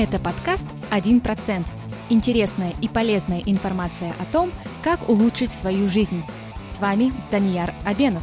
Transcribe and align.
Это 0.00 0.20
подкаст 0.20 0.64
«1%». 0.92 1.66
Интересная 2.08 2.72
и 2.80 2.86
полезная 2.86 3.40
информация 3.40 4.14
о 4.20 4.32
том, 4.32 4.52
как 4.84 5.08
улучшить 5.08 5.50
свою 5.50 5.88
жизнь. 5.88 6.22
С 6.68 6.78
вами 6.78 7.12
Данияр 7.32 7.74
Абенов. 7.84 8.22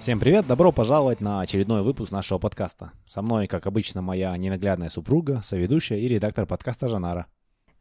Всем 0.00 0.20
привет, 0.20 0.46
добро 0.46 0.72
пожаловать 0.72 1.20
на 1.20 1.42
очередной 1.42 1.82
выпуск 1.82 2.10
нашего 2.12 2.38
подкаста. 2.38 2.92
Со 3.06 3.20
мной, 3.20 3.46
как 3.46 3.66
обычно, 3.66 4.00
моя 4.00 4.34
ненаглядная 4.38 4.88
супруга, 4.88 5.42
соведущая 5.44 5.98
и 5.98 6.08
редактор 6.08 6.46
подкаста 6.46 6.88
Жанара. 6.88 7.26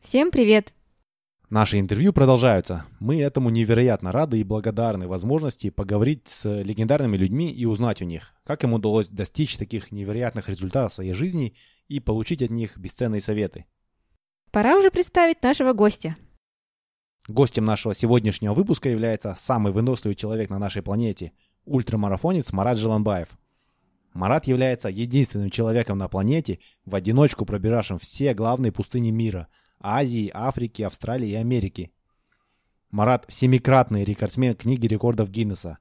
Всем 0.02 0.32
привет! 0.32 0.74
Наши 1.50 1.80
интервью 1.80 2.14
продолжаются. 2.14 2.86
Мы 3.00 3.20
этому 3.20 3.50
невероятно 3.50 4.12
рады 4.12 4.40
и 4.40 4.44
благодарны 4.44 5.08
возможности 5.08 5.72
поговорить 5.72 6.28
с 6.28 6.48
легендарными 6.48 7.18
людьми 7.18 7.52
и 7.52 7.66
узнать 7.66 8.04
у 8.04 8.06
них, 8.06 8.36
как 8.44 8.64
им 8.64 8.74
удалось 8.74 9.08
достичь 9.08 9.58
таких 9.58 9.92
невероятных 9.92 10.48
результатов 10.48 10.92
в 10.92 10.96
своей 10.96 11.14
жизни 11.14 11.56
и 11.88 12.00
получить 12.00 12.44
от 12.44 12.52
них 12.52 12.78
бесценные 12.78 13.20
советы. 13.20 13.66
Пора 14.52 14.78
уже 14.78 14.92
представить 14.92 15.42
нашего 15.42 15.74
гостя. 15.74 16.18
Гостем 17.28 17.66
нашего 17.66 17.96
сегодняшнего 17.96 18.54
выпуска 18.54 18.90
является 18.90 19.34
самый 19.36 19.74
выносливый 19.74 20.16
человек 20.16 20.52
на 20.52 20.60
нашей 20.60 20.84
планете– 20.84 21.32
ультрамарафонец 21.66 22.52
Марат 22.54 22.78
Желанбаев. 22.78 23.30
Марат 24.14 24.46
является 24.46 24.90
единственным 24.90 25.50
человеком 25.50 25.98
на 25.98 26.10
планете, 26.10 26.60
в 26.86 26.94
одиночку 26.94 27.46
пробиравшим 27.46 27.98
все 27.98 28.36
главные 28.36 28.72
пустыни 28.72 29.10
мира– 29.10 29.48
Азии, 29.82 30.30
Африки, 30.34 30.82
Австралии 30.82 31.30
и 31.30 31.36
Америки. 31.36 31.92
Марат– 32.92 33.26
семикратный 33.30 34.04
рекордсмен 34.04 34.56
книги 34.56 34.88
рекордов 34.88 35.30
Гиннесса. 35.30 35.78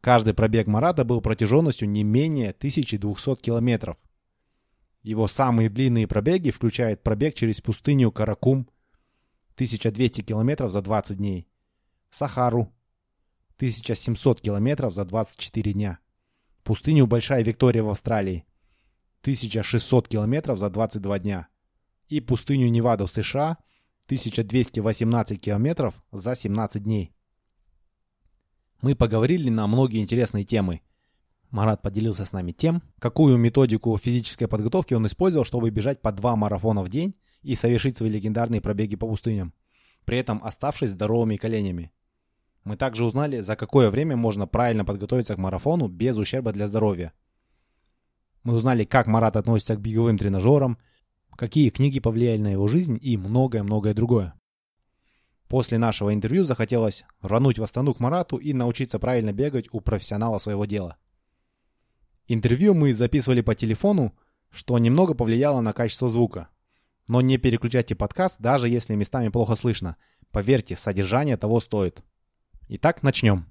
Каждый 0.00 0.32
пробег 0.32 0.66
Марата 0.66 1.04
был 1.04 1.20
протяженностью 1.20 1.88
не 1.88 2.02
менее 2.02 2.50
1200 2.50 3.36
километров. 3.36 3.98
Его 5.02 5.26
самые 5.26 5.68
длинные 5.68 6.06
пробеги 6.06 6.50
включают 6.50 7.02
пробег 7.02 7.34
через 7.34 7.60
пустыню 7.60 8.10
Каракум 8.10 8.68
1200 9.54 10.22
километров 10.22 10.70
за 10.70 10.80
20 10.80 11.16
дней, 11.16 11.48
Сахару 12.10 12.72
1700 13.56 14.40
километров 14.40 14.94
за 14.94 15.04
24 15.04 15.72
дня, 15.72 15.98
пустыню 16.62 17.06
Большая 17.06 17.42
Виктория 17.42 17.82
в 17.82 17.90
Австралии 17.90 18.46
1600 19.22 20.08
километров 20.08 20.58
за 20.58 20.70
22 20.70 21.18
дня– 21.18 21.48
и 22.08 22.20
пустыню 22.20 22.68
Неваду 22.68 23.06
в 23.06 23.10
США 23.10 23.58
1218 24.06 25.40
километров 25.40 25.94
за 26.12 26.34
17 26.34 26.82
дней. 26.82 27.12
Мы 28.80 28.94
поговорили 28.94 29.48
на 29.48 29.66
многие 29.66 30.00
интересные 30.00 30.44
темы. 30.44 30.82
Марат 31.50 31.82
поделился 31.82 32.24
с 32.24 32.32
нами 32.32 32.52
тем, 32.52 32.82
какую 32.98 33.36
методику 33.36 33.96
физической 33.96 34.46
подготовки 34.46 34.94
он 34.94 35.06
использовал, 35.06 35.44
чтобы 35.44 35.70
бежать 35.70 36.02
по 36.02 36.12
два 36.12 36.36
марафона 36.36 36.82
в 36.82 36.88
день 36.88 37.14
и 37.42 37.54
совершить 37.54 37.96
свои 37.96 38.10
легендарные 38.10 38.60
пробеги 38.60 38.96
по 38.96 39.06
пустыням, 39.06 39.54
при 40.04 40.18
этом 40.18 40.40
оставшись 40.44 40.90
здоровыми 40.90 41.36
коленями. 41.36 41.92
Мы 42.64 42.76
также 42.76 43.04
узнали, 43.04 43.40
за 43.40 43.54
какое 43.54 43.90
время 43.90 44.16
можно 44.16 44.46
правильно 44.48 44.84
подготовиться 44.84 45.36
к 45.36 45.38
марафону 45.38 45.86
без 45.86 46.16
ущерба 46.16 46.52
для 46.52 46.66
здоровья. 46.66 47.12
Мы 48.42 48.56
узнали, 48.56 48.84
как 48.84 49.06
Марат 49.06 49.36
относится 49.36 49.76
к 49.76 49.80
беговым 49.80 50.18
тренажерам, 50.18 50.78
какие 51.36 51.70
книги 51.70 52.00
повлияли 52.00 52.38
на 52.38 52.48
его 52.48 52.66
жизнь 52.66 52.98
и 53.00 53.16
многое-многое 53.16 53.94
другое. 53.94 54.34
После 55.48 55.78
нашего 55.78 56.12
интервью 56.12 56.42
захотелось 56.42 57.04
рвануть 57.20 57.58
в 57.58 57.62
Астану 57.62 57.94
к 57.94 58.00
Марату 58.00 58.36
и 58.36 58.52
научиться 58.52 58.98
правильно 58.98 59.32
бегать 59.32 59.68
у 59.70 59.80
профессионала 59.80 60.38
своего 60.38 60.64
дела. 60.64 60.96
Интервью 62.26 62.74
мы 62.74 62.92
записывали 62.92 63.40
по 63.40 63.54
телефону, 63.54 64.16
что 64.50 64.76
немного 64.78 65.14
повлияло 65.14 65.60
на 65.60 65.72
качество 65.72 66.08
звука. 66.08 66.48
Но 67.06 67.20
не 67.20 67.38
переключайте 67.38 67.94
подкаст, 67.94 68.40
даже 68.40 68.68
если 68.68 68.96
местами 68.96 69.28
плохо 69.28 69.54
слышно. 69.54 69.96
Поверьте, 70.32 70.74
содержание 70.74 71.36
того 71.36 71.60
стоит. 71.60 72.02
Итак, 72.68 73.04
начнем. 73.04 73.46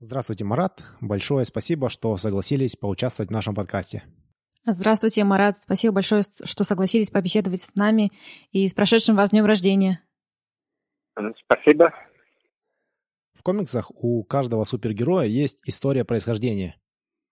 Здравствуйте, 0.00 0.42
Марат. 0.42 0.82
Большое 1.00 1.44
спасибо, 1.44 1.88
что 1.88 2.16
согласились 2.16 2.74
поучаствовать 2.74 3.30
в 3.30 3.32
нашем 3.32 3.54
подкасте. 3.54 4.02
Здравствуйте, 4.64 5.24
Марат. 5.24 5.58
Спасибо 5.58 5.94
большое, 5.94 6.22
что 6.22 6.62
согласились 6.62 7.10
побеседовать 7.10 7.60
с 7.60 7.74
нами 7.74 8.10
и 8.52 8.68
с 8.68 8.74
прошедшим 8.74 9.16
вас 9.16 9.30
днем 9.30 9.44
рождения. 9.44 10.00
Спасибо. 11.44 11.92
В 13.34 13.42
комиксах 13.42 13.90
у 13.90 14.22
каждого 14.22 14.62
супергероя 14.62 15.26
есть 15.26 15.60
история 15.66 16.04
происхождения. 16.04 16.76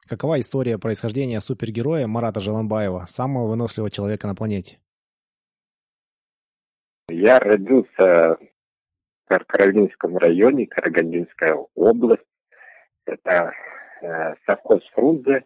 Какова 0.09 0.41
история 0.41 0.77
происхождения 0.77 1.39
супергероя 1.39 2.09
Марата 2.09 2.41
Желанбаева, 2.41 3.05
самого 3.07 3.47
выносливого 3.47 3.93
человека 3.93 4.27
на 4.27 4.35
планете? 4.35 4.81
Я 7.09 7.39
родился 7.39 8.39
в 9.29 9.29
Карагандинском 9.29 10.17
районе, 10.17 10.67
Карагандинская 10.67 11.57
область. 11.77 12.25
Это 13.05 13.53
э, 14.03 14.35
совхоз 14.47 14.83
Фрунзе, 14.95 15.45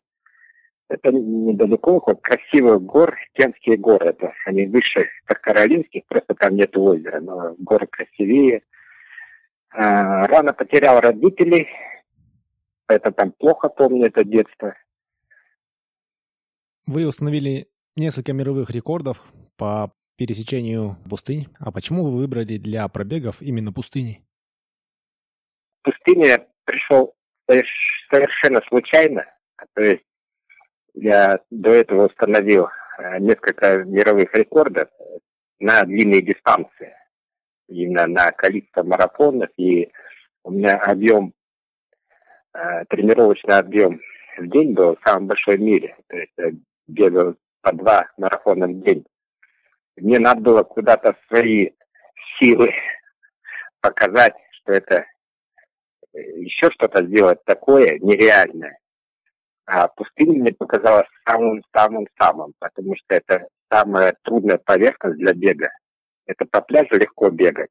это 0.88 1.12
недалеко, 1.12 2.02
вот 2.06 2.20
красивых 2.20 2.82
гор, 2.82 3.16
Кенские 3.32 3.76
горы. 3.76 4.10
Это 4.10 4.32
они 4.46 4.66
выше, 4.66 5.08
как 5.24 5.40
Каролинских, 5.40 6.04
просто 6.06 6.34
там 6.34 6.56
нет 6.56 6.76
озера, 6.76 7.20
но 7.20 7.54
горы 7.58 7.86
красивее. 7.86 8.62
А, 9.70 10.26
рано 10.26 10.52
потерял 10.52 11.00
родителей, 11.00 11.68
это 12.86 13.10
там 13.12 13.32
плохо 13.32 13.68
помню 13.68 14.06
это 14.06 14.24
детство. 14.24 14.74
Вы 16.86 17.06
установили 17.06 17.68
несколько 17.96 18.32
мировых 18.32 18.70
рекордов 18.70 19.22
по 19.56 19.92
пересечению 20.16 20.96
пустынь. 21.08 21.48
А 21.58 21.72
почему 21.72 22.04
вы 22.04 22.18
выбрали 22.18 22.58
для 22.58 22.86
пробегов 22.88 23.40
именно 23.40 23.72
пустыни? 23.72 24.22
В 25.80 25.90
пустыне 25.90 26.26
я 26.28 26.46
пришел 26.64 27.14
совершенно 28.10 28.60
случайно. 28.68 29.24
То 29.74 29.82
есть 29.82 30.04
я 30.94 31.40
до 31.50 31.70
этого 31.70 32.06
установил 32.06 32.68
э, 32.98 33.18
несколько 33.18 33.84
мировых 33.84 34.34
рекордов 34.34 34.88
на 35.58 35.82
длинные 35.84 36.22
дистанции, 36.22 36.94
именно 37.68 38.06
на 38.06 38.32
количество 38.32 38.82
марафонов, 38.82 39.50
и 39.56 39.90
у 40.44 40.50
меня 40.50 40.76
объем, 40.76 41.34
э, 42.54 42.84
тренировочный 42.88 43.58
объем 43.58 44.00
в 44.38 44.48
день 44.48 44.72
был 44.72 44.96
самый 45.04 45.26
большой 45.28 45.56
в 45.56 45.60
мире, 45.60 45.96
то 46.08 46.16
есть 46.16 46.58
бегал 46.86 47.34
по 47.60 47.72
два 47.72 48.06
марафона 48.16 48.66
в 48.66 48.80
день. 48.82 49.04
Мне 49.96 50.18
надо 50.18 50.40
было 50.40 50.62
куда-то 50.62 51.16
свои 51.28 51.70
силы 52.38 52.72
показать, 53.80 54.34
что 54.50 54.72
это 54.72 55.06
э, 56.12 56.18
еще 56.40 56.70
что-то 56.70 57.04
сделать 57.04 57.44
такое 57.44 57.98
нереальное. 57.98 58.78
А 59.66 59.88
пустыня 59.88 60.40
мне 60.40 60.52
показалась 60.52 61.08
самым-самым-самым, 61.26 62.52
потому 62.58 62.94
что 62.96 63.14
это 63.14 63.48
самая 63.70 64.14
трудная 64.22 64.58
поверхность 64.58 65.18
для 65.18 65.32
бега. 65.32 65.70
Это 66.26 66.44
по 66.46 66.60
пляжу 66.60 66.96
легко 66.96 67.30
бегать, 67.30 67.70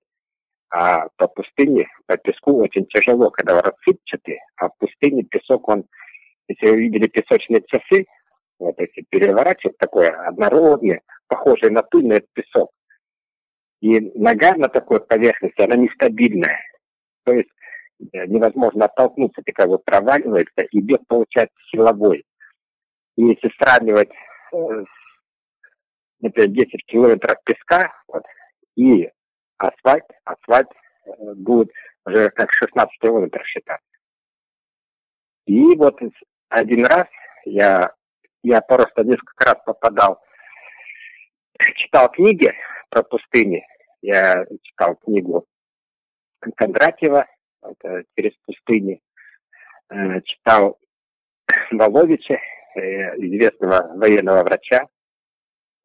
а 0.69 1.07
по 1.17 1.27
пустыне, 1.27 1.87
по 2.07 2.17
песку 2.17 2.53
очень 2.61 2.85
тяжело, 2.87 3.29
когда 3.29 3.61
рассыпчатый, 3.61 4.39
а 4.57 4.69
в 4.69 4.77
пустыне 4.79 5.23
песок, 5.23 5.67
он, 5.69 5.85
если 6.47 6.67
вы 6.67 6.77
видели 6.77 7.07
песочные 7.07 7.63
часы, 7.67 8.05
вот 8.59 8.79
если 8.79 9.05
переворачивать 9.09 9.77
такое 9.77 10.09
однородный, 10.27 11.01
похожий 11.27 11.69
на 11.69 11.83
пыль, 11.83 12.07
но 12.07 12.15
это 12.15 12.27
песок. 12.33 12.71
И 13.81 13.99
нога 14.15 14.55
на 14.55 14.69
такой 14.69 14.99
поверхности, 14.99 15.61
она 15.61 15.75
нестабильная. 15.75 16.59
То 17.25 17.33
есть 17.33 17.49
невозможно 18.27 18.85
оттолкнуться, 18.85 19.41
ты 19.43 19.51
как 19.51 19.69
бы 19.69 19.79
проваливается, 19.79 20.61
и 20.71 20.81
бег 20.81 21.01
получается 21.07 21.55
силовой. 21.71 22.25
И 23.15 23.23
если 23.23 23.51
сравнивать, 23.57 24.11
э, 24.53 24.83
например, 26.19 26.49
10 26.49 26.85
километров 26.85 27.37
песка 27.45 27.93
вот, 28.07 28.23
и 28.75 29.09
асфальт, 29.57 30.05
асфальт 30.25 30.69
э, 31.05 31.11
будет 31.35 31.69
уже 32.05 32.29
как 32.31 32.51
16 32.51 32.99
километров 32.99 33.45
считаться. 33.45 33.85
И 35.45 35.75
вот 35.75 35.99
один 36.49 36.85
раз 36.85 37.07
я, 37.45 37.91
я 38.41 38.61
просто 38.61 39.03
несколько 39.03 39.45
раз 39.45 39.57
попадал, 39.65 40.19
читал 41.59 42.09
книги 42.09 42.51
про 42.89 43.03
пустыни. 43.03 43.65
Я 44.01 44.45
читал 44.63 44.95
книгу 44.95 45.45
Кондратьева 46.55 47.25
это 47.63 48.03
через 48.15 48.35
пустыни, 48.45 49.01
э, 49.89 50.21
читал 50.21 50.79
Воловича, 51.71 52.35
э, 52.75 52.79
известного 53.17 53.97
военного 53.97 54.43
врача. 54.43 54.87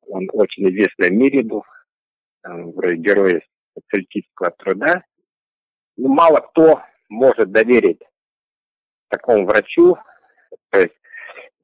Он 0.06 0.28
очень 0.32 0.68
известный 0.70 1.10
в 1.10 1.12
мире 1.12 1.42
был, 1.42 1.64
вроде 2.42 2.96
героя 2.96 3.42
социалистического 3.74 4.50
труда. 4.52 5.02
Ну, 5.96 6.08
мало 6.08 6.40
кто 6.40 6.80
может 7.08 7.50
доверить 7.50 8.00
такому 9.08 9.46
врачу. 9.46 9.96
То 10.70 10.80
есть 10.80 10.94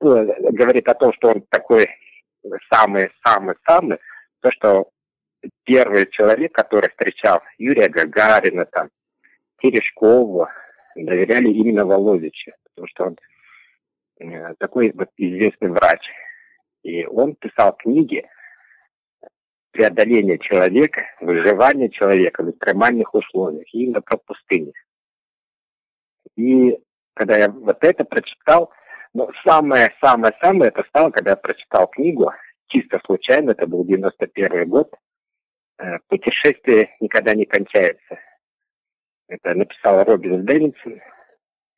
ну, 0.00 0.26
говорит 0.52 0.88
о 0.88 0.94
том, 0.94 1.12
что 1.14 1.28
он 1.28 1.42
такой 1.48 1.86
самый-самый-самый, 2.72 3.98
то, 4.40 4.50
что 4.52 4.90
первый 5.64 6.10
человек, 6.10 6.52
который 6.52 6.90
встречал 6.90 7.42
Юрия 7.58 7.88
Гагарина, 7.88 8.66
там, 8.66 8.90
Терешкову, 9.60 10.48
доверяли 10.94 11.48
именно 11.48 11.84
Володичу, 11.84 12.52
потому 12.64 12.88
что 12.88 13.04
он 13.04 13.16
э, 14.20 14.54
такой 14.58 14.92
вот 14.94 15.10
известный 15.16 15.70
врач. 15.70 16.00
И 16.82 17.06
он 17.06 17.34
писал 17.34 17.74
книги 17.76 18.28
преодоления 19.72 20.38
человека, 20.38 21.02
выживания 21.20 21.88
человека 21.88 22.42
в 22.42 22.50
экстремальных 22.50 23.12
условиях, 23.14 23.66
именно 23.72 24.00
про 24.02 24.18
пустыню. 24.18 24.72
И 26.36 26.78
когда 27.14 27.36
я 27.36 27.48
вот 27.48 27.78
это 27.82 28.04
прочитал, 28.04 28.70
но 29.14 29.30
самое-самое-самое 29.44 30.68
это 30.68 30.84
стало, 30.88 31.10
когда 31.10 31.30
я 31.30 31.36
прочитал 31.36 31.88
книгу, 31.88 32.32
чисто 32.68 33.00
случайно, 33.04 33.50
это 33.50 33.66
был 33.66 33.84
91 33.84 34.68
год, 34.68 34.92
э, 35.78 35.98
«Путешествие 36.08 36.94
никогда 37.00 37.34
не 37.34 37.44
кончается». 37.44 38.18
Это 39.28 39.54
написала 39.54 40.04
Робин 40.04 40.44
Дэвидсон, 40.44 41.00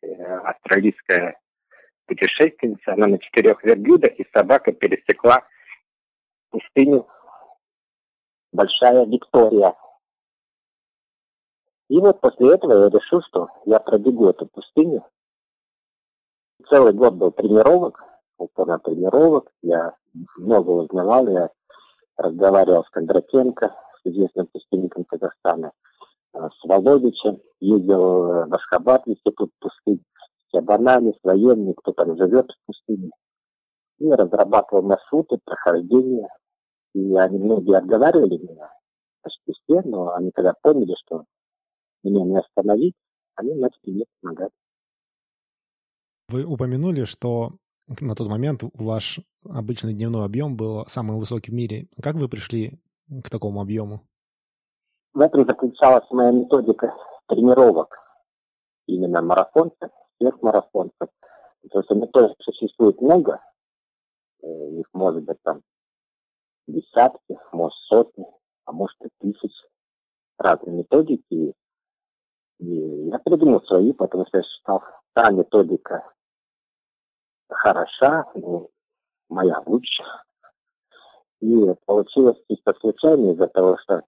э, 0.03 0.25
австралийская 0.45 1.39
путешественница. 2.07 2.93
Она 2.93 3.07
на 3.07 3.19
четырех 3.19 3.63
верблюдах, 3.63 4.19
и 4.19 4.27
собака 4.33 4.73
пересекла 4.73 5.47
пустыню 6.51 7.07
Большая 8.53 9.05
Виктория. 9.07 9.75
И 11.89 11.99
вот 11.99 12.21
после 12.21 12.55
этого 12.55 12.85
я 12.85 12.89
решил, 12.89 13.23
что 13.29 13.49
я 13.65 13.79
пробегу 13.79 14.29
эту 14.29 14.47
пустыню. 14.47 15.07
Целый 16.69 16.93
год 16.95 17.15
был 17.15 17.31
тренировок, 17.31 18.03
упорно 18.39 18.79
тренировок. 18.81 19.53
Я 19.63 19.95
много 20.37 20.71
узнавал, 20.71 21.29
я 21.29 21.51
разговаривал 22.17 22.85
с 22.85 22.91
Кондратенко, 22.91 23.77
с 24.03 24.07
известным 24.07 24.47
пустынником 24.49 25.05
Казахстана, 25.05 25.73
с 26.37 26.65
Володичем, 26.65 27.41
ездил 27.61 28.47
в 28.47 28.55
Ашхабад, 28.55 29.07
институт 29.07 29.51
пустынь, 29.59 30.03
с 30.15 30.53
Чабанами, 30.53 31.13
с 31.13 31.25
военными, 31.25 31.73
кто 31.73 31.93
там 31.93 32.17
живет 32.17 32.51
в 32.51 32.67
пустыне. 32.67 33.11
И 33.99 34.11
разрабатывал 34.11 34.83
маршруты 34.83 35.39
прохождения. 35.45 36.29
И 36.95 37.15
они 37.17 37.39
многие 37.39 37.77
отговаривали 37.77 38.39
меня, 38.39 38.71
почти 39.23 39.53
все, 39.53 39.83
но 39.83 40.15
они 40.15 40.31
когда 40.35 40.55
поняли, 40.63 40.95
что 41.05 41.25
меня 42.03 42.25
не 42.25 42.39
остановить, 42.39 42.95
они 43.35 43.55
начали 43.55 43.91
мне 43.91 44.05
помогать. 44.21 44.53
Вы 46.29 46.45
упомянули, 46.45 47.05
что 47.05 47.53
на 48.01 48.15
тот 48.15 48.29
момент 48.29 48.63
ваш 48.75 49.21
обычный 49.45 49.95
дневной 49.95 50.25
объем 50.25 50.57
был 50.57 50.85
самый 50.87 51.19
высокий 51.19 51.53
в 51.53 51.55
мире. 51.55 51.89
Как 52.03 52.17
вы 52.17 52.29
пришли 52.29 52.81
к 53.23 53.31
такому 53.31 53.61
объему? 53.61 54.07
В 55.17 55.21
этом 55.21 55.47
заключалась 55.47 56.05
моя 56.11 56.31
методика 56.31 56.95
тренировок 57.27 57.99
именно 58.87 59.23
марафонцев, 59.23 59.91
сверхмарафонцев. 60.19 61.09
То 61.71 61.79
есть 61.79 61.91
методик 61.91 62.37
существует 62.43 63.01
много, 63.01 63.41
э, 64.43 64.47
их 64.47 64.85
может 64.93 65.25
быть 65.25 65.39
там 65.43 65.63
десятки, 66.69 67.39
может 67.51 67.73
сотни, 67.89 68.27
а 68.67 68.73
может 68.73 68.95
и 69.07 69.09
тысячи 69.19 69.67
разные 70.37 70.81
методики. 70.81 71.55
И 72.59 72.67
я 73.09 73.19
придумал 73.21 73.63
свои, 73.63 73.95
потому 73.95 74.27
что 74.27 74.37
я 74.37 74.43
считал, 74.45 74.83
та 75.15 75.31
методика 75.31 76.13
хороша, 77.49 78.27
ну, 78.35 78.69
моя 79.31 79.63
лучше. 79.65 80.05
И 81.41 81.75
получилось 81.87 82.37
чисто 82.51 82.75
случайно 82.81 83.33
из-за 83.33 83.47
того, 83.47 83.79
что 83.79 84.03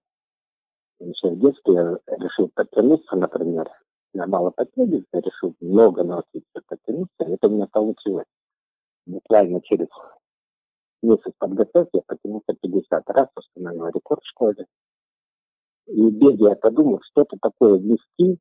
еще 0.99 1.29
в 1.29 1.39
детстве 1.39 1.73
я 1.73 1.99
решил 2.17 2.49
подтянуться, 2.53 3.15
например. 3.15 3.69
Я 4.13 4.25
мало 4.25 4.49
подтягивался, 4.49 5.07
решил 5.13 5.55
много 5.59 6.03
научиться 6.03 6.61
подтянуться, 6.67 7.23
и 7.25 7.31
это 7.33 7.47
у 7.47 7.51
меня 7.51 7.67
получилось. 7.67 8.25
Буквально 9.05 9.61
через 9.61 9.87
месяц 11.01 11.31
подготовки 11.37 11.97
я 11.97 12.01
потянулся 12.05 12.53
50 12.59 13.09
раз, 13.09 13.27
установил 13.35 13.87
рекорд 13.87 14.21
в 14.23 14.27
школе. 14.27 14.65
И 15.87 16.09
бегая, 16.09 16.51
я 16.51 16.55
подумал, 16.55 16.99
что 17.03 17.21
это 17.21 17.37
такое 17.41 17.79
вести. 17.79 18.39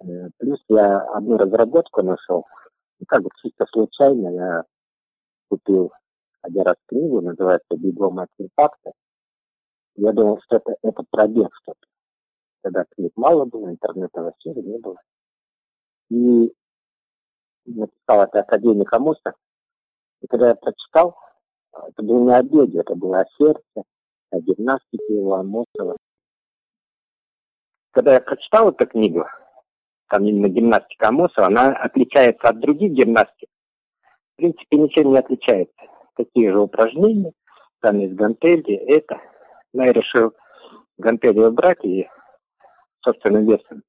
Э, 0.00 0.30
плюс 0.38 0.60
я 0.68 1.00
одну 1.00 1.38
разработку 1.38 2.02
нашел, 2.02 2.44
ну, 2.98 3.06
как 3.06 3.22
бы 3.22 3.30
чисто 3.42 3.66
случайно 3.72 4.28
я 4.28 4.64
купил 5.48 5.92
один 6.42 6.62
раз 6.62 6.76
книгу, 6.86 7.20
называется 7.20 7.76
«Бегом 7.76 8.18
от 8.18 8.28
инфаркта». 8.38 8.92
Я 9.96 10.12
думал, 10.12 10.40
что 10.44 10.56
это, 10.56 10.76
это 10.82 11.02
пробег 11.10 11.48
что-то. 11.62 11.86
Тогда 12.62 12.84
книг 12.84 13.12
мало 13.16 13.44
было, 13.44 13.70
интернета 13.70 14.22
вообще 14.22 14.52
не 14.54 14.78
было. 14.78 15.00
И 16.10 16.52
написал 17.64 18.22
это 18.22 18.40
академик 18.40 18.92
Амуса. 18.92 19.34
И 20.20 20.26
когда 20.26 20.48
я 20.48 20.54
прочитал, 20.54 21.16
это 21.72 22.02
был 22.02 22.24
не 22.24 22.34
о 22.34 22.80
это 22.80 22.94
было 22.94 23.20
о 23.20 23.26
сердце, 23.38 23.84
о 24.30 24.40
гимнастике 24.40 25.14
его, 25.14 25.34
Амосова. 25.34 25.96
Когда 27.92 28.14
я 28.14 28.20
прочитал 28.20 28.70
эту 28.70 28.86
книгу, 28.86 29.24
там 30.08 30.24
именно 30.24 30.48
гимнастика 30.48 31.08
Амосова, 31.08 31.46
она 31.46 31.74
отличается 31.76 32.48
от 32.48 32.60
других 32.60 32.92
гимнастик. 32.92 33.48
В 34.34 34.36
принципе, 34.36 34.76
ничем 34.76 35.12
не 35.12 35.18
отличается. 35.18 35.74
Такие 36.14 36.52
же 36.52 36.60
упражнения, 36.60 37.32
там 37.80 37.98
есть 37.98 38.14
гантели, 38.14 38.74
это. 38.74 39.20
Но 39.76 39.84
я 39.84 39.92
решил 39.92 40.32
гантели 40.96 41.38
убрать 41.38 41.84
и 41.84 42.08
собственным 43.04 43.44
весом 43.46 43.82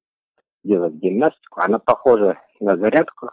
делать 0.62 0.92
гимнастику. 0.92 1.62
Она 1.62 1.78
похожа 1.78 2.38
на 2.60 2.76
зарядку. 2.76 3.30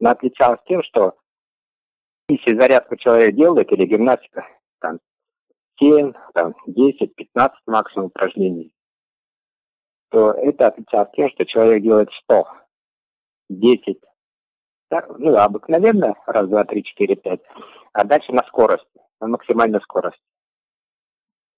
но 0.00 0.10
отличалась 0.10 0.58
тем, 0.66 0.82
что 0.82 1.14
если 2.28 2.58
зарядку 2.58 2.96
человек 2.96 3.36
делает 3.36 3.70
или 3.70 3.86
гимнастика, 3.86 4.44
там 4.80 4.98
7, 5.78 6.12
там 6.34 6.56
10, 6.66 7.14
15 7.14 7.58
максимум 7.66 8.06
упражнений, 8.06 8.74
то 10.10 10.32
это 10.32 10.66
отличается 10.66 11.12
тем, 11.14 11.30
что 11.30 11.46
человек 11.46 11.84
делает 11.84 12.10
100, 12.24 12.44
10, 13.50 14.00
так, 14.88 15.08
ну, 15.16 15.36
обыкновенно, 15.36 16.16
раз, 16.26 16.48
два, 16.48 16.64
три, 16.64 16.82
четыре, 16.82 17.14
пять, 17.14 17.40
а 17.92 18.02
дальше 18.02 18.32
на 18.32 18.42
скорость, 18.48 18.88
на 19.20 19.28
максимальной 19.28 19.80
скорости. 19.80 20.20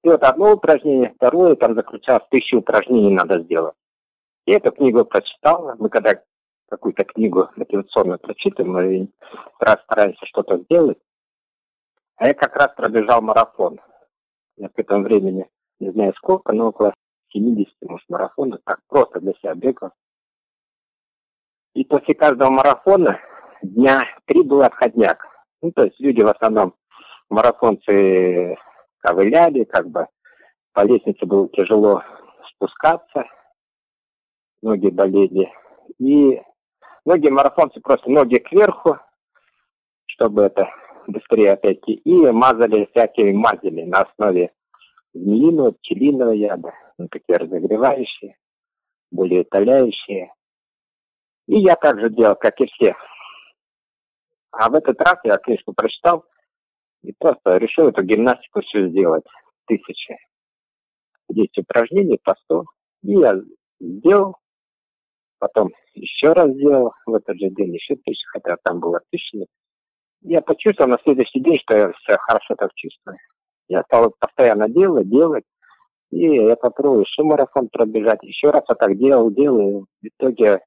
И 0.05 0.09
вот 0.09 0.23
одно 0.23 0.53
упражнение, 0.53 1.15
второе, 1.17 1.57
там 1.57 1.75
заключалось, 1.75 2.29
тысячу 2.31 2.59
упражнений 2.59 3.11
надо 3.11 3.41
сделать. 3.41 3.75
И 4.45 4.53
эту 4.53 4.71
книгу 4.71 5.03
прочитал. 5.07 5.75
Мы 5.79 5.89
когда 5.89 6.21
какую-то 6.69 7.05
книгу 7.05 7.49
мотивационную 7.57 8.19
прочитаем, 8.19 8.73
мы 8.73 9.09
раз 9.59 9.83
стараемся 9.85 10.27
что-то 10.27 10.59
сделать. 10.59 10.99
А 12.17 12.27
я 12.27 12.35
как 12.35 12.55
раз 12.55 12.75
пробежал 12.77 13.23
марафон. 13.23 13.81
Я 14.59 14.69
к 14.69 14.79
этому 14.79 15.05
времени, 15.05 15.49
не 15.81 15.91
знаю 15.91 16.13
сколько, 16.17 16.53
но 16.53 16.69
около 16.69 16.93
70, 17.33 17.73
может, 17.89 18.07
марафонов, 18.11 18.61
так 18.63 18.81
просто 18.87 19.21
для 19.21 19.33
себя 19.33 19.55
бегал. 19.55 19.93
И 21.73 21.83
после 21.83 22.15
каждого 22.15 22.51
марафона 22.51 23.19
дня 23.63 24.03
три 24.27 24.43
был 24.43 24.61
отходняк. 24.61 25.27
Ну, 25.63 25.73
то 25.73 25.85
есть 25.85 25.99
люди 25.99 26.21
в 26.21 26.29
основном, 26.29 26.75
марафонцы 27.31 28.55
ковыляли, 29.05 29.65
как 29.65 29.89
бы 29.91 30.07
по 30.73 30.81
лестнице 30.85 31.27
было 31.27 31.49
тяжело 31.51 32.03
спускаться, 32.49 33.25
ноги 34.63 34.89
болели. 34.89 35.53
И 35.99 36.41
многие 37.05 37.29
марафонцы 37.29 37.81
просто 37.81 38.11
ноги 38.11 38.39
кверху, 38.39 38.99
чтобы 40.07 40.45
это 40.45 40.69
быстрее 41.07 41.53
опять 41.53 41.87
и 41.87 42.31
мазали 42.31 42.89
всякие 42.93 43.35
мазели 43.35 43.83
на 43.83 44.03
основе 44.03 44.53
змеиного, 45.13 45.73
пчелиного 45.73 46.33
яда, 46.33 46.73
ну, 46.97 47.09
такие 47.09 47.37
разогревающие, 47.37 48.37
более 49.11 49.43
утоляющие. 49.43 50.33
И 51.47 51.61
я 51.61 51.77
также 51.77 52.09
делал, 52.09 52.37
как 52.37 52.59
и 52.59 52.67
все. 52.67 52.97
А 54.51 54.71
в 54.71 54.75
этот 54.75 54.99
раз 55.03 55.19
я 55.25 55.37
книжку 55.37 55.75
прочитал 55.75 56.25
и 57.05 57.13
просто 57.19 57.59
решил 57.59 57.89
эту 57.89 58.03
гимнастику 58.03 58.63
все 58.63 58.89
сделать. 58.89 59.25
Тысячи. 59.67 60.17
Десять 61.29 61.59
упражнений 61.59 62.19
по 62.23 62.35
сто. 62.43 62.65
И 63.03 63.13
я 63.13 63.35
сделал. 63.79 64.37
Потом 65.39 65.71
еще 65.93 66.33
раз 66.33 66.51
сделал 66.51 66.93
в 67.07 67.15
этот 67.15 67.39
же 67.39 67.51
день 67.51 67.75
еще 67.75 67.97
тысячу, 67.97 68.27
хотя 68.33 68.57
там 68.63 68.81
было 68.81 69.01
тысяча. 69.11 69.47
Я 70.23 70.41
почувствовал 70.41 70.91
на 70.91 70.99
следующий 71.03 71.41
день, 71.41 71.59
что 71.61 71.77
я 71.77 71.93
все 71.93 72.17
хорошо 72.17 72.55
так 72.57 72.71
чувствую. 72.75 73.19
Я 73.69 73.83
стал 73.85 74.15
постоянно 74.19 74.69
делать, 74.69 75.09
делать. 75.09 75.45
И 76.11 76.21
я 76.21 76.57
попробую 76.57 77.03
еще 77.03 77.23
марафон 77.23 77.69
пробежать. 77.69 78.23
Еще 78.23 78.51
раз 78.51 78.63
я 78.69 78.75
так 78.75 78.97
делал, 78.97 79.31
делал. 79.31 79.87
В 80.01 80.07
итоге 80.07 80.61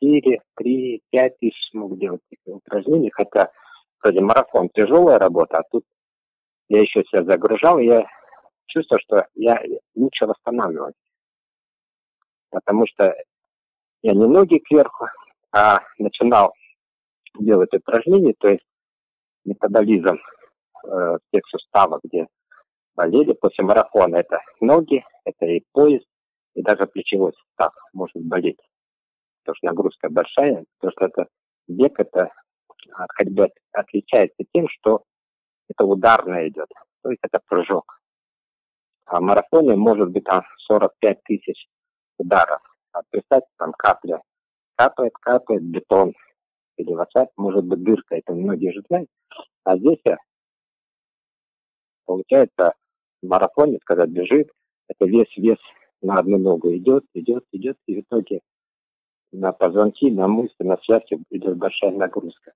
4, 0.00 0.40
3, 0.56 1.02
5 1.10 1.38
тысяч 1.38 1.70
смог 1.70 1.98
делать 1.98 2.20
такие 2.28 2.56
упражнения, 2.56 3.10
хотя 3.12 3.50
вроде 4.02 4.20
марафон 4.20 4.68
тяжелая 4.70 5.18
работа, 5.18 5.58
а 5.58 5.62
тут 5.70 5.84
я 6.68 6.80
еще 6.80 7.04
себя 7.04 7.24
загружал, 7.24 7.78
я 7.78 8.06
чувствую, 8.66 9.00
что 9.00 9.26
я 9.34 9.62
лучше 9.94 10.26
восстанавливаюсь. 10.26 10.94
Потому 12.50 12.86
что 12.86 13.14
я 14.02 14.12
не 14.12 14.26
ноги 14.26 14.58
кверху, 14.58 15.06
а 15.52 15.80
начинал 15.98 16.54
делать 17.38 17.72
упражнения, 17.74 18.34
то 18.38 18.48
есть 18.48 18.64
метаболизм 19.44 20.18
э, 20.84 21.18
тех 21.32 21.42
суставов, 21.48 22.00
где 22.04 22.26
болели 22.94 23.32
после 23.32 23.64
марафона. 23.64 24.16
Это 24.16 24.40
ноги, 24.60 25.04
это 25.24 25.46
и 25.46 25.62
пояс, 25.72 26.02
и 26.54 26.62
даже 26.62 26.86
плечевой 26.86 27.32
сустав 27.32 27.72
может 27.92 28.16
болеть. 28.16 28.60
Потому 29.42 29.56
что 29.56 29.66
нагрузка 29.66 30.10
большая, 30.10 30.64
потому 30.78 30.92
что 30.92 31.06
это 31.06 31.26
бег, 31.68 31.98
это 31.98 32.30
от 32.94 33.10
ходьбы 33.14 33.48
отличается 33.72 34.44
тем, 34.52 34.68
что 34.68 35.04
это 35.68 35.84
ударное 35.84 36.48
идет, 36.48 36.68
то 37.02 37.10
есть 37.10 37.20
это 37.22 37.40
прыжок. 37.46 38.00
А 39.06 39.20
в 39.20 39.22
марафоне 39.22 39.76
может 39.76 40.10
быть 40.10 40.24
там 40.24 40.42
45 40.58 41.22
тысяч 41.24 41.66
ударов. 42.18 42.60
А 42.92 43.00
представьте, 43.10 43.48
там 43.58 43.72
капля 43.72 44.22
капает, 44.76 45.12
капает, 45.20 45.62
бетон 45.62 46.14
или 46.76 46.92
в 46.92 47.06
может 47.36 47.64
быть 47.64 47.82
дырка, 47.82 48.16
это 48.16 48.32
многие 48.32 48.72
же 48.72 48.82
знают. 48.88 49.08
А 49.64 49.76
здесь 49.76 50.00
получается 52.04 52.74
в 53.22 53.26
марафоне, 53.26 53.78
когда 53.84 54.06
бежит, 54.06 54.50
это 54.88 55.06
весь 55.06 55.36
вес 55.36 55.58
на 56.00 56.18
одну 56.18 56.38
ногу 56.38 56.74
идет, 56.74 57.04
идет, 57.14 57.44
идет, 57.52 57.76
и 57.86 57.96
в 57.96 58.00
итоге 58.00 58.40
на 59.30 59.52
позвонки, 59.52 60.10
на 60.10 60.28
мышцы, 60.28 60.64
на 60.64 60.76
связки 60.78 61.18
идет 61.30 61.56
большая 61.56 61.92
нагрузка. 61.92 62.52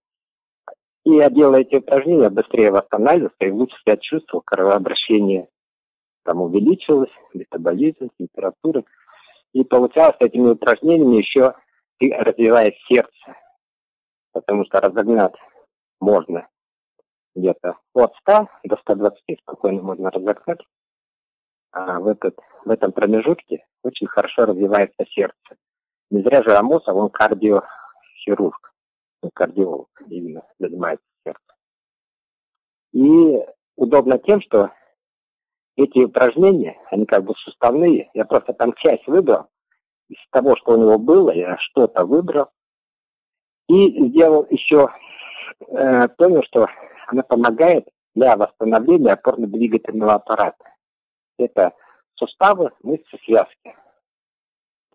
И 1.06 1.10
я 1.14 1.30
делаю 1.30 1.62
эти 1.62 1.76
упражнения, 1.76 2.30
быстрее 2.30 2.72
восстанавливался 2.72 3.36
и 3.38 3.52
лучше 3.52 3.76
себя 3.78 3.96
чувствовал, 3.96 4.42
кровообращение 4.44 5.48
там 6.24 6.42
увеличилось, 6.42 7.12
метаболизм, 7.32 8.10
температура. 8.18 8.82
И 9.52 9.62
получалось 9.62 10.16
этими 10.18 10.50
упражнениями 10.50 11.18
еще 11.18 11.54
ты 12.00 12.12
развиваешь 12.12 12.74
сердце, 12.88 13.36
потому 14.32 14.64
что 14.64 14.80
разогнать 14.80 15.36
можно 16.00 16.48
где-то 17.36 17.76
от 17.94 18.12
100 18.22 18.48
до 18.64 18.76
120 18.76 19.20
спокойно 19.42 19.82
можно 19.82 20.10
разогнать. 20.10 20.60
А 21.70 22.00
в, 22.00 22.08
этот, 22.08 22.36
в 22.64 22.70
этом 22.70 22.90
промежутке 22.90 23.64
очень 23.84 24.08
хорошо 24.08 24.46
развивается 24.46 25.06
сердце. 25.08 25.56
Не 26.10 26.22
зря 26.22 26.42
же 26.42 26.56
Амосов, 26.56 26.96
он 26.96 27.10
кардиохирург, 27.10 28.72
кардиолог 29.34 29.88
именно 30.08 30.42
занимается 30.58 31.06
сердцем. 31.24 31.54
И 32.92 33.44
удобно 33.76 34.18
тем, 34.18 34.40
что 34.40 34.70
эти 35.76 36.04
упражнения, 36.04 36.78
они 36.90 37.04
как 37.06 37.24
бы 37.24 37.34
суставные. 37.34 38.10
Я 38.14 38.24
просто 38.24 38.52
там 38.54 38.72
часть 38.74 39.06
выбрал 39.06 39.48
из 40.08 40.18
того, 40.30 40.56
что 40.56 40.72
у 40.72 40.80
него 40.80 40.98
было, 40.98 41.30
я 41.32 41.58
что-то 41.58 42.04
выбрал. 42.04 42.48
И 43.68 44.08
сделал 44.08 44.46
еще, 44.48 44.88
э, 45.68 46.08
понял, 46.08 46.42
что 46.44 46.66
она 47.08 47.22
помогает 47.22 47.88
для 48.14 48.36
восстановления 48.36 49.12
опорно-двигательного 49.12 50.14
аппарата. 50.14 50.64
Это 51.38 51.72
суставы, 52.14 52.70
мышцы, 52.82 53.18
связки. 53.24 53.76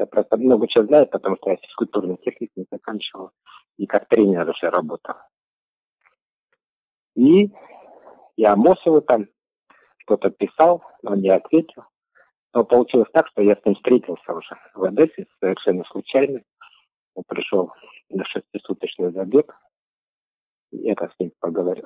Я 0.01 0.07
просто 0.07 0.35
много 0.35 0.67
чего 0.67 0.85
знаю, 0.85 1.05
потому 1.05 1.35
что 1.35 1.51
я 1.51 1.57
физкультурную 1.57 2.17
технику 2.17 2.53
не 2.55 2.65
заканчивал 2.71 3.29
и 3.77 3.85
как 3.85 4.07
тренер 4.07 4.49
уже 4.49 4.71
работал. 4.71 5.13
И 7.13 7.51
я 8.35 8.55
Мосову 8.55 9.01
там 9.01 9.27
что-то 9.99 10.31
писал, 10.31 10.83
но 11.03 11.13
не 11.13 11.29
ответил. 11.29 11.83
Но 12.51 12.65
получилось 12.65 13.09
так, 13.13 13.27
что 13.27 13.43
я 13.43 13.55
с 13.55 13.63
ним 13.63 13.75
встретился 13.75 14.33
уже 14.33 14.55
в 14.73 14.83
Одессе 14.83 15.27
совершенно 15.39 15.83
случайно. 15.83 16.41
Он 17.13 17.23
пришел 17.27 17.71
на 18.09 18.25
шестисуточный 18.25 19.11
забег. 19.11 19.55
Я 20.71 20.95
так 20.95 21.13
с 21.13 21.19
ним 21.19 21.31
поговорил. 21.39 21.85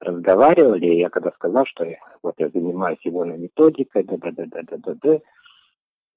Разговаривали, 0.00 0.86
и 0.86 0.98
я 0.98 1.08
когда 1.08 1.30
сказал, 1.30 1.66
что 1.66 1.84
я, 1.84 1.98
вот 2.20 2.34
я 2.38 2.48
занимаюсь 2.48 3.04
его 3.04 3.24
на 3.24 3.34
методикой, 3.34 4.02
да-да-да-да-да-да, 4.02 5.20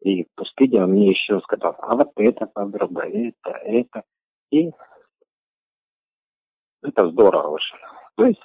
и 0.03 0.25
в 0.25 0.35
пустыне 0.35 0.83
он 0.83 0.91
мне 0.91 1.11
еще 1.11 1.39
сказал, 1.41 1.75
а 1.79 1.95
вот 1.95 2.11
это 2.17 2.45
попробуй, 2.47 3.29
это, 3.29 3.51
это. 3.51 4.03
И 4.51 4.69
это 6.81 7.09
здорово 7.09 7.47
очень. 7.47 7.77
То 8.15 8.25
есть 8.25 8.41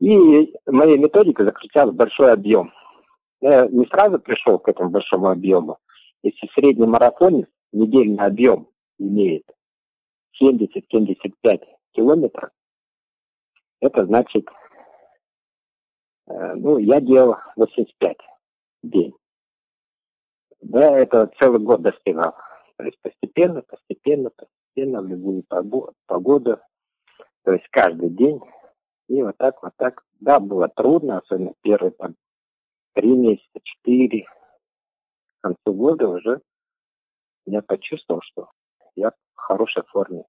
и 0.00 0.54
моя 0.66 0.96
методика 0.96 1.44
заключалась 1.44 1.94
в 1.94 1.98
большой 1.98 2.32
объем. 2.32 2.72
Я 3.40 3.66
не 3.68 3.86
сразу 3.86 4.18
пришел 4.18 4.58
к 4.58 4.68
этому 4.68 4.90
большому 4.90 5.28
объему. 5.28 5.78
Если 6.22 6.48
средний 6.54 6.86
марафонец 6.86 7.48
недельный 7.72 8.24
объем 8.24 8.68
имеет 8.98 9.44
70-75 10.42 11.66
километров, 11.92 12.50
это 13.80 14.06
значит, 14.06 14.48
э, 16.28 16.54
ну, 16.54 16.78
я 16.78 17.00
делал 17.00 17.36
85 17.56 18.16
в 18.82 18.88
день. 18.88 19.14
Да, 20.62 20.96
это 20.96 21.30
целый 21.38 21.60
год 21.60 21.82
достигал. 21.82 22.34
То 22.76 22.84
есть 22.84 22.98
постепенно, 23.02 23.62
постепенно, 23.62 24.30
постепенно, 24.30 25.02
в 25.02 25.08
любую 25.08 25.44
погоду. 26.06 26.58
То 27.44 27.52
есть 27.52 27.66
каждый 27.70 28.10
день 28.10 28.40
и 29.08 29.22
вот 29.22 29.36
так, 29.36 29.62
вот 29.62 29.72
так. 29.76 30.02
Да, 30.20 30.38
было 30.38 30.68
трудно, 30.68 31.18
особенно 31.18 31.52
первые 31.62 31.90
там 31.92 32.14
три 32.94 33.14
месяца, 33.14 33.60
четыре. 33.62 34.24
К 35.40 35.48
концу 35.48 35.74
года 35.74 36.08
уже 36.08 36.40
я 37.44 37.60
почувствовал, 37.62 38.22
что 38.22 38.50
я 38.94 39.10
в 39.10 39.38
хорошей 39.40 39.82
форме. 39.88 40.24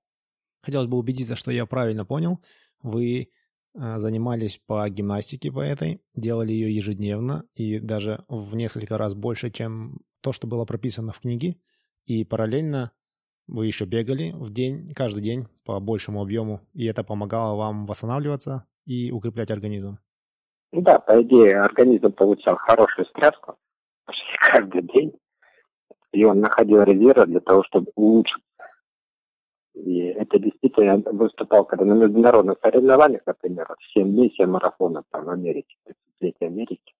Хотелось 0.64 0.88
бы 0.88 0.98
убедиться, 0.98 1.36
что 1.36 1.52
я 1.52 1.68
правильно 1.68 2.06
понял. 2.06 2.40
Вы 2.82 3.30
э, 3.76 3.98
занимались 3.98 4.60
по 4.66 4.90
гимнастике 4.90 5.52
по 5.52 5.60
этой, 5.60 6.02
делали 6.16 6.52
ее 6.52 6.76
ежедневно 6.76 7.46
и 7.54 7.80
даже 7.80 8.26
в 8.28 8.56
несколько 8.56 8.98
раз 8.98 9.14
больше, 9.14 9.52
чем 9.52 10.00
то, 10.24 10.32
что 10.32 10.48
было 10.48 10.66
прописано 10.66 11.12
в 11.12 11.20
книге. 11.20 11.58
И 12.06 12.24
параллельно 12.24 12.92
вы 13.48 13.68
еще 13.68 13.86
бегали 13.86 14.32
в 14.32 14.52
день, 14.52 14.94
каждый 14.96 15.22
день 15.22 15.48
по 15.66 15.80
большему 15.80 16.22
объему, 16.22 16.62
и 16.74 16.86
это 16.86 17.04
помогало 17.04 17.56
вам 17.56 17.86
восстанавливаться 17.86 18.66
и 18.86 19.12
укреплять 19.12 19.52
организм? 19.52 20.00
Да, 20.72 21.00
по 21.00 21.22
идее, 21.22 21.60
организм 21.60 22.12
получал 22.12 22.56
хорошую 22.56 23.06
стряску 23.08 23.58
почти 24.06 24.34
каждый 24.40 24.82
день, 24.84 25.14
и 26.14 26.24
он 26.24 26.40
находил 26.40 26.82
резервы 26.84 27.28
для 27.28 27.40
того, 27.42 27.64
чтобы 27.64 27.92
улучшить. 27.96 28.44
И 29.74 30.00
это 30.00 30.40
действительно 30.40 31.02
выступал, 31.12 31.66
когда 31.66 31.84
на 31.86 31.94
международных 31.94 32.60
соревнованиях, 32.62 33.24
например, 33.26 33.68
в 33.68 33.94
7 33.94 34.10
дней, 34.12 34.34
7 34.38 34.48
марафонов 34.48 35.04
там, 35.12 35.26
в 35.26 35.30
Америке, 35.30 35.76
в 35.86 36.44
Америки. 36.44 36.94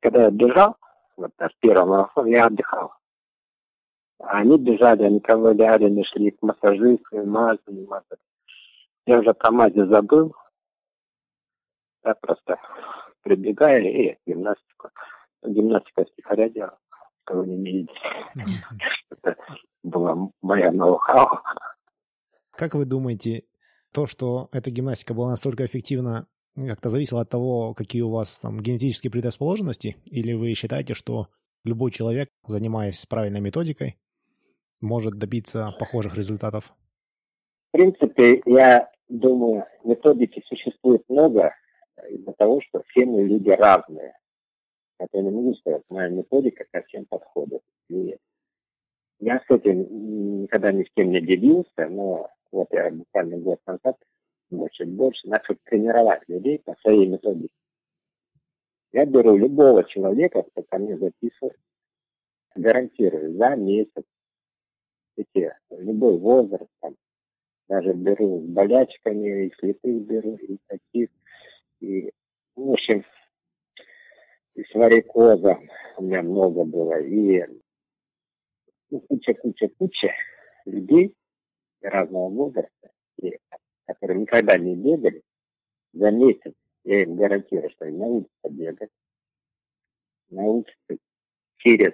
Когда 0.00 0.24
я 0.24 0.30
бежал, 0.30 0.76
вот 1.16 1.30
наш 1.38 1.52
первый 1.60 1.86
марафон, 1.86 2.26
я 2.26 2.46
отдыхал. 2.46 2.92
Они 4.18 4.58
бежали, 4.58 5.02
они 5.02 5.20
ковыляли, 5.20 5.84
они 5.84 6.04
шли 6.04 6.30
к 6.30 6.42
массажисту, 6.42 7.26
мазали, 7.26 7.84
мазали. 7.86 8.20
Я 9.06 9.20
уже 9.20 9.34
про 9.34 9.50
мазе 9.50 9.86
забыл, 9.86 10.34
я 12.04 12.14
просто 12.14 12.58
прибегаю 13.22 13.84
и 13.84 14.16
гимнастику. 14.26 14.90
Гимнастика 15.42 16.04
стихаря 16.06 16.48
делал, 16.48 16.78
кого 17.24 17.44
не 17.44 17.56
видите. 17.56 17.92
Это 19.10 19.36
была 19.82 20.30
моя 20.42 20.70
ноу-хау. 20.72 21.40
Как 22.52 22.74
вы 22.74 22.84
думаете, 22.84 23.44
то, 23.92 24.06
что 24.06 24.48
эта 24.52 24.70
гимнастика 24.70 25.12
была 25.12 25.30
настолько 25.30 25.66
эффективна, 25.66 26.26
как-то 26.56 26.88
зависело 26.88 27.20
от 27.20 27.30
того, 27.30 27.74
какие 27.74 28.02
у 28.02 28.10
вас 28.10 28.38
там 28.38 28.60
генетические 28.60 29.10
предрасположенности? 29.10 29.96
Или 30.10 30.32
вы 30.34 30.54
считаете, 30.54 30.94
что 30.94 31.28
любой 31.64 31.90
человек, 31.90 32.28
занимаясь 32.46 33.04
правильной 33.06 33.40
методикой, 33.40 33.96
может 34.80 35.18
добиться 35.18 35.74
похожих 35.78 36.16
результатов? 36.16 36.72
В 37.72 37.76
принципе, 37.76 38.42
я 38.46 38.90
думаю, 39.08 39.64
методики 39.82 40.42
существует 40.46 41.02
много, 41.08 41.52
из-за 42.10 42.32
того, 42.32 42.60
что 42.60 42.82
все 42.88 43.04
мы 43.06 43.24
люди 43.24 43.50
разные. 43.50 44.16
Это 44.98 45.20
не 45.20 45.30
могу 45.30 45.54
сказать, 45.54 45.82
моя 45.88 46.08
методика 46.08 46.64
ко 46.70 46.82
всем 46.82 47.04
подходит. 47.06 47.62
И 47.88 48.16
я 49.20 49.40
с 49.40 49.50
этим 49.50 50.42
никогда 50.42 50.72
ни 50.72 50.84
с 50.84 50.88
кем 50.94 51.10
не 51.10 51.20
делился, 51.20 51.88
но 51.88 52.28
вот 52.52 52.68
я 52.70 52.90
буквально 52.90 53.38
год 53.38 53.60
назад 53.66 53.96
больше 54.54 54.84
и 54.84 54.86
больше 54.86 55.28
начал 55.28 55.56
тренировать 55.64 56.28
людей 56.28 56.58
по 56.58 56.74
своей 56.80 57.06
методике. 57.06 57.54
Я 58.92 59.06
беру 59.06 59.36
любого 59.36 59.84
человека, 59.84 60.42
кто 60.42 60.62
ко 60.62 60.78
мне 60.78 60.96
записывает, 60.96 61.58
гарантирую, 62.54 63.36
за 63.36 63.56
месяц 63.56 64.04
эти, 65.16 65.52
любой 65.70 66.18
возраст, 66.18 66.70
там, 66.80 66.96
даже 67.68 67.92
беру 67.92 68.40
с 68.40 68.44
болячками, 68.44 69.46
и 69.46 69.54
слепых 69.58 70.02
беру, 70.06 70.36
и 70.36 70.58
таких, 70.66 71.08
и, 71.80 72.10
в 72.56 72.70
общем, 72.70 73.04
и 74.54 74.62
с 74.62 74.74
варикозом 74.74 75.68
у 75.96 76.02
меня 76.02 76.22
много 76.22 76.64
было, 76.64 77.00
и 77.00 77.44
ну, 78.90 79.00
куча, 79.00 79.34
куча, 79.34 79.68
куча 79.78 80.12
людей 80.66 81.14
разного 81.80 82.28
возраста, 82.28 82.90
и, 83.20 83.38
которые 83.86 84.20
никогда 84.20 84.56
не 84.58 84.74
бегали, 84.74 85.22
за 85.92 86.10
месяц 86.10 86.54
я 86.84 87.02
им 87.02 87.16
гарантирую, 87.16 87.70
что 87.70 87.86
они 87.86 87.96
научатся 87.96 88.50
бегать, 88.50 88.90
научатся 90.30 90.98
через, 91.58 91.92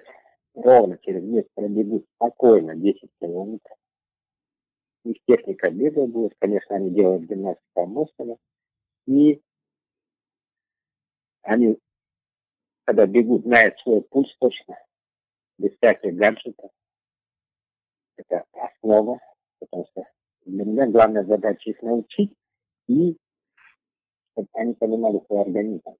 ровно 0.53 0.97
через 0.99 1.23
месяц 1.23 1.49
пробегут 1.53 2.05
спокойно 2.15 2.75
10 2.75 3.09
километров. 3.19 3.77
Их 5.03 5.17
техника 5.25 5.71
бега 5.71 6.05
будет, 6.05 6.35
конечно, 6.39 6.75
они 6.75 6.91
делают 6.91 7.23
гимнастику 7.23 7.85
мускулов, 7.85 8.39
и 9.07 9.41
они, 11.41 11.77
когда 12.85 13.07
бегут, 13.07 13.43
знают 13.43 13.79
свой 13.79 14.01
пульс 14.01 14.35
точно, 14.39 14.77
без 15.57 15.75
всяких 15.77 16.15
гаджетов. 16.15 16.71
Это 18.17 18.45
основа, 18.51 19.19
потому 19.59 19.87
что 19.87 20.05
для 20.45 20.65
меня 20.65 20.87
главная 20.87 21.23
задача 21.23 21.69
их 21.69 21.81
научить 21.81 22.33
и 22.87 23.17
чтобы 24.31 24.47
они 24.53 24.73
понимали 24.73 25.21
свой 25.27 25.41
организм. 25.41 25.97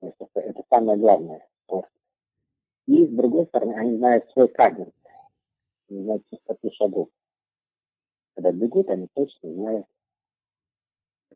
Это, 0.00 0.26
это 0.34 0.62
самое 0.70 0.98
главное. 0.98 1.46
И 2.86 3.06
с 3.06 3.10
другой 3.10 3.44
стороны, 3.46 3.74
они 3.74 3.98
знают 3.98 4.30
свой 4.30 4.48
кадр, 4.48 4.90
они 5.90 6.04
знают 6.04 6.24
частоту 6.30 6.70
шагов. 6.72 7.10
Когда 8.34 8.50
бегут, 8.50 8.88
они 8.88 9.08
точно 9.12 9.52
знают. 9.52 9.86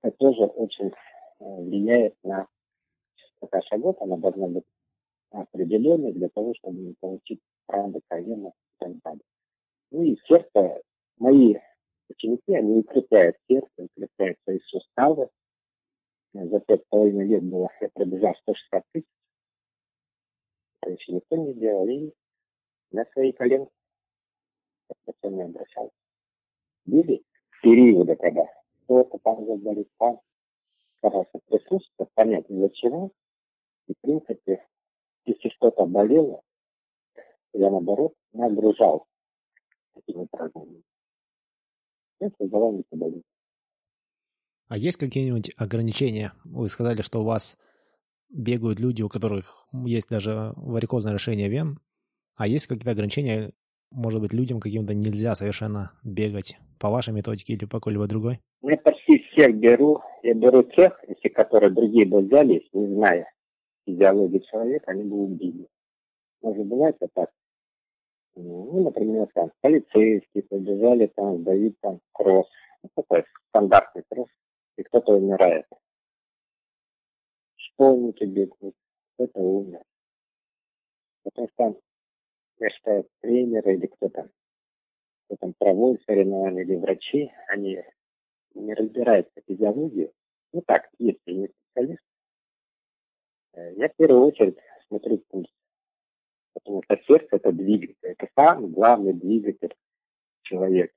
Это 0.00 0.16
тоже 0.16 0.44
очень 0.44 0.88
э, 0.88 0.92
влияет 1.40 2.16
на 2.22 2.46
частота 3.16 3.60
шагов, 3.62 4.00
она 4.00 4.16
должна 4.16 4.48
быть 4.48 4.64
определенной 5.30 6.12
для 6.12 6.30
того, 6.30 6.54
чтобы 6.54 6.94
получить 7.00 7.40
и 7.68 8.78
так 8.78 8.98
далее. 9.02 9.22
Ну 9.92 10.04
и 10.04 10.16
сердце, 10.26 10.80
мои 11.18 11.54
ученики, 12.08 12.54
они 12.54 12.78
укрепляют 12.78 13.36
сердце, 13.46 13.68
укрепляют 13.76 14.38
свои 14.42 14.58
суставы. 14.60 15.28
За 16.32 16.60
пять 16.60 16.80
с 16.80 16.88
половиной 16.88 17.26
лет 17.26 17.42
было, 17.44 17.68
я 17.78 17.90
пробежал 17.90 18.34
160 18.36 18.84
тысяч. 18.92 19.06
Это 20.80 20.92
еще 20.92 21.12
никто 21.12 21.36
не 21.36 21.52
делал. 21.52 21.86
И 21.88 22.10
на 22.90 23.04
свои 23.12 23.32
коленки 23.32 23.70
совсем 25.04 25.36
не 25.36 25.42
обращался. 25.42 25.92
Были 26.86 27.22
периоды, 27.62 28.16
когда 28.16 28.46
кто-то 28.84 29.18
там 29.18 29.44
заболит, 29.44 29.90
там 29.98 30.20
старался 30.96 31.38
прислушаться, 31.48 32.08
понять, 32.14 32.46
для 32.48 32.70
чего. 32.70 33.10
И, 33.88 33.92
в 33.92 34.00
принципе, 34.00 34.66
если 35.26 35.50
что-то 35.50 35.84
болело, 35.84 36.40
я, 37.52 37.70
наоборот, 37.70 38.14
нагружал 38.32 39.06
упражнениями. 40.06 40.82
Это 42.20 42.46
голова 42.46 42.76
не 42.76 42.84
болит. 42.90 43.22
А 44.68 44.78
есть 44.78 44.96
какие-нибудь 44.96 45.52
ограничения? 45.56 46.32
Вы 46.44 46.68
сказали, 46.68 47.02
что 47.02 47.20
у 47.20 47.24
вас 47.24 47.58
бегают 48.30 48.80
люди, 48.80 49.02
у 49.02 49.08
которых 49.08 49.66
есть 49.72 50.08
даже 50.08 50.52
варикозное 50.56 51.12
решение 51.12 51.48
вен. 51.48 51.78
А 52.36 52.46
есть 52.46 52.66
какие-то 52.66 52.92
ограничения, 52.92 53.52
может 53.90 54.20
быть, 54.20 54.32
людям 54.32 54.60
каким-то 54.60 54.94
нельзя 54.94 55.34
совершенно 55.34 55.92
бегать 56.02 56.56
по 56.78 56.88
вашей 56.88 57.12
методике 57.12 57.52
или 57.52 57.66
по 57.66 57.78
какой-либо 57.78 58.06
другой? 58.06 58.40
Я 58.62 58.76
почти 58.78 59.18
всех 59.18 59.56
беру. 59.56 60.00
Я 60.22 60.34
беру 60.34 60.62
тех, 60.62 60.98
если 61.08 61.28
которые 61.28 61.70
другие 61.70 62.06
бы 62.06 62.20
взялись, 62.20 62.66
не 62.72 62.86
зная 62.86 63.30
физиологии 63.84 64.38
человека, 64.50 64.92
они 64.92 65.02
бы 65.02 65.16
убили. 65.16 65.66
Может, 66.40 66.66
бывает 66.66 66.96
так. 67.14 67.30
Ну, 68.34 68.84
например, 68.84 69.28
там, 69.34 69.52
полицейские 69.60 70.44
побежали 70.44 71.06
там, 71.08 71.38
сдают 71.38 71.78
там 71.80 72.00
кросс. 72.12 72.48
Ну, 72.82 72.90
такой 72.94 73.24
стандартный 73.48 74.04
кросс. 74.08 74.30
И 74.76 74.82
кто-то 74.82 75.12
умирает. 75.12 75.66
Школьники 77.56 78.24
бегут, 78.24 78.74
кто-то 79.14 79.38
умер. 79.38 79.82
Потому 81.24 81.48
что 81.48 81.56
там, 81.56 81.76
я 82.58 82.70
считаю, 82.70 83.06
тренеры 83.20 83.74
или 83.74 83.86
кто 83.86 84.08
там, 84.08 84.28
кто 85.26 85.36
там 85.36 85.54
проводит 85.58 86.02
соревнования 86.04 86.62
или 86.62 86.76
врачи, 86.76 87.30
они 87.48 87.82
не 88.54 88.74
разбираются 88.74 89.32
в 89.40 89.44
физиологии. 89.46 90.10
Ну 90.52 90.62
так, 90.66 90.88
если 90.98 91.32
не 91.32 91.48
специалист, 91.48 92.02
э, 93.54 93.74
я 93.74 93.88
в 93.88 93.96
первую 93.96 94.26
очередь 94.26 94.58
смотрю 94.88 95.18
пульс. 95.28 95.50
Потому 96.64 96.82
что 96.84 96.96
сердце– 97.06 97.28
это 97.32 97.52
двигатель. 97.52 97.96
Это 98.02 98.28
самый 98.36 98.70
главный 98.70 99.12
двигатель 99.12 99.74
человека. 100.42 100.94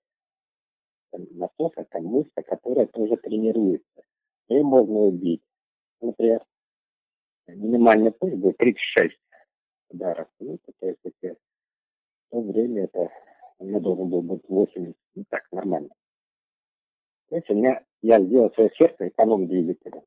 Насос– 1.12 1.72
это 1.76 2.00
мышца, 2.02 2.44
которая 2.44 2.88
тоже 2.88 3.18
тренируется. 3.18 4.04
И 4.48 4.60
можно 4.62 4.96
убить. 4.96 5.44
Например, 6.02 6.44
минимальный 7.48 8.12
пульс 8.12 8.36
будет 8.36 8.58
36 8.58 9.18
ударов 9.90 10.28
минуту. 10.40 10.74
То 10.80 10.88
есть, 10.88 11.00
если 11.04 11.32
в 11.32 12.32
то 12.32 12.42
время 12.42 12.84
это 12.84 13.10
у 13.58 13.66
меня 13.66 13.80
должен 13.80 14.10
был 14.10 14.22
быть 14.22 14.48
80. 14.48 14.96
Ну 15.16 15.24
так, 15.30 15.48
нормально. 15.52 15.90
То 17.30 17.38
есть 17.38 17.50
у 17.50 17.56
меня, 17.56 17.84
я 18.02 18.22
сделал 18.22 18.52
свое 18.54 18.70
сердце 18.78 19.08
эконом 19.08 19.48
двигателя. 19.48 20.04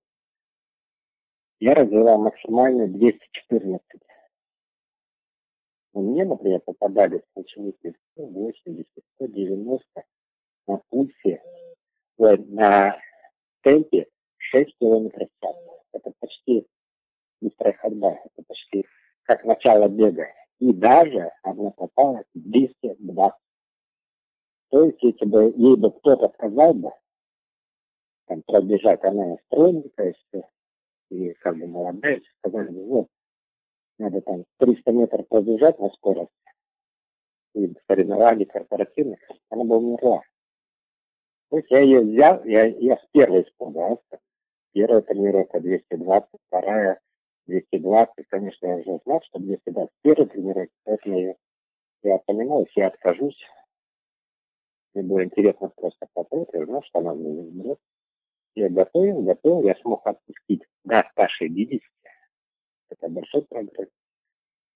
Я 1.60 1.74
развивал 1.74 2.22
максимально 2.22 2.86
214 2.86 3.82
мне, 5.94 6.24
например, 6.24 6.60
попадались 6.60 7.22
ученики 7.34 7.94
180, 8.12 8.86
190 9.14 9.84
на 10.66 10.80
пульсе, 10.88 11.42
на 12.18 12.98
темпе 13.62 14.06
6 14.36 14.78
километров 14.78 15.28
в 15.28 15.44
час. 15.44 15.56
Это 15.92 16.12
почти 16.20 16.66
быстрая 17.40 17.74
ходьба, 17.74 18.12
это 18.12 18.42
почти 18.46 18.86
как 19.22 19.44
начало 19.44 19.88
бега. 19.88 20.26
И 20.58 20.72
даже 20.72 21.30
она 21.42 21.70
попала 21.70 22.24
220. 22.34 23.32
То 24.70 24.84
есть, 24.84 25.02
если 25.02 25.24
бы 25.24 25.52
ей 25.56 25.76
бы 25.76 25.90
кто-то 25.92 26.28
сказал 26.34 26.74
бы, 26.74 26.90
там, 28.26 28.42
пробежать, 28.42 29.02
она 29.04 29.36
стройненькая, 29.46 30.14
и 31.10 31.32
как 31.34 31.56
бы 31.56 31.66
молодая, 31.66 32.20
сказали 32.38 32.68
бы, 32.68 32.84
вот, 32.84 33.08
надо 33.98 34.20
там 34.20 34.44
300 34.58 34.92
метров 34.92 35.28
пробежать 35.28 35.78
на 35.78 35.90
скорость, 35.90 36.30
и 37.54 37.72
соревнований 37.86 38.46
корпоративных, 38.46 39.18
она 39.50 39.64
бы 39.64 39.76
умерла. 39.76 40.22
То 41.50 41.56
есть 41.58 41.70
я 41.70 41.80
ее 41.80 42.00
взял, 42.00 42.44
я, 42.44 42.66
я 42.66 42.96
с 42.96 43.06
первой 43.12 43.42
испугался. 43.42 44.20
Первая 44.72 45.00
тренировка 45.00 45.60
220, 45.60 46.28
вторая 46.46 47.00
220. 47.46 48.28
Конечно, 48.28 48.66
я 48.66 48.76
уже 48.76 49.00
знал, 49.04 49.22
что 49.22 49.38
220 49.38 49.90
первая 50.02 50.26
тренировка, 50.26 50.74
поэтому 50.84 51.18
я, 51.20 51.34
я 52.02 52.18
понимал, 52.18 52.64
если 52.66 52.80
я 52.80 52.88
откажусь, 52.88 53.38
мне 54.94 55.04
было 55.04 55.24
интересно 55.24 55.70
просто 55.70 56.06
попробовать, 56.12 56.50
я 56.52 56.66
знал, 56.66 56.82
что 56.82 56.98
она 56.98 57.14
мне 57.14 57.30
не. 57.30 57.76
Я 58.54 58.68
готовил, 58.68 59.22
готовил, 59.22 59.62
я 59.62 59.74
смог 59.76 60.06
отпустить 60.06 60.64
до 60.84 61.08
160 61.12 61.80
это 62.90 63.08
большой 63.08 63.42
прогресс. 63.42 63.88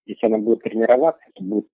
Если 0.06 0.26
она 0.26 0.38
будет 0.38 0.62
тренироваться, 0.62 1.24
то 1.34 1.42
будет, 1.44 1.68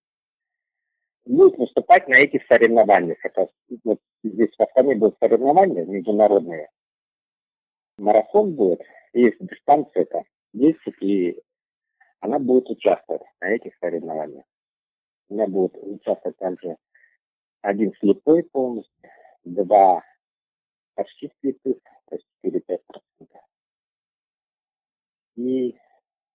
будет 1.25 1.59
выступать 1.59 2.09
на 2.09 2.17
этих 2.17 2.47
соревнованиях. 2.47 3.19
Это, 3.25 3.49
вот 3.85 4.01
здесь 4.23 4.55
в 4.57 4.63
Астане 4.63 4.97
будут 4.97 5.17
соревнования 5.19 5.85
международные. 5.85 6.69
Марафон 7.99 8.55
будет, 8.55 8.83
есть 9.13 9.39
дистанция 9.41 10.03
это 10.03 10.25
10, 10.53 10.79
и 11.01 11.43
она 12.21 12.39
будет 12.39 12.69
участвовать 12.71 13.23
на 13.41 13.51
этих 13.51 13.77
соревнованиях. 13.79 14.45
У 15.29 15.35
меня 15.35 15.47
будет 15.47 15.77
участвовать 15.77 16.37
также 16.39 16.77
один 17.63 17.93
слепой 18.01 18.45
полностью, 18.45 19.11
два 19.45 20.03
почти 20.95 21.33
слепых, 21.41 21.79
то 22.07 22.17
есть 22.17 22.27
4-5%. 22.45 22.79
И 25.37 25.79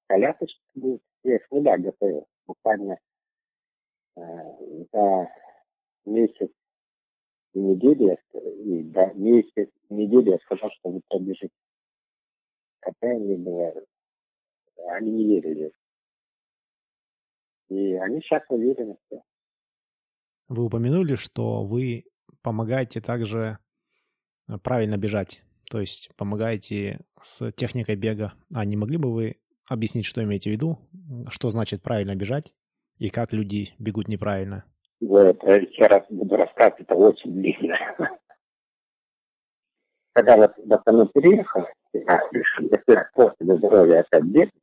колясочка 0.07 0.61
будет. 0.75 1.01
Я 1.23 1.35
их 1.35 1.51
нуля 1.51 1.77
готовил. 1.77 2.27
Буквально 2.45 2.97
э, 4.15 4.21
за 4.91 5.29
месяц 6.05 6.51
и 7.53 7.59
неделю, 7.59 8.17
и 8.33 8.83
да, 8.83 9.13
месяц, 9.13 9.69
неделю 9.89 10.33
я 10.33 10.37
сказал, 10.39 10.69
что 10.71 10.89
вы 10.89 11.01
пробежите. 11.07 11.53
Хотя 12.81 13.11
они 13.11 13.35
было, 13.37 13.73
они 14.89 15.11
не 15.11 15.25
верили. 15.25 15.71
И 17.69 17.93
они 17.93 18.19
сейчас 18.21 18.43
уверены, 18.49 18.97
что 19.05 19.23
вы 20.49 20.65
упомянули, 20.65 21.15
что 21.15 21.63
вы 21.63 22.05
помогаете 22.41 23.01
также 23.01 23.57
э, 24.47 24.57
правильно 24.59 24.97
бежать, 24.97 25.43
то 25.69 25.79
есть 25.79 26.09
помогаете 26.15 26.99
с 27.21 27.51
техникой 27.51 27.95
бега. 27.95 28.33
А 28.53 28.65
не 28.65 28.75
могли 28.75 28.97
бы 28.97 29.11
вы 29.11 29.37
объяснить, 29.67 30.05
что 30.05 30.23
имеете 30.23 30.49
в 30.49 30.53
виду, 30.53 30.77
что 31.29 31.49
значит 31.49 31.81
правильно 31.81 32.15
бежать 32.15 32.53
и 32.97 33.09
как 33.09 33.33
люди 33.33 33.73
бегут 33.79 34.07
неправильно? 34.07 34.65
Вот, 35.01 35.43
еще 35.43 35.87
раз 35.87 36.03
буду 36.09 36.37
рассказывать, 36.37 36.81
это 36.81 36.95
очень 36.95 37.33
длинно. 37.33 37.77
Когда 40.13 40.37
вот 40.37 40.53
в 40.57 40.73
основном 40.73 41.07
переехал, 41.09 41.65
я 41.93 42.21
решил, 42.31 42.69
если 42.69 43.05
после 43.13 43.57
здоровья 43.57 44.01
опять 44.01 44.23
бегать, 44.23 44.53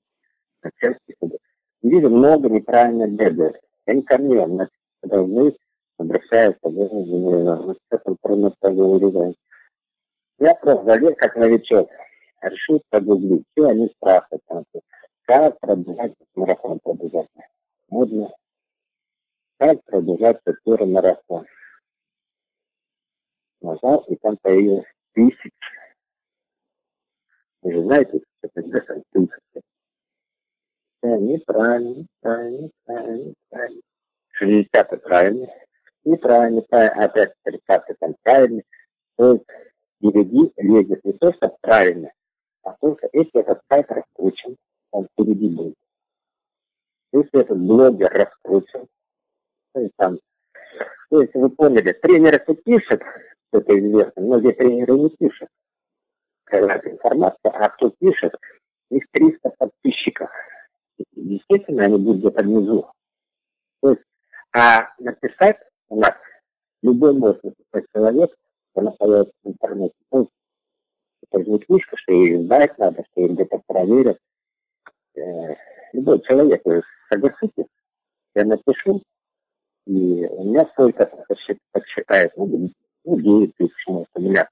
Вижу, 1.83 2.11
много 2.11 2.49
неправильно 2.51 3.09
бегают. 3.09 3.57
Я 3.87 3.95
не 3.95 4.03
кормил, 4.03 4.47
значит, 4.47 4.75
должны 5.03 5.55
обращаются, 5.97 6.61
вот 6.63 7.79
с 7.79 7.95
этим 7.95 8.17
трудно. 8.23 9.35
Я 10.39 10.55
просто 10.55 10.85
залез 10.85 11.15
как 11.17 11.37
новичок, 11.37 11.91
решил 12.43 12.83
погуглить, 12.89 13.45
что 13.53 13.69
они 13.69 13.89
спрашивают, 13.89 14.43
там, 14.47 14.65
как 15.25 15.59
пробежать 15.61 16.15
марафон 16.35 16.81
пробежать. 16.81 17.29
Можно. 17.89 18.33
Как 19.59 19.83
пробежать 19.85 20.41
первый 20.65 20.91
марафон. 20.91 21.47
Нажал, 23.61 24.05
и 24.09 24.17
там 24.17 24.37
появилось 24.39 24.87
тысяч. 25.13 25.53
Вы 27.63 27.73
же 27.73 27.83
знаете, 27.83 28.21
что 28.39 28.49
это 28.55 28.81
там 28.87 29.03
тысячи. 29.13 29.63
Да, 31.03 31.17
неправильно, 31.19 31.95
неправильно, 31.95 32.63
неправильно, 32.63 33.35
неправильно. 33.51 33.83
60 34.33 35.03
правильно 35.03 35.49
неправильно, 36.05 36.63
опять 36.71 37.35
30 37.45 37.99
там 37.99 38.15
правильно. 38.23 38.63
То 39.17 39.33
есть 39.33 39.45
DVD 40.03 40.53
лезет 40.57 41.05
не 41.05 41.13
то, 41.15 41.33
что 41.35 41.57
правильно, 41.61 42.11
а 42.63 42.77
только 42.81 43.09
если 43.13 43.41
этот 43.41 43.61
сайт 43.69 43.91
раскручен, 43.91 44.57
он 44.91 45.07
впереди 45.13 45.49
будет. 45.49 45.75
Если 47.13 47.41
этот 47.41 47.59
блогер 47.59 48.11
раскручен, 48.13 48.87
то 49.73 49.81
есть 49.81 49.93
там, 49.97 50.19
то 51.11 51.21
есть 51.21 51.35
вы 51.35 51.51
поняли, 51.51 51.93
тренер 51.93 52.35
это 52.35 52.55
пишет, 52.55 53.03
это 53.53 53.79
известно, 53.79 54.23
многие 54.23 54.53
тренеры 54.53 54.99
не 54.99 55.11
пишут. 55.11 55.49
Какая 56.45 56.81
информация, 56.85 57.51
а 57.51 57.69
кто 57.71 57.91
пишет, 57.91 58.35
их 58.91 59.05
300 59.13 59.51
подписчиков. 59.51 60.31
Естественно, 61.15 61.85
они 61.85 61.97
будут 61.97 62.21
где-то 62.21 62.43
внизу. 62.43 62.91
То 63.81 63.91
есть, 63.91 64.03
а 64.53 64.89
написать 64.99 65.59
у 65.89 65.97
нас 65.97 66.15
любой 66.83 67.15
может 67.15 67.43
написать 67.43 67.87
человек, 67.95 68.35
она 68.75 68.91
появится 68.93 69.33
в 69.43 69.49
интернете. 69.49 69.95
Ну, 70.11 70.23
это 70.23 70.31
книжка, 71.31 71.97
что 71.97 72.13
ее 72.13 72.43
издать 72.43 72.79
надо, 72.79 73.05
что 73.11 73.21
ее 73.23 73.35
где-то 73.35 73.61
проверят. 73.67 74.19
Э, 75.17 75.55
любой 75.93 76.21
человек, 76.23 76.63
вы 76.65 76.83
согласитесь, 77.11 77.67
я 78.35 78.45
напишу, 78.45 79.03
и 79.87 80.27
у 80.27 80.45
меня 80.45 80.67
сколько 80.73 81.11
подсчитает, 81.73 82.33
ну, 82.37 82.71
ну 83.05 83.21
9 83.21 83.57
тысяч, 83.57 83.87
может, 83.87 84.09
у 84.15 84.21
меня. 84.21 84.49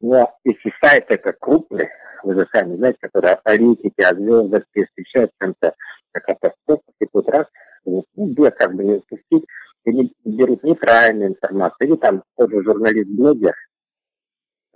Но 0.00 0.32
если 0.44 0.72
сайт 0.80 1.06
это 1.08 1.32
крупный, 1.32 1.88
вы 2.22 2.34
же 2.34 2.48
сами 2.52 2.76
знаете, 2.76 2.98
который 3.00 3.32
о 3.32 3.36
политике, 3.36 4.02
о 4.04 4.14
звездах, 4.14 4.64
встречают 4.72 5.32
чем-то, 5.40 5.74
о 6.12 6.20
катастрофах, 6.20 6.94
и 7.00 7.06
тут 7.06 7.28
раз 7.28 7.46
ну, 7.84 8.04
где 8.16 8.50
как 8.50 8.74
бы 8.74 8.84
не 8.84 8.94
упустить, 8.94 9.44
или 9.84 10.12
берут 10.24 10.62
неправильную 10.62 11.30
информацию, 11.30 11.88
или 11.88 11.96
там 11.96 12.22
тот 12.36 12.50
же 12.50 12.62
журналист-блогер, 12.62 13.54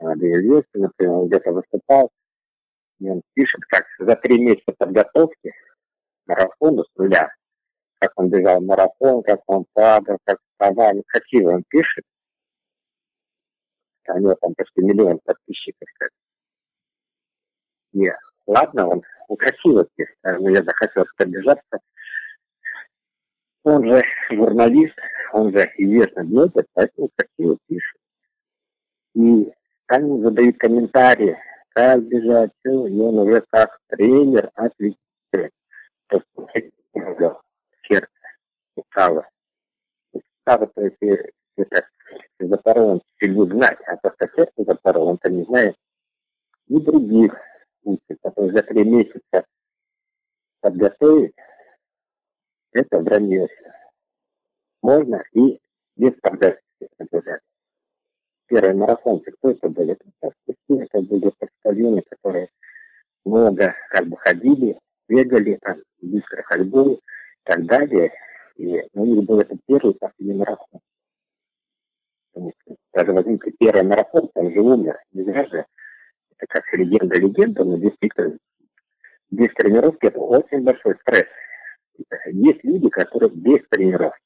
известный, 0.03 0.83
например, 0.83 1.15
он 1.15 1.29
где-то 1.29 1.53
выступал, 1.53 2.11
и 2.99 3.09
он 3.09 3.23
пишет, 3.35 3.61
как 3.69 3.85
за 3.99 4.17
три 4.17 4.41
месяца 4.41 4.73
подготовки 4.77 5.53
марафону 6.27 6.85
с 6.85 6.97
нуля, 6.97 7.33
как 7.99 8.13
он 8.17 8.31
бежал 8.31 8.61
марафон, 8.61 9.23
как 9.23 9.41
он 9.47 9.65
падал, 9.73 10.19
как 10.25 10.39
вставал, 10.51 11.03
какие 11.07 11.45
он 11.45 11.65
пишет, 11.69 12.05
у 14.09 14.19
него 14.19 14.35
там 14.41 14.55
почти 14.55 14.83
миллион 14.83 15.19
подписчиков. 15.25 15.89
Нет, 17.93 18.17
ладно, 18.47 18.89
он, 18.89 19.03
он 19.29 19.37
красиво 19.37 19.87
пишет, 19.97 20.17
но 20.23 20.51
я 20.51 20.63
захотел 20.63 21.05
пробежаться, 21.17 21.81
он 23.65 23.87
же 23.87 24.03
журналист, 24.31 24.97
он 25.33 25.53
же 25.53 25.71
известный 25.77 26.25
блогер, 26.25 26.67
поэтому 26.73 27.11
красиво 27.15 27.57
пишет. 27.69 28.01
И 29.15 29.53
там 29.93 30.23
задают 30.23 30.57
комментарии, 30.57 31.37
как 31.75 32.03
бежать, 32.05 32.51
и 32.65 32.69
он 32.71 33.19
уже 33.19 33.43
как 33.51 33.79
тренер 33.89 34.51
отвечает. 34.55 35.53
Сердце 37.87 38.09
устало. 38.75 39.29
Устало, 40.13 40.67
то 40.69 40.81
есть 40.81 41.35
это 41.57 41.87
запорол, 42.39 42.89
он 42.93 43.01
теперь 43.01 43.35
будет 43.35 43.53
знать, 43.53 43.79
а 43.87 43.97
просто 43.99 44.31
сердце 44.35 44.65
запорол, 44.65 45.09
он-то 45.09 45.29
не 45.31 45.45
знает. 45.45 45.77
И 46.69 46.81
других 46.81 47.37
учат, 47.83 48.19
которые 48.23 48.53
за 48.53 48.63
три 48.63 48.85
месяца 48.85 49.45
подготовить, 50.61 51.35
это 52.73 52.99
вранье. 52.99 53.47
Можно 54.81 55.23
и 55.35 55.61
без 55.97 56.15
подачи 56.23 56.63
Первый 58.53 58.75
марафонцы, 58.75 59.31
кто 59.31 59.53
это 59.53 59.67
были? 59.71 59.97
Это 60.21 61.01
были 61.01 61.33
почтальоны, 61.39 62.03
которые 62.03 62.51
много 63.25 63.75
как 63.89 64.07
бы 64.07 64.19
ходили, 64.19 64.79
бегали, 65.09 65.59
там, 65.63 65.79
быстро 66.03 66.43
ходьбой 66.43 66.97
и 66.97 67.01
так 67.45 67.65
далее. 67.65 68.13
И 68.57 68.87
у 68.93 69.07
них 69.07 69.25
был 69.25 69.41
это 69.41 69.57
первый 69.67 69.95
последний 69.95 70.35
марафон. 70.35 70.81
Даже 72.93 73.13
возьмите 73.13 73.53
первый 73.59 73.85
марафон, 73.85 74.29
там 74.35 74.53
же 74.53 74.61
умер. 74.61 75.01
Не 75.13 75.23
зря 75.25 75.47
же. 75.47 75.65
Это 76.37 76.47
как 76.47 76.65
легенда-легенда, 76.75 77.65
но 77.65 77.79
действительно 77.79 78.37
без 79.31 79.49
тренировки 79.55 80.05
это 80.05 80.19
очень 80.21 80.63
большой 80.63 80.97
стресс. 81.01 81.27
Есть 82.27 82.63
люди, 82.65 82.91
которые 82.91 83.31
без 83.31 83.67
тренировки. 83.71 84.21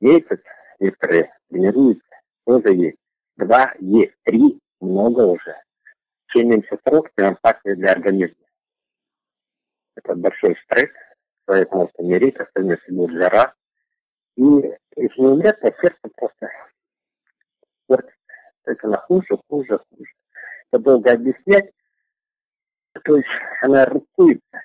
Месяц 0.00 0.40
некоторые 0.78 1.34
тренируются, 1.50 2.06
тоже 2.46 2.74
есть. 2.74 2.98
Два 3.38 3.72
есть, 3.78 4.14
три 4.24 4.60
много 4.80 5.22
уже. 5.22 5.56
Чем 6.26 6.50
меньше 6.50 6.76
срок, 6.84 7.08
тем 7.16 7.34
опаснее 7.34 7.76
для 7.76 7.92
организма. 7.92 8.44
Это 9.94 10.16
большой 10.16 10.56
стресс, 10.64 10.90
человек 11.46 11.72
может 11.72 11.92
умереть, 11.98 12.36
особенно 12.36 12.72
если 12.72 12.92
будет 12.92 13.16
жара. 13.16 13.54
И 14.36 14.42
если 14.42 15.20
не 15.20 15.26
умрет, 15.28 15.60
то 15.60 15.72
сердце 15.80 16.00
просто 16.16 16.50
портится. 17.86 18.14
То 18.64 18.70
есть 18.72 18.84
она 18.84 18.98
хуже, 18.98 19.38
хуже, 19.48 19.80
хуже. 19.88 20.12
Это 20.72 20.82
долго 20.82 21.12
объяснять. 21.12 21.70
То 23.04 23.16
есть 23.16 23.28
она 23.62 23.86
рукуется, 23.86 24.62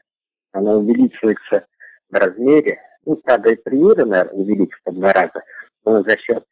она 0.51 0.73
увеличивается 0.73 1.67
в 2.09 2.15
размере, 2.15 2.81
ну, 3.05 3.17
правда, 3.17 3.51
и 3.51 3.55
примеры, 3.55 4.05
наверное, 4.05 4.33
увеличится 4.33 4.91
в 4.91 4.95
два 4.95 5.13
раза, 5.13 5.43
но 5.85 6.01
за 6.01 6.17
счет 6.17 6.43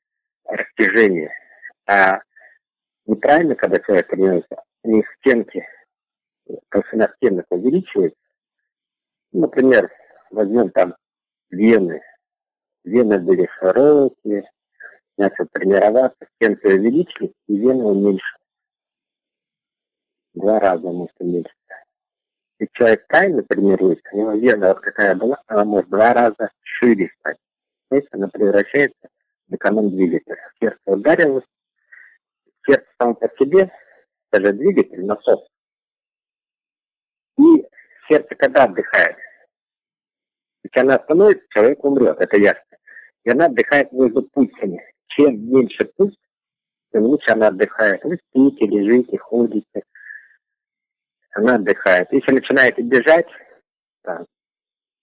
растяжения. 0.46 1.32
А 1.88 2.22
неправильно, 3.06 3.56
когда 3.56 3.80
человек 3.80 4.08
тренируется, 4.08 4.64
у 4.84 4.96
них 4.96 5.06
стенки, 5.20 5.66
толщина 6.70 7.12
стенок 7.18 7.46
увеличивается. 7.50 8.18
Например, 9.32 9.90
возьмем 10.30 10.70
там 10.72 10.96
вены. 11.50 12.02
Вены 12.84 13.20
были 13.20 13.48
широкие, 13.60 14.50
начал 15.18 15.46
тренироваться, 15.52 16.26
стенки 16.36 16.66
увеличились, 16.66 17.34
и 17.48 17.58
вены 17.58 17.84
уменьшились. 17.84 18.42
Два 20.34 20.60
раза 20.60 20.88
может 20.90 21.16
уменьшиться 21.20 21.56
если 22.62 22.72
человек 22.74 23.08
тайно 23.08 23.42
тренируется, 23.44 24.08
у 24.14 24.18
него 24.18 24.32
вена 24.34 24.68
вот 24.70 24.82
какая 24.82 25.16
была, 25.16 25.42
она 25.48 25.66
может 25.66 25.90
два 25.90 26.14
раза 26.14 26.52
шире 26.62 27.10
стать. 27.20 27.38
То 27.90 27.96
есть 27.96 28.08
она 28.12 28.28
превращается 28.28 29.10
в 29.48 29.56
эконом-двигатель. 29.56 30.36
Сердце 30.60 30.80
ударилось, 30.86 31.44
сердце 32.66 32.88
само 32.98 33.16
по 33.16 33.28
себе, 33.38 33.72
даже 34.32 34.54
двигатель, 34.54 35.06
насос. 35.06 35.48
И 37.38 37.66
сердце 38.08 38.36
когда 38.36 38.66
отдыхает? 38.66 39.18
Если 40.64 40.80
она 40.80 40.96
остановится, 40.96 41.46
человек 41.50 41.84
умрет, 41.84 42.18
это 42.20 42.38
ясно. 42.38 42.78
И 43.24 43.30
она 43.30 43.46
отдыхает 43.46 43.92
между 43.92 44.24
пульсами. 44.24 44.82
Чем 45.08 45.50
меньше 45.50 45.86
пульс, 45.96 46.16
тем 46.92 47.04
лучше 47.04 47.32
она 47.32 47.48
отдыхает. 47.48 48.04
Вы 48.04 48.18
спите, 48.30 48.66
лежите, 48.66 49.18
ходите, 49.18 49.84
она 51.32 51.56
отдыхает. 51.56 52.12
Если 52.12 52.34
начинаете 52.34 52.82
бежать, 52.82 53.28
там, 54.04 54.26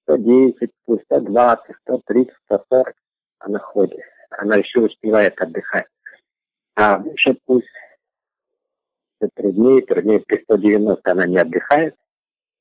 110, 0.04 0.70
120, 0.84 1.76
130, 1.82 2.34
140 2.46 2.94
она 3.40 3.58
ходит. 3.58 4.00
Она 4.30 4.56
еще 4.56 4.80
успевает 4.80 5.40
отдыхать. 5.40 5.86
А 6.80 6.96
выше 6.98 7.36
пусть 7.44 7.66
труднее, 9.34 9.82
труднее, 9.82 10.20
при 10.20 10.40
190 10.44 11.10
она 11.10 11.26
не 11.26 11.38
отдыхает, 11.38 11.96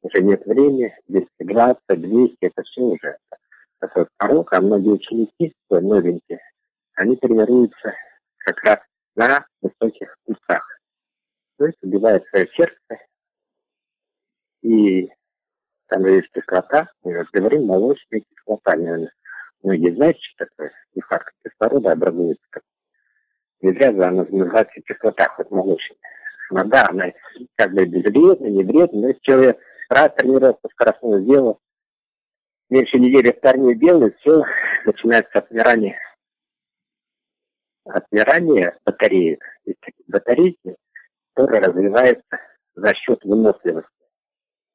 уже 0.02 0.24
нет 0.24 0.44
времени, 0.48 0.92
220, 1.08 1.80
200, 1.88 2.38
это 2.42 2.64
все 2.64 2.82
уже 2.82 3.18
такой 3.78 4.08
порог, 4.18 4.52
а 4.54 4.62
многие 4.62 4.94
ученики, 4.94 5.54
новенькие, 5.70 6.40
они 6.96 7.16
тренируются 7.18 7.94
как 8.38 8.64
раз 8.64 8.80
на 9.16 9.46
высоких 9.62 10.18
пульсах. 10.26 10.66
То 11.60 11.68
есть 11.68 11.78
убивает 11.84 12.26
свое 12.30 12.48
сердце, 12.56 13.06
и 14.64 15.12
там 15.90 16.04
есть 16.08 16.32
кислота, 16.32 16.90
мы 17.04 17.24
говорим, 17.32 17.68
молочная 17.68 18.22
кислота, 18.22 18.78
наверное. 18.78 19.14
Многие 19.62 19.94
знаете, 19.94 20.20
что 20.22 20.46
такое 20.48 20.72
нехватка 20.96 21.32
кислорода 21.44 21.92
образуется. 21.92 22.44
Как... 22.50 22.64
Не 23.62 23.72
зря 23.74 23.92
же 23.92 24.04
она 24.04 24.24
называется 24.24 24.82
кислота, 24.82 25.30
хоть 25.30 25.50
молочная. 25.52 25.98
Но 26.52 26.64
да, 26.64 26.88
она 26.90 27.12
как 27.56 27.74
бы 27.74 27.86
безвредная, 27.86 28.50
не 28.50 28.64
вредная, 28.64 29.02
но 29.02 29.08
если 29.10 29.22
человек 29.22 29.60
раз 29.90 30.12
тренировку 30.16 30.70
скоростную 30.70 31.24
сделал, 31.24 31.60
меньше 32.70 33.00
недели 33.00 33.32
вторую 33.32 33.76
делает, 33.76 34.18
все, 34.20 34.44
начинается 34.86 35.40
отмирание. 35.40 35.98
Отмирание 37.86 38.78
батареек. 38.86 39.44
Есть 39.66 39.80
батарейки, 40.08 40.76
которые 41.34 41.62
развиваются 41.62 42.40
за 42.76 42.94
счет 42.94 43.24
выносливости. 43.24 43.90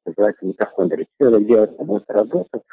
Называется 0.05 0.45
митохондрии. 0.45 1.07
Человек 1.19 1.47
делает 1.47 1.79
работу, 1.79 2.05
работу, 2.07 2.63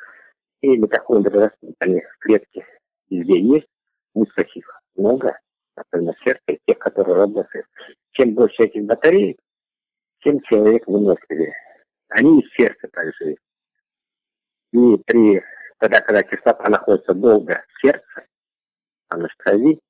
и 0.62 0.76
митохондрии 0.76 1.36
растут, 1.36 1.76
они 1.78 2.00
в 2.00 2.18
клетке 2.18 2.66
везде 3.10 3.40
есть, 3.40 3.68
их 4.14 4.82
много, 4.96 5.38
особенно 5.74 6.14
сердце, 6.24 6.58
тех, 6.66 6.78
которые 6.78 7.16
работают. 7.16 7.66
Чем 8.12 8.34
больше 8.34 8.64
этих 8.64 8.84
батареек, 8.84 9.38
тем 10.22 10.40
человек 10.42 10.86
выносливее. 10.86 11.54
Они 12.08 12.40
из 12.40 12.52
сердца 12.52 12.88
также. 12.88 13.36
И 14.72 14.96
при, 15.06 15.42
тогда, 15.78 16.00
когда 16.00 16.22
кислота 16.22 16.68
находится 16.68 17.14
долго 17.14 17.64
в 17.68 17.80
сердце, 17.80 18.26
она 19.08 19.28
в 19.28 19.36
крови, 19.36 19.80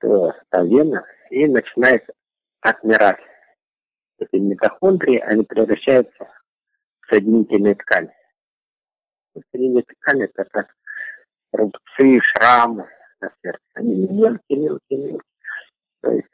то 0.00 0.34
вена, 0.52 1.04
и 1.30 1.46
начинает 1.46 2.08
отмирать. 2.60 3.20
Эти 4.18 4.36
митохондрии, 4.36 5.18
они 5.18 5.44
превращаются 5.44 6.24
в 7.00 7.08
соединительные 7.10 7.74
ткани. 7.74 8.12
Соединительные 9.50 9.84
ткани 9.84 10.24
это 10.24 10.44
как 10.44 10.74
рубцы, 11.52 12.20
шрамы 12.22 12.88
на 13.20 13.32
сердце. 13.42 13.62
Они 13.74 13.94
мелкие, 13.94 14.58
мелкие, 14.58 14.98
мелкие. 14.98 15.20
То 16.00 16.10
есть 16.12 16.28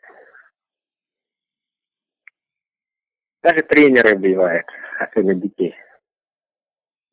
даже 3.43 3.63
тренеры 3.63 4.17
бывают, 4.17 4.67
особенно 4.99 5.35
детей 5.35 5.75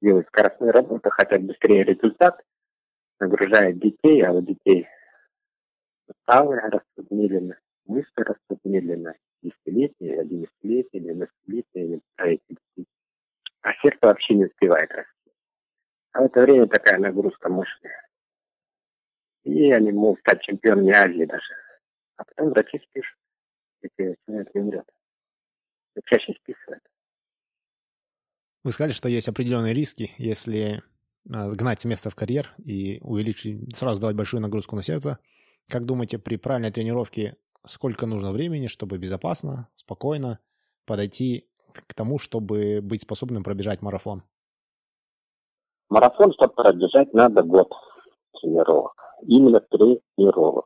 делать 0.02 0.28
скоростную 0.28 0.72
работу, 0.72 1.10
хотят 1.10 1.44
быстрее 1.44 1.84
результат, 1.84 2.42
нагружают 3.20 3.80
детей, 3.80 4.22
а 4.22 4.32
у 4.32 4.42
детей 4.42 4.88
суставы 6.08 6.56
растут 6.60 7.12
медленно, 7.12 7.58
мышцы 7.86 8.24
растут 8.24 8.60
медленно, 8.64 9.16
десятилетние, 9.42 10.22
одиннадцатилетние, 10.22 11.04
двенадцатилетние, 11.04 12.02
строительные. 12.14 12.86
А 13.62 13.74
сердце 13.82 14.00
вообще 14.02 14.36
не 14.36 14.46
успевает 14.46 14.90
расти. 14.92 15.32
А 16.14 16.22
в 16.22 16.26
это 16.26 16.42
время 16.42 16.68
такая 16.68 16.98
нагрузка 16.98 17.50
мощная. 17.50 18.09
И 19.52 19.72
они 19.72 19.92
могут 19.92 20.20
стать 20.20 20.42
чемпионами 20.42 20.94
Азии 20.94 21.26
даже. 21.26 21.54
А 22.18 22.24
потом 22.24 22.50
врачи 22.50 22.80
спишут, 22.90 23.18
если 23.82 24.18
человек 24.26 24.54
не 24.54 24.62
умрет. 24.62 24.86
Чаще 26.06 26.34
списывают. 26.34 26.84
Вы 28.64 28.72
сказали, 28.72 28.94
что 28.94 29.10
есть 29.10 29.28
определенные 29.28 29.74
риски, 29.74 30.12
если 30.18 30.84
а, 31.32 31.50
гнать 31.50 31.80
с 31.80 31.86
места 31.86 32.10
в 32.10 32.16
карьер 32.16 32.54
и 32.64 33.00
увеличить, 33.02 33.76
сразу 33.76 34.00
давать 34.02 34.16
большую 34.16 34.42
нагрузку 34.42 34.76
на 34.76 34.84
сердце. 34.84 35.20
Как 35.70 35.86
думаете, 35.86 36.20
при 36.20 36.38
правильной 36.38 36.72
тренировке 36.72 37.38
сколько 37.66 38.06
нужно 38.06 38.32
времени, 38.32 38.68
чтобы 38.68 38.98
безопасно, 38.98 39.68
спокойно 39.76 40.40
подойти 40.86 41.48
к 41.74 41.94
тому, 41.94 42.20
чтобы 42.20 42.80
быть 42.82 43.04
способным 43.04 43.44
пробежать 43.44 43.82
марафон? 43.82 44.24
Марафон, 45.90 46.34
чтобы 46.34 46.54
пробежать, 46.54 47.14
надо 47.14 47.44
год 47.44 47.72
тренировок. 48.40 48.94
Именно 49.22 49.60
тренировок. 49.62 50.66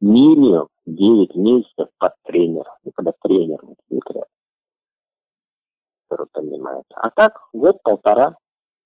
Минимум 0.00 0.68
9 0.86 1.34
месяцев 1.36 1.88
под 1.98 2.12
тренера. 2.24 2.78
Ну, 2.84 2.92
когда 2.94 3.12
тренер 3.22 3.60
который 6.10 6.26
понимает. 6.32 6.84
А 6.94 7.10
так, 7.10 7.40
год-полтора, 7.52 8.36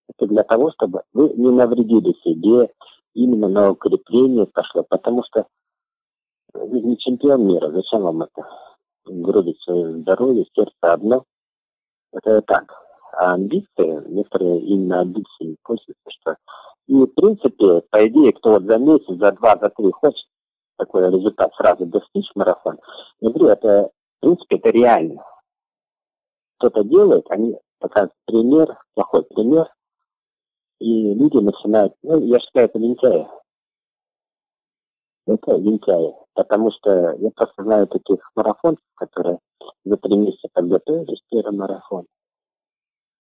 это 0.09 0.27
для 0.27 0.45
того, 0.45 0.71
чтобы 0.73 1.03
вы 1.13 1.31
не 1.31 1.51
навредили 1.51 2.13
себе, 2.23 2.71
именно 3.15 3.49
на 3.49 3.71
укрепление 3.71 4.47
пошло, 4.47 4.85
потому 4.89 5.23
что 5.25 5.47
вы 6.53 6.81
не 6.81 6.99
чемпион 6.99 7.47
мира, 7.47 7.71
зачем 7.71 8.03
вам 8.03 8.23
это? 8.23 8.47
Грубить 9.07 9.61
свое 9.63 10.01
здоровье, 10.01 10.47
сердце 10.55 10.75
одно. 10.81 11.25
Это 12.13 12.43
так. 12.43 12.73
А 13.13 13.35
амбиции, 13.35 14.09
некоторые 14.09 14.61
именно 14.61 15.01
амбиции 15.01 15.57
пользуются, 15.63 16.11
что... 16.11 16.37
И, 16.87 16.95
в 16.95 17.07
принципе, 17.07 17.81
по 17.91 18.07
идее, 18.07 18.33
кто 18.33 18.53
вот 18.53 18.65
за 18.65 18.79
месяц, 18.79 19.19
за 19.19 19.33
два, 19.33 19.57
за 19.57 19.71
три 19.71 19.91
хочет 19.93 20.27
такой 20.77 21.11
результат 21.11 21.55
сразу 21.55 21.87
достичь 21.87 22.31
марафон, 22.35 22.79
я 23.21 23.31
говорю, 23.31 23.49
это, 23.49 23.91
в 24.19 24.21
принципе, 24.21 24.57
это 24.57 24.71
реально 24.71 25.25
кто-то 26.59 26.85
делает, 26.85 27.27
они 27.31 27.59
показывают 27.79 28.15
пример, 28.27 28.79
плохой 28.95 29.25
пример, 29.25 29.69
и 30.81 31.15
люди 31.15 31.37
начинают, 31.37 31.95
ну, 32.03 32.21
я 32.21 32.41
считаю, 32.41 32.67
это 32.67 32.79
лентяи. 32.79 33.27
Это 35.27 35.57
лентяи, 35.57 36.15
потому 36.35 36.71
что 36.73 37.13
я 37.17 37.31
просто 37.31 37.63
знаю 37.63 37.87
таких 37.87 38.19
марафонцев, 38.35 38.85
которые 38.95 39.39
за 39.85 39.97
три 39.97 40.17
месяца 40.17 40.49
подготовились, 40.53 41.23
первый 41.31 41.57
марафон, 41.57 42.07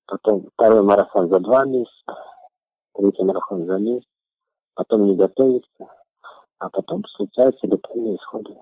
потом 0.07 0.48
второй 0.55 0.83
марафон 0.83 1.29
за 1.29 1.40
два 1.40 1.64
месяца, 1.64 2.16
третий 2.94 3.22
марафон 3.24 3.66
за 3.66 3.78
месяц, 3.78 4.09
потом 4.74 5.07
не 5.07 5.16
готовится, 5.16 5.87
а 6.59 6.70
потом 6.70 7.04
случаются 7.07 7.66
летальные 7.66 8.16
исходы 8.16 8.57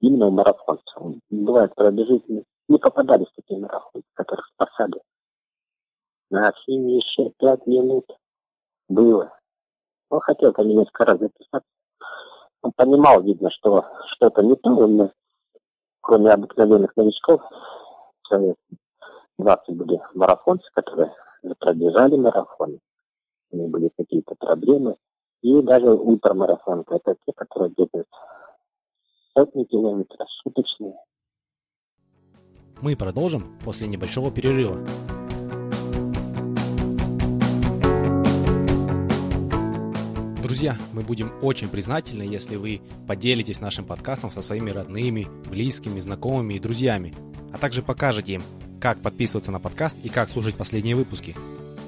именно 0.00 0.26
у 0.26 0.30
марафонцев. 0.30 1.20
Бывает, 1.30 1.74
пробежит, 1.74 2.24
не 2.28 2.78
попадались 2.78 3.30
такие 3.34 3.60
марафонцы, 3.60 4.08
которых 4.14 4.46
спасали. 4.48 5.00
На 6.30 6.52
7-5 6.68 7.62
минут 7.66 8.06
было. 8.88 9.32
Он 10.10 10.20
хотел 10.20 10.52
мне 10.58 10.74
несколько 10.74 11.04
раз 11.04 11.18
записаться. 11.18 11.68
Он 12.62 12.72
понимал, 12.72 13.22
видно, 13.22 13.50
что 13.50 13.84
что-то 14.14 14.42
не 14.42 14.56
то. 14.56 14.70
Он, 14.70 15.10
кроме 16.00 16.30
обыкновенных 16.30 16.96
новичков, 16.96 17.42
человек 18.28 18.56
20 19.38 19.76
были 19.76 20.00
марафонцы, 20.14 20.68
которые 20.74 21.14
пробежали 21.54 22.16
марафон. 22.16 22.80
У 23.50 23.56
них 23.56 23.70
были 23.70 23.90
какие-то 23.96 24.34
проблемы. 24.34 24.96
И 25.42 25.62
даже 25.62 25.90
ультрамарафон. 25.90 26.84
Это 26.88 27.16
те, 27.24 27.32
которые 27.32 27.70
бегают 27.70 28.08
сотни 29.36 29.64
километров 29.64 30.28
суточные. 30.42 30.94
Мы 32.82 32.96
продолжим 32.96 33.58
после 33.64 33.86
небольшого 33.86 34.30
перерыва. 34.30 34.78
Друзья, 40.42 40.76
мы 40.92 41.02
будем 41.02 41.32
очень 41.42 41.68
признательны, 41.68 42.22
если 42.22 42.56
вы 42.56 42.80
поделитесь 43.06 43.60
нашим 43.60 43.84
подкастом 43.84 44.30
со 44.30 44.40
своими 44.40 44.70
родными, 44.70 45.26
близкими, 45.50 46.00
знакомыми 46.00 46.54
и 46.54 46.58
друзьями, 46.58 47.12
а 47.52 47.58
также 47.58 47.82
покажете 47.82 48.34
им, 48.34 48.42
как 48.80 49.00
подписываться 49.02 49.50
на 49.50 49.60
подкаст 49.60 49.96
и 50.02 50.08
как 50.08 50.28
слушать 50.28 50.56
последние 50.56 50.96
выпуски. 50.96 51.34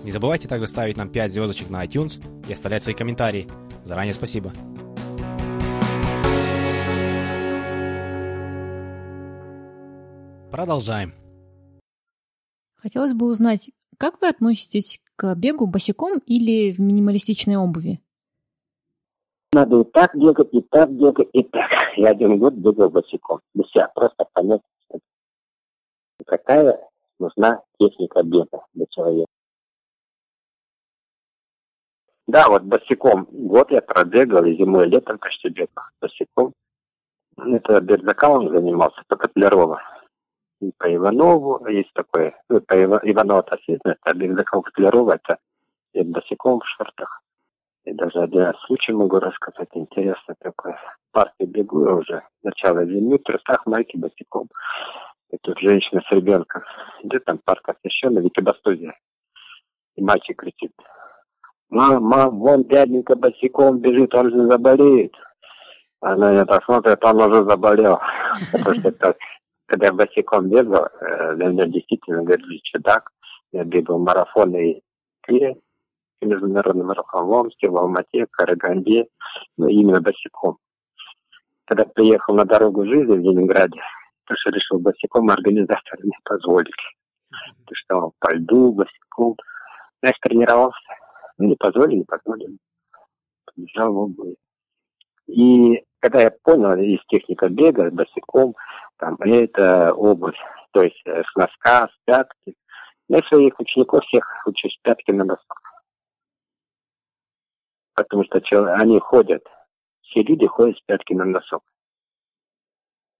Не 0.04 0.10
забывайте 0.10 0.48
также 0.48 0.66
ставить 0.66 0.96
нам 0.96 1.08
5 1.08 1.32
звездочек 1.32 1.70
на 1.70 1.84
iTunes 1.84 2.20
и 2.48 2.52
оставлять 2.52 2.82
свои 2.82 2.94
комментарии. 2.94 3.48
Заранее 3.84 4.14
спасибо. 4.14 4.52
Продолжаем. 10.50 11.12
Хотелось 12.76 13.12
бы 13.12 13.26
узнать, 13.26 13.70
как 13.98 14.20
вы 14.20 14.28
относитесь 14.28 15.00
к 15.16 15.34
бегу 15.34 15.66
босиком 15.66 16.18
или 16.26 16.72
в 16.72 16.80
минималистичной 16.80 17.56
обуви? 17.56 18.00
Надо 19.52 19.80
и 19.80 19.84
так 19.84 20.14
бегать, 20.14 20.48
и 20.52 20.60
так 20.62 20.90
бегать, 20.90 21.28
и 21.32 21.42
так. 21.42 21.70
Я 21.96 22.10
один 22.10 22.38
год 22.38 22.54
бегал 22.54 22.90
босиком. 22.90 23.40
Без 23.54 23.68
себя 23.70 23.88
просто 23.94 24.26
понять, 24.32 24.60
какая 26.26 26.78
нужна 27.18 27.62
техника 27.78 28.22
бега 28.22 28.64
для 28.74 28.86
человека. 28.90 29.30
Да, 32.38 32.48
вот 32.48 32.62
босиком 32.62 33.26
год 33.32 33.68
я 33.72 33.82
пробегал, 33.82 34.44
и 34.44 34.54
зимой, 34.54 34.86
и 34.86 34.90
летом 34.90 35.18
почти 35.18 35.48
бегал 35.48 35.82
босиком. 36.00 36.52
Это 37.36 37.80
Берзакалом 37.80 38.50
занимался, 38.50 39.02
по 39.08 39.16
Котлярова. 39.16 39.82
И 40.60 40.70
по 40.78 40.94
Иванову 40.94 41.66
есть 41.66 41.92
такое, 41.94 42.40
ну, 42.48 42.60
по 42.60 42.74
Иванову 42.80 43.40
это 43.40 43.58
известно, 43.66 43.96
а 44.02 44.14
Берзакал 44.14 44.62
Котлярова 44.62 45.16
это 45.16 45.38
и 45.94 46.02
босиком 46.02 46.60
в 46.60 46.66
шортах. 46.76 47.22
И 47.84 47.92
даже 47.92 48.20
один 48.20 48.52
случай 48.66 48.92
могу 48.92 49.18
рассказать, 49.18 49.70
интересно 49.74 50.36
такой. 50.38 50.74
В 50.74 51.10
парке 51.10 51.44
бегу 51.44 51.86
я 51.86 51.94
уже, 51.94 52.22
начало 52.44 52.86
зимы, 52.86 53.18
в 53.18 53.24
трусах, 53.24 53.66
майки, 53.66 53.96
босиком. 53.96 54.46
И 55.32 55.38
тут 55.42 55.58
женщина 55.58 56.02
с 56.08 56.12
ребенком. 56.12 56.62
Идет 57.02 57.24
там 57.24 57.40
парк 57.44 57.68
освещенный, 57.68 58.22
Викибастузия. 58.22 58.96
И 59.96 60.02
мальчик 60.02 60.38
кричит, 60.38 60.70
мам, 61.70 62.02
мам, 62.02 62.38
вон 62.38 62.64
дяденька 62.64 63.16
босиком 63.16 63.78
бежит, 63.78 64.14
он 64.14 64.30
же 64.30 64.46
заболеет. 64.46 65.14
Она 66.00 66.32
меня 66.32 66.44
так 66.44 66.64
смотрит, 66.64 67.04
он 67.04 67.20
уже 67.20 67.44
заболел. 67.44 67.98
Потому 68.52 68.78
что 68.78 68.92
так, 68.92 69.16
когда 69.66 69.86
я 69.86 69.92
босиком 69.92 70.48
бегал, 70.48 70.86
э, 70.86 71.34
для 71.36 71.46
меня 71.48 71.66
действительно 71.66 72.22
говорили 72.22 72.60
чудак. 72.62 73.10
Я 73.52 73.64
бегал 73.64 73.98
марафоны 73.98 74.82
и 75.28 75.56
международный 76.20 76.84
марафон 76.84 77.26
в 77.26 77.30
Омске, 77.30 77.68
в 77.68 77.76
Алмате, 77.76 78.26
в 78.26 78.30
Караганде, 78.30 79.06
но 79.56 79.68
именно 79.68 80.00
босиком. 80.00 80.58
Когда 81.64 81.84
приехал 81.84 82.34
на 82.34 82.44
дорогу 82.44 82.84
жизни 82.86 83.16
в 83.16 83.20
Ленинграде, 83.20 83.80
то 84.26 84.34
что 84.36 84.50
решил 84.50 84.78
босиком, 84.78 85.30
организаторы 85.30 86.02
не 86.02 86.16
позволили. 86.24 86.72
Ты 87.66 87.74
что, 87.74 88.12
по 88.18 88.34
льду, 88.34 88.72
босиком. 88.72 89.36
Я 90.02 90.12
тренировался. 90.22 90.78
Не 91.38 91.54
позволили, 91.56 91.98
не 91.98 92.04
позволили. 92.04 92.58
Побежал 93.46 93.92
в 93.92 93.98
обуви. 93.98 94.36
И 95.26 95.84
когда 96.00 96.22
я 96.22 96.30
понял, 96.30 96.76
есть 96.76 97.04
техника 97.08 97.48
бега 97.48 97.90
босиком, 97.90 98.54
там, 98.96 99.16
это 99.20 99.94
обувь, 99.94 100.38
то 100.72 100.82
есть 100.82 101.00
э, 101.06 101.22
с 101.22 101.36
носка, 101.36 101.88
с 101.88 102.04
пятки. 102.04 102.54
Я 103.08 103.20
своих 103.20 103.58
учеников 103.58 104.04
всех 104.04 104.24
учу 104.46 104.68
с 104.68 104.76
пятки 104.82 105.12
на 105.12 105.24
носок. 105.24 105.60
Потому 107.94 108.24
что 108.24 108.40
они 108.74 108.98
ходят, 108.98 109.42
все 110.02 110.22
люди 110.22 110.46
ходят 110.46 110.76
с 110.76 110.82
пятки 110.82 111.14
на 111.14 111.24
носок. 111.24 111.62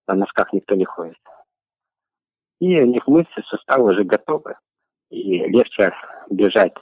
На 0.06 0.14
носках 0.14 0.52
никто 0.52 0.74
не 0.74 0.84
ходит. 0.84 1.18
И 2.60 2.80
у 2.80 2.86
них 2.86 3.06
мышцы, 3.06 3.42
суставы 3.42 3.92
уже 3.92 4.04
готовы. 4.04 4.56
И 5.10 5.38
легче 5.48 5.92
бежать 6.30 6.74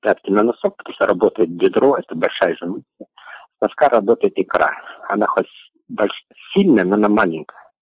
пятки 0.00 0.30
на 0.30 0.42
носок, 0.42 0.76
потому 0.76 0.94
что 0.94 1.06
работает 1.06 1.50
бедро, 1.50 1.96
это 1.96 2.14
большая 2.14 2.54
же 2.56 2.66
мышца. 2.66 2.86
С 2.98 3.60
носка 3.60 3.88
работает 3.88 4.34
икра. 4.36 4.70
Она 5.08 5.26
хоть 5.26 5.48
больш... 5.88 6.12
сильная, 6.52 6.84
но 6.84 6.94
она 6.94 7.08
маленькая. 7.08 7.72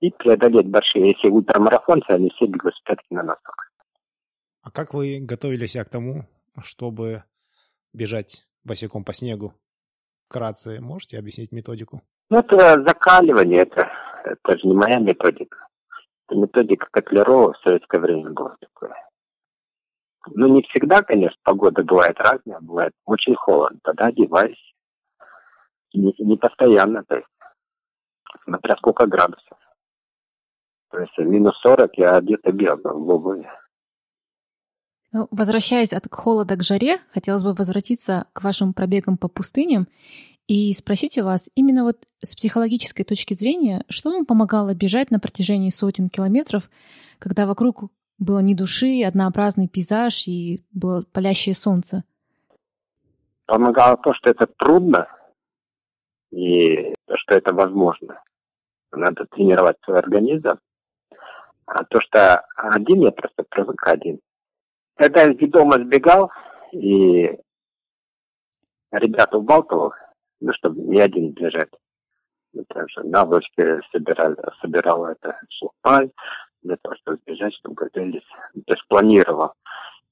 И 0.00 0.10
преодолеть 0.10 0.68
большие. 0.68 1.10
Если 1.10 1.28
ультрамарафонцы, 1.28 2.10
они 2.10 2.30
все 2.30 2.46
бегут 2.46 2.74
с 2.74 2.80
пятки 2.82 3.06
на 3.10 3.22
носок. 3.22 3.70
А 4.62 4.70
как 4.70 4.94
вы 4.94 5.20
готовили 5.20 5.66
себя 5.66 5.84
к 5.84 5.90
тому, 5.90 6.26
чтобы 6.62 7.24
бежать 7.92 8.46
босиком 8.64 9.04
по 9.04 9.12
снегу? 9.12 9.54
Вкратце 10.28 10.80
можете 10.80 11.18
объяснить 11.18 11.52
методику? 11.52 12.02
Ну, 12.30 12.38
это 12.38 12.82
закаливание, 12.82 13.62
это, 13.62 13.90
это 14.24 14.58
же 14.58 14.66
не 14.66 14.74
моя 14.74 14.98
методика. 14.98 15.66
Это 16.28 16.38
методика 16.38 16.86
Котлярова 16.90 17.52
в 17.52 17.58
советское 17.58 18.00
время 18.00 18.30
была 18.30 18.56
такое. 18.60 18.94
Ну, 20.26 20.48
не 20.48 20.62
всегда, 20.62 21.02
конечно, 21.02 21.38
погода 21.42 21.82
бывает 21.82 22.18
разная, 22.18 22.60
бывает 22.60 22.92
очень 23.06 23.34
холодно, 23.34 23.78
тогда 23.82 24.06
одевайся. 24.06 24.60
Не, 25.94 26.14
не 26.18 26.36
постоянно, 26.36 27.02
то 27.04 27.16
есть, 27.16 27.28
смотря 28.44 28.76
сколько 28.76 29.06
градусов. 29.06 29.58
То 30.90 30.98
есть 30.98 31.16
минус 31.18 31.58
40 31.62 31.90
я 31.98 32.16
одета 32.16 32.52
бело 32.52 32.76
в 32.76 33.08
обуви. 33.08 33.48
Ну, 35.12 35.26
возвращаясь 35.30 35.92
от 35.92 36.06
холода 36.10 36.56
к 36.56 36.62
жаре, 36.62 37.00
хотелось 37.12 37.42
бы 37.42 37.54
возвратиться 37.54 38.26
к 38.32 38.42
вашим 38.42 38.72
пробегам 38.72 39.16
по 39.16 39.28
пустыням 39.28 39.86
и 40.46 40.72
спросить 40.72 41.18
у 41.18 41.24
вас 41.24 41.48
именно 41.54 41.82
вот 41.84 41.96
с 42.22 42.34
психологической 42.36 43.04
точки 43.04 43.34
зрения, 43.34 43.84
что 43.88 44.10
вам 44.10 44.26
помогало 44.26 44.74
бежать 44.74 45.10
на 45.10 45.18
протяжении 45.18 45.70
сотен 45.70 46.08
километров, 46.08 46.70
когда 47.18 47.46
вокруг 47.46 47.90
было 48.20 48.40
ни 48.40 48.54
души, 48.54 49.02
однообразный 49.02 49.66
пейзаж 49.66 50.28
и 50.28 50.62
было 50.72 51.04
палящее 51.12 51.54
солнце? 51.54 52.04
Помогало 53.46 53.96
то, 53.96 54.14
что 54.14 54.30
это 54.30 54.46
трудно 54.46 55.08
и 56.30 56.94
то, 57.06 57.16
что 57.16 57.34
это 57.34 57.52
возможно. 57.52 58.22
Надо 58.92 59.24
тренировать 59.26 59.76
свой 59.82 59.98
организм. 59.98 60.58
А 61.66 61.84
то, 61.84 62.00
что 62.00 62.44
один, 62.56 63.00
я 63.00 63.10
просто 63.10 63.44
привык 63.48 63.82
один. 63.86 64.20
Когда 64.96 65.22
я 65.22 65.32
из 65.32 65.50
дома 65.50 65.78
сбегал, 65.78 66.30
и 66.72 67.38
ребята 68.92 69.38
убалтывал, 69.38 69.94
ну, 70.40 70.52
чтобы 70.54 70.80
не 70.82 71.00
один 71.00 71.32
бежать. 71.32 71.70
Мы 72.52 72.64
также 72.64 73.02
наволочки 73.04 73.80
собирали, 73.92 74.36
собирал 74.60 75.06
это 75.06 75.38
сухпай 75.48 76.12
для 76.62 76.76
того, 76.76 76.94
чтобы 76.96 77.18
сбежать, 77.18 77.54
чтобы 77.54 77.74
готовились. 77.74 78.26
То 78.66 78.74
есть 78.74 78.86
планировал. 78.88 79.54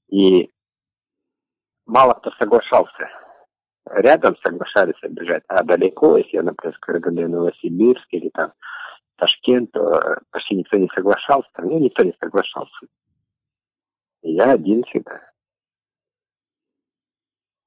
И 0.09 0.51
мало 1.85 2.13
кто 2.13 2.31
соглашался. 2.31 3.09
Рядом 3.85 4.35
соглашались 4.37 4.99
бежать, 5.01 5.43
а 5.47 5.63
далеко, 5.63 6.17
если 6.17 6.37
я, 6.37 6.43
например, 6.43 6.75
скажу, 6.75 6.99
Новосибирск 6.99 8.07
или 8.11 8.29
там 8.29 8.53
Ташкент, 9.15 9.71
то 9.71 10.19
почти 10.31 10.55
никто 10.55 10.77
не 10.77 10.87
соглашался. 10.93 11.49
Ну, 11.57 11.79
никто 11.79 12.03
не 12.03 12.13
соглашался. 12.19 12.85
Я 14.21 14.51
один 14.51 14.83
всегда. 14.83 15.21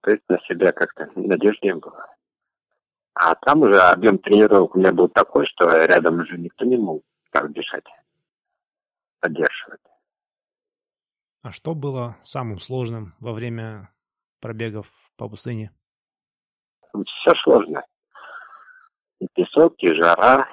То 0.03 0.11
есть 0.11 0.23
на 0.29 0.39
себя 0.41 0.73
как-то 0.73 1.09
надежнее 1.15 1.75
было. 1.77 2.07
А 3.15 3.35
там 3.35 3.63
уже 3.63 3.79
объем 3.79 4.19
тренировок 4.19 4.75
у 4.75 4.79
меня 4.79 4.93
был 4.93 5.09
такой, 5.09 5.47
что 5.47 5.69
рядом 5.85 6.21
уже 6.21 6.39
никто 6.39 6.65
не 6.65 6.77
мог 6.77 7.03
так 7.31 7.53
дышать, 7.53 7.85
поддерживать. 9.23 9.81
А 11.43 11.51
что 11.51 11.75
было 11.75 12.17
самым 12.23 12.59
сложным 12.59 13.15
во 13.21 13.33
время 13.33 13.91
пробегов 14.41 14.87
по 15.17 15.29
пустыне? 15.29 15.73
Все 16.93 17.33
сложно. 17.43 17.85
И 19.21 19.27
песок, 19.35 19.75
и 19.79 19.95
жара. 19.95 20.47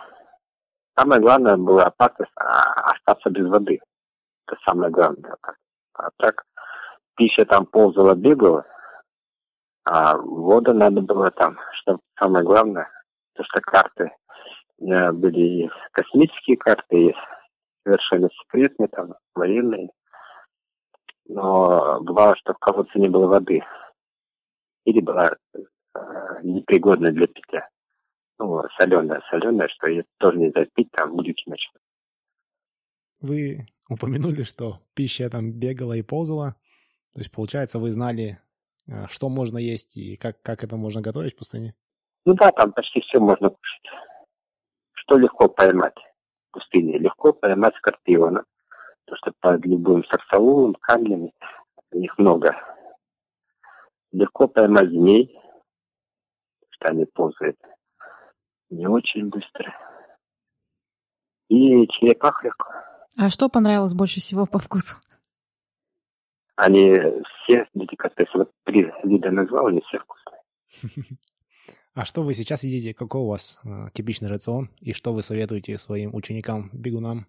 Самое 0.98 1.22
главное 1.22 1.58
было 1.58 1.86
опасность 1.86 2.32
а, 2.36 2.92
остаться 2.92 3.30
без 3.30 3.48
воды. 3.48 3.80
Это 4.48 4.58
самое 4.66 4.92
главное. 4.92 5.36
А 5.94 6.10
так 6.18 6.44
пища 7.16 7.46
там 7.46 7.66
ползала, 7.66 8.16
бегала, 8.16 8.66
а 9.86 10.18
вода 10.18 10.74
надо 10.74 11.02
было 11.02 11.32
там, 11.32 11.58
чтобы 11.82 12.00
самое 12.18 12.46
главное, 12.46 12.90
то 13.34 13.44
что 13.44 13.60
карты 13.62 14.12
меня 14.80 15.12
были 15.12 15.40
и 15.40 15.70
космические 15.92 16.58
карты, 16.58 17.14
и 17.89 17.97
совершенно 17.97 18.30
секретные, 18.30 18.88
там, 18.89 19.13
военные. 19.36 19.89
Но 21.25 22.02
бывало, 22.02 22.36
что 22.38 22.54
в 22.54 22.58
колодце 22.58 22.97
не 22.99 23.10
было 23.10 23.28
воды. 23.28 23.62
Или 24.86 25.02
была 25.02 25.32
э, 25.54 25.60
непригодна 26.43 27.12
для 27.12 27.28
питья. 27.28 27.67
Ну, 28.39 28.63
соленая, 28.80 29.21
соленая, 29.30 29.67
что 29.67 29.89
ее 29.89 30.06
тоже 30.17 30.37
нельзя 30.37 30.65
пить, 30.73 30.90
там 30.92 31.15
глюки 31.15 31.44
начнут. 31.48 31.81
Вы 33.21 33.67
упомянули, 33.90 34.44
что 34.44 34.79
пища 34.96 35.29
там 35.29 35.52
бегала 35.52 35.94
и 35.94 36.02
ползала. 36.02 36.56
То 37.13 37.19
есть, 37.19 37.31
получается, 37.31 37.79
вы 37.79 37.92
знали, 37.92 38.40
э, 38.87 39.08
что 39.08 39.29
можно 39.29 39.58
есть 39.58 39.98
и 39.98 40.15
как, 40.15 40.42
как 40.42 40.63
это 40.63 40.77
можно 40.77 41.02
готовить 41.02 41.33
в 41.33 41.37
пустыне? 41.37 41.75
Ну 42.25 42.33
да, 42.33 42.52
там 42.52 42.71
почти 42.71 43.02
все 43.02 43.19
можно 43.19 43.50
кушать. 43.50 43.85
Что 44.94 45.17
легко 45.17 45.48
поймать 45.48 45.96
пустыне? 46.52 46.97
Легко 46.97 47.33
поймать 47.33 47.75
скорпиона. 47.75 48.43
Потому 49.06 49.17
что 49.17 49.31
под 49.39 49.65
любым 49.65 50.06
сарсалулом, 50.06 50.75
камнями, 50.75 51.33
их 51.91 52.17
много. 52.17 52.56
Легко 54.12 54.47
поймать 54.47 54.89
змей, 54.89 55.39
что 56.71 56.89
они 56.89 57.06
ползают 57.06 57.58
не 58.69 58.87
очень 58.87 59.29
быстро. 59.29 59.75
И 61.50 61.87
черепах 61.87 62.43
легко. 62.43 62.67
А 63.17 63.29
что 63.29 63.50
понравилось 63.50 63.93
больше 63.93 64.19
всего 64.19 64.45
по 64.45 64.60
вкусу? 64.60 64.97
Они 66.56 67.00
все, 67.43 67.67
деликатесы, 67.73 68.29
вот 68.33 68.52
три 68.65 68.91
вида 69.04 69.31
назвал, 69.31 69.67
они 69.67 69.81
все 69.87 70.00
вкусные. 70.00 70.41
А 71.96 72.06
что 72.06 72.24
вы 72.24 72.34
сейчас 72.34 72.63
едите? 72.63 72.94
Какой 72.94 73.22
у 73.22 73.28
вас 73.28 73.60
э, 73.63 73.90
типичный 73.94 74.30
рацион? 74.30 74.70
И 74.80 74.94
что 74.94 75.13
вы 75.13 75.22
советуете 75.22 75.78
своим 75.78 76.15
ученикам, 76.15 76.70
бегунам? 76.74 77.26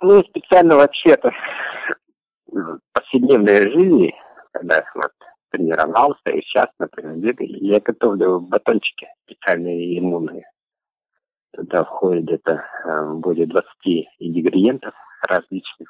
Ну, 0.00 0.22
специально 0.22 0.76
вообще-то 0.76 1.32
в 2.46 2.78
повседневной 2.92 3.70
жизни, 3.70 4.14
когда 4.52 4.84
вот 4.94 5.12
тренировался, 5.50 6.30
и 6.30 6.40
сейчас, 6.42 6.68
например, 6.78 7.34
я 7.40 7.80
готовлю 7.80 8.40
батончики 8.40 9.08
специальные 9.24 9.98
иммунные. 9.98 10.44
Туда 11.52 11.84
входит 11.84 12.24
где-то 12.24 12.64
э, 12.84 13.12
более 13.14 13.46
20 13.46 13.66
ингредиентов 14.18 14.94
различных. 15.26 15.88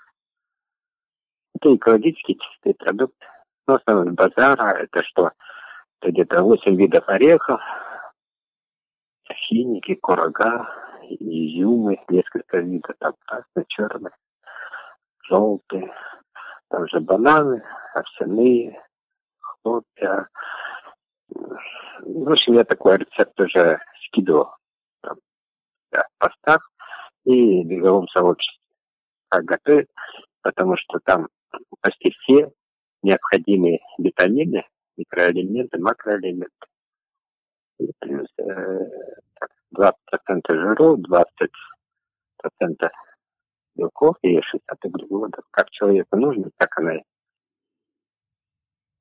Это 1.56 1.74
экологический 1.74 2.38
чистый 2.38 2.74
продукт. 2.74 3.16
Но 3.66 3.74
основной 3.74 4.14
базара 4.14 4.78
это 4.78 5.02
что? 5.04 5.32
Где-то 6.00 6.42
8 6.42 6.76
видов 6.76 7.08
орехов, 7.08 7.60
финики, 9.48 9.94
курага, 9.96 10.68
изюмы, 11.08 12.00
несколько 12.08 12.58
видов, 12.58 12.94
там 12.98 13.14
красный, 13.26 13.64
черный, 13.68 14.10
желтый, 15.24 15.90
там 16.68 16.86
же 16.88 17.00
бананы, 17.00 17.62
овсяные, 17.94 18.80
хлопья. 19.40 20.28
В 21.30 22.30
общем, 22.30 22.54
я 22.54 22.64
такой 22.64 22.98
рецепт 22.98 23.38
уже 23.40 23.80
скидывал 24.06 24.50
там, 25.02 25.16
да, 25.90 26.04
в 26.04 26.18
постах 26.18 26.70
и 27.24 27.62
в 27.62 27.66
беговом 27.66 28.08
сообществе. 28.08 28.62
Как 29.28 29.44
готовить, 29.44 29.88
потому 30.42 30.76
что 30.76 31.00
там 31.04 31.28
почти 31.80 32.10
все 32.10 32.50
необходимые 33.02 33.80
витамины, 33.98 34.64
микроэлементы, 34.98 35.78
макроэлементы. 35.78 36.66
И 37.78 37.90
плюс 38.00 38.26
э, 38.38 38.78
20% 39.76 39.92
жиров, 40.48 40.98
20% 41.00 42.90
белков 43.76 44.16
и 44.22 44.40
60 44.40 44.84
углеводов. 44.84 45.44
Как 45.50 45.70
человеку 45.70 46.16
нужно, 46.16 46.50
так 46.56 46.76
она 46.78 46.96
и 46.96 47.02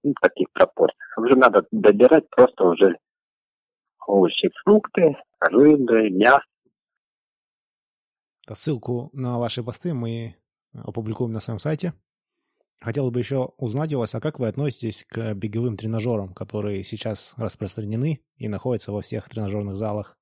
ну, 0.03 0.13
в 0.15 0.21
таких 0.21 0.51
пропорциях. 0.51 1.17
Уже 1.17 1.35
надо 1.35 1.65
добирать 1.71 2.29
просто 2.29 2.63
уже 2.63 2.97
овощи, 4.05 4.49
фрукты, 4.63 5.17
рыбы, 5.39 6.09
мясо. 6.09 6.43
Ссылку 8.51 9.09
на 9.11 9.37
ваши 9.39 9.61
посты 9.63 9.93
мы 9.93 10.35
опубликуем 10.73 11.33
на 11.33 11.41
своем 11.41 11.59
сайте. 11.59 11.93
Хотел 12.79 13.09
бы 13.09 13.19
еще 13.19 13.53
узнать 13.57 13.93
у 13.93 13.99
вас, 13.99 14.13
а 14.13 14.21
как 14.21 14.39
вы 14.39 14.47
относитесь 14.47 15.03
к 15.03 15.33
беговым 15.33 15.77
тренажерам, 15.77 16.33
которые 16.33 16.83
сейчас 16.83 17.33
распространены 17.37 18.21
и 18.37 18.47
находятся 18.47 18.91
во 18.91 19.01
всех 19.01 19.29
тренажерных 19.29 19.75
залах? 19.75 20.15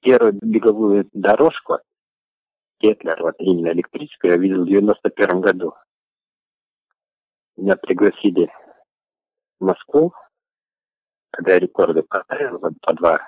Первую 0.00 0.38
беговую 0.40 1.08
дорожку 1.12 1.78
Кетлер, 2.78 3.20
вот 3.22 3.34
именно 3.38 3.72
электрическую, 3.72 4.32
я 4.32 4.36
видел 4.38 4.62
в 4.62 4.68
91 4.68 5.40
году. 5.40 5.74
Меня 7.56 7.76
пригласили 7.76 8.50
в 9.58 9.64
Москву, 9.64 10.12
когда 11.30 11.54
я 11.54 11.58
рекорды 11.58 12.02
поставил, 12.02 12.58
вот 12.58 12.74
по 12.80 12.92
два, 12.94 13.18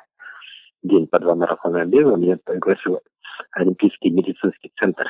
день 0.82 1.06
по 1.08 1.18
два 1.18 1.34
марафона 1.34 1.84
бегал, 1.84 2.16
меня 2.16 2.38
пригласил 2.44 3.00
Олимпийский 3.52 4.10
медицинский 4.10 4.72
центр. 4.78 5.06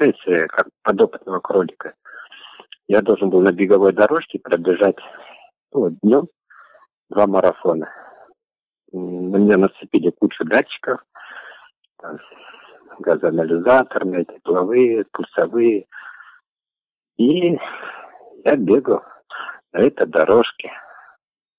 Э, 0.00 0.46
как 0.46 0.68
подопытного 0.82 1.40
кролика. 1.40 1.92
Я 2.88 3.02
должен 3.02 3.28
был 3.28 3.42
на 3.42 3.52
беговой 3.52 3.92
дорожке 3.92 4.38
пробежать 4.38 4.96
ну, 5.74 5.90
днем 6.02 6.28
два 7.10 7.26
марафона. 7.26 7.92
На 8.92 9.36
меня 9.36 9.58
нацепили 9.58 10.10
кучу 10.18 10.44
датчиков, 10.44 11.04
газоанализаторные, 12.98 14.24
тепловые, 14.24 15.04
пульсовые. 15.12 15.86
И 17.18 17.58
я 18.44 18.56
бегал 18.56 19.02
на 19.72 19.82
этой 19.82 20.06
дорожке. 20.06 20.72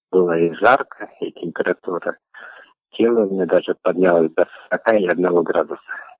Было 0.09 0.35
и 0.39 0.51
жарко, 0.55 1.11
и 1.19 1.31
температура. 1.31 2.17
Тело 2.93 3.27
у 3.27 3.33
меня 3.33 3.45
даже 3.45 3.75
поднялось 3.83 4.31
до 4.31 4.47
41 4.71 5.43
градуса. 5.43 6.10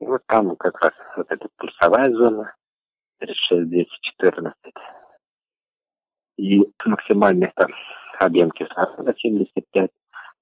И 0.00 0.06
вот 0.06 0.22
там 0.26 0.56
как 0.56 0.80
раз 0.80 0.92
вот 1.16 1.30
эта 1.30 1.48
пульсовая 1.56 2.10
зона, 2.12 2.54
36-214. 3.22 4.52
И 6.38 6.62
максимальный 6.86 7.52
там 7.54 7.70
объем 8.18 8.50
кислорода 8.50 9.14
75. 9.16 9.90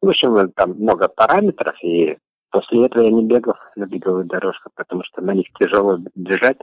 В 0.01 0.09
общем, 0.09 0.53
там 0.53 0.71
много 0.75 1.09
параметров, 1.09 1.77
и 1.83 2.17
после 2.51 2.87
этого 2.87 3.03
я 3.03 3.11
не 3.11 3.25
бегал 3.25 3.57
на 3.75 3.87
беговую 3.87 4.25
дорожку, 4.27 4.71
потому 4.75 5.03
что 5.03 5.21
на 5.23 5.35
них 5.35 5.47
тяжело 5.59 5.99
бежать. 6.15 6.59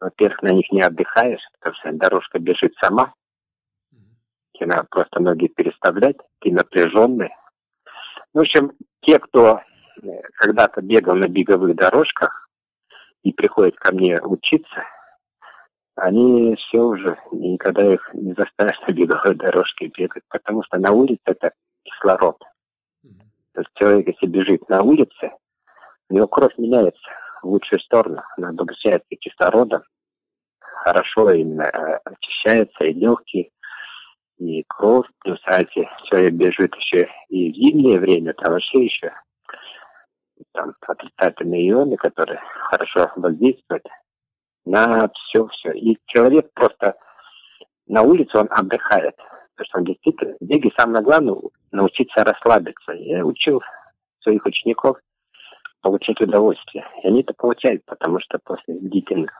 Во-первых, 0.00 0.40
на 0.40 0.52
них 0.52 0.72
не 0.72 0.80
отдыхаешь, 0.80 1.46
потому 1.58 1.76
что 1.76 1.92
дорожка 1.92 2.38
бежит 2.38 2.74
сама. 2.80 3.12
Тебе 4.54 4.66
надо 4.66 4.86
просто 4.90 5.20
ноги 5.20 5.48
переставлять, 5.48 6.16
ты 6.40 6.50
напряженный. 6.50 7.30
В 8.32 8.38
общем, 8.38 8.72
те, 9.02 9.18
кто 9.18 9.60
когда-то 10.34 10.82
бегал 10.82 11.14
на 11.16 11.28
беговых 11.28 11.74
дорожках 11.76 12.48
и 13.22 13.32
приходит 13.32 13.76
ко 13.76 13.92
мне 13.92 14.20
учиться, 14.20 14.84
они 15.96 16.56
все 16.56 16.78
уже, 16.78 17.18
никогда 17.32 17.92
их 17.92 18.08
не 18.14 18.32
заставишь 18.32 18.80
на 18.86 18.92
беговой 18.92 19.34
дорожке 19.34 19.88
бегать, 19.88 20.22
потому 20.28 20.62
что 20.64 20.78
на 20.78 20.92
улице 20.92 21.20
это 21.26 21.52
кислород. 21.82 22.38
То 23.52 23.60
есть 23.60 23.70
человек, 23.74 24.06
если 24.06 24.26
бежит 24.26 24.68
на 24.68 24.82
улице, 24.82 25.32
у 26.08 26.14
него 26.14 26.26
кровь 26.26 26.56
меняется 26.56 27.10
в 27.42 27.48
лучшую 27.48 27.80
сторону, 27.80 28.22
она 28.36 28.50
обогащается 28.50 29.08
кислородом, 29.16 29.82
хорошо 30.60 31.30
именно 31.30 31.64
э, 31.64 31.98
очищается 32.04 32.84
и 32.84 32.94
легкие, 32.94 33.50
и 34.38 34.64
кровь, 34.66 35.06
плюс 35.18 35.38
если 35.46 35.88
человек 36.04 36.32
бежит 36.32 36.74
еще 36.76 37.08
и 37.28 37.52
в 37.52 37.54
зимнее 37.54 37.98
время, 37.98 38.32
там 38.34 38.52
вообще 38.52 38.84
еще 38.84 39.12
там 40.52 40.74
отрицательные 40.80 41.70
ионы, 41.70 41.96
которые 41.96 42.40
хорошо 42.70 43.10
воздействуют 43.16 43.86
на 44.64 45.08
все-все. 45.08 45.72
И 45.72 45.98
человек 46.06 46.52
просто 46.54 46.96
на 47.86 48.02
улице 48.02 48.38
он 48.38 48.48
отдыхает. 48.50 49.16
Потому 49.16 49.66
что 49.66 49.78
он 49.78 49.84
действительно, 49.84 50.36
беги 50.40 50.72
самое 50.78 51.04
главное 51.04 51.36
научиться 51.70 52.24
расслабиться. 52.24 52.92
Я 52.92 53.24
учил 53.24 53.60
своих 54.20 54.44
учеников 54.44 54.98
получать 55.82 56.20
удовольствие. 56.20 56.86
И 57.02 57.08
они 57.08 57.22
это 57.22 57.34
получают, 57.34 57.84
потому 57.84 58.20
что 58.20 58.38
после 58.44 58.74
длительных 58.74 59.30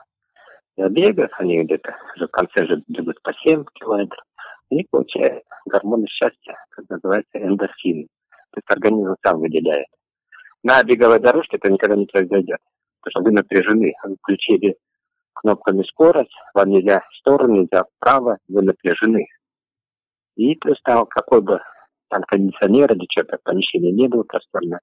забегов, 0.77 1.29
они 1.37 1.63
где-то 1.63 1.95
в 2.17 2.27
конце 2.27 2.65
же 2.65 2.83
бегут 2.87 3.21
по 3.21 3.33
7 3.33 3.63
километров, 3.73 4.23
они 4.69 4.87
получают 4.89 5.43
гормоны 5.65 6.07
счастья, 6.07 6.55
как 6.69 6.89
называется 6.89 7.37
эндорфин. 7.37 8.07
То 8.51 8.57
есть 8.57 8.71
организм 8.71 9.15
сам 9.23 9.39
выделяет. 9.39 9.87
На 10.63 10.83
беговой 10.83 11.19
дорожке 11.19 11.57
это 11.57 11.71
никогда 11.71 11.95
не 11.95 12.05
произойдет. 12.05 12.59
Потому 13.01 13.11
что 13.11 13.23
вы 13.23 13.31
напряжены, 13.31 13.93
вы 14.03 14.15
включили 14.17 14.77
кнопками 15.33 15.83
скорость, 15.83 16.35
вам 16.53 16.69
нельзя 16.69 16.99
в 16.99 17.15
сторону, 17.17 17.61
нельзя 17.61 17.83
вправо, 17.83 18.37
вы 18.47 18.61
напряжены. 18.61 19.27
И 20.35 20.55
плюс 20.55 20.79
там 20.83 21.05
какой 21.07 21.41
бы 21.41 21.59
там 22.09 22.23
кондиционер 22.23 22.93
или 22.93 23.07
что-то, 23.09 23.37
помещение 23.43 23.91
не 23.91 24.07
было 24.07 24.23
просторно, 24.23 24.79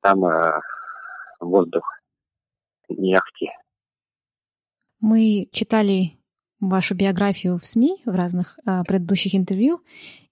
там 0.00 0.24
э, 0.24 0.60
воздух 1.40 1.84
не 2.88 3.14
ахти. 3.14 3.50
Мы 5.00 5.48
читали 5.52 6.18
вашу 6.60 6.94
биографию 6.94 7.58
в 7.58 7.64
СМИ 7.64 8.02
в 8.06 8.14
разных 8.14 8.58
э, 8.66 8.82
предыдущих 8.86 9.34
интервью, 9.34 9.80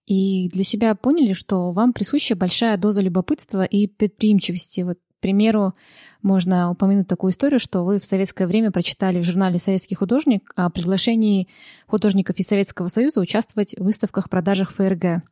и 0.07 0.49
для 0.49 0.65
себя 0.65 0.95
поняли, 0.95 1.33
что 1.33 1.71
вам 1.71 1.93
присуща 1.93 2.35
большая 2.35 2.77
доза 2.77 3.01
любопытства 3.01 3.65
и 3.65 3.87
предприимчивости. 3.87 4.81
Вот 4.81 4.99
примеру, 5.23 5.73
можно 6.21 6.71
упомянуть 6.71 7.07
такую 7.07 7.31
историю, 7.31 7.59
что 7.59 7.85
вы 7.85 7.99
в 7.99 8.05
советское 8.05 8.47
время 8.47 8.71
прочитали 8.71 9.21
в 9.21 9.25
журнале 9.25 9.59
«Советский 9.59 9.95
художник» 9.95 10.53
о 10.57 10.69
приглашении 10.69 11.49
художников 11.87 12.37
из 12.37 12.47
Советского 12.47 12.89
Союза 12.89 13.21
участвовать 13.21 13.75
в 13.79 13.85
выставках-продажах 13.85 14.73
ФРГ. 14.73 15.23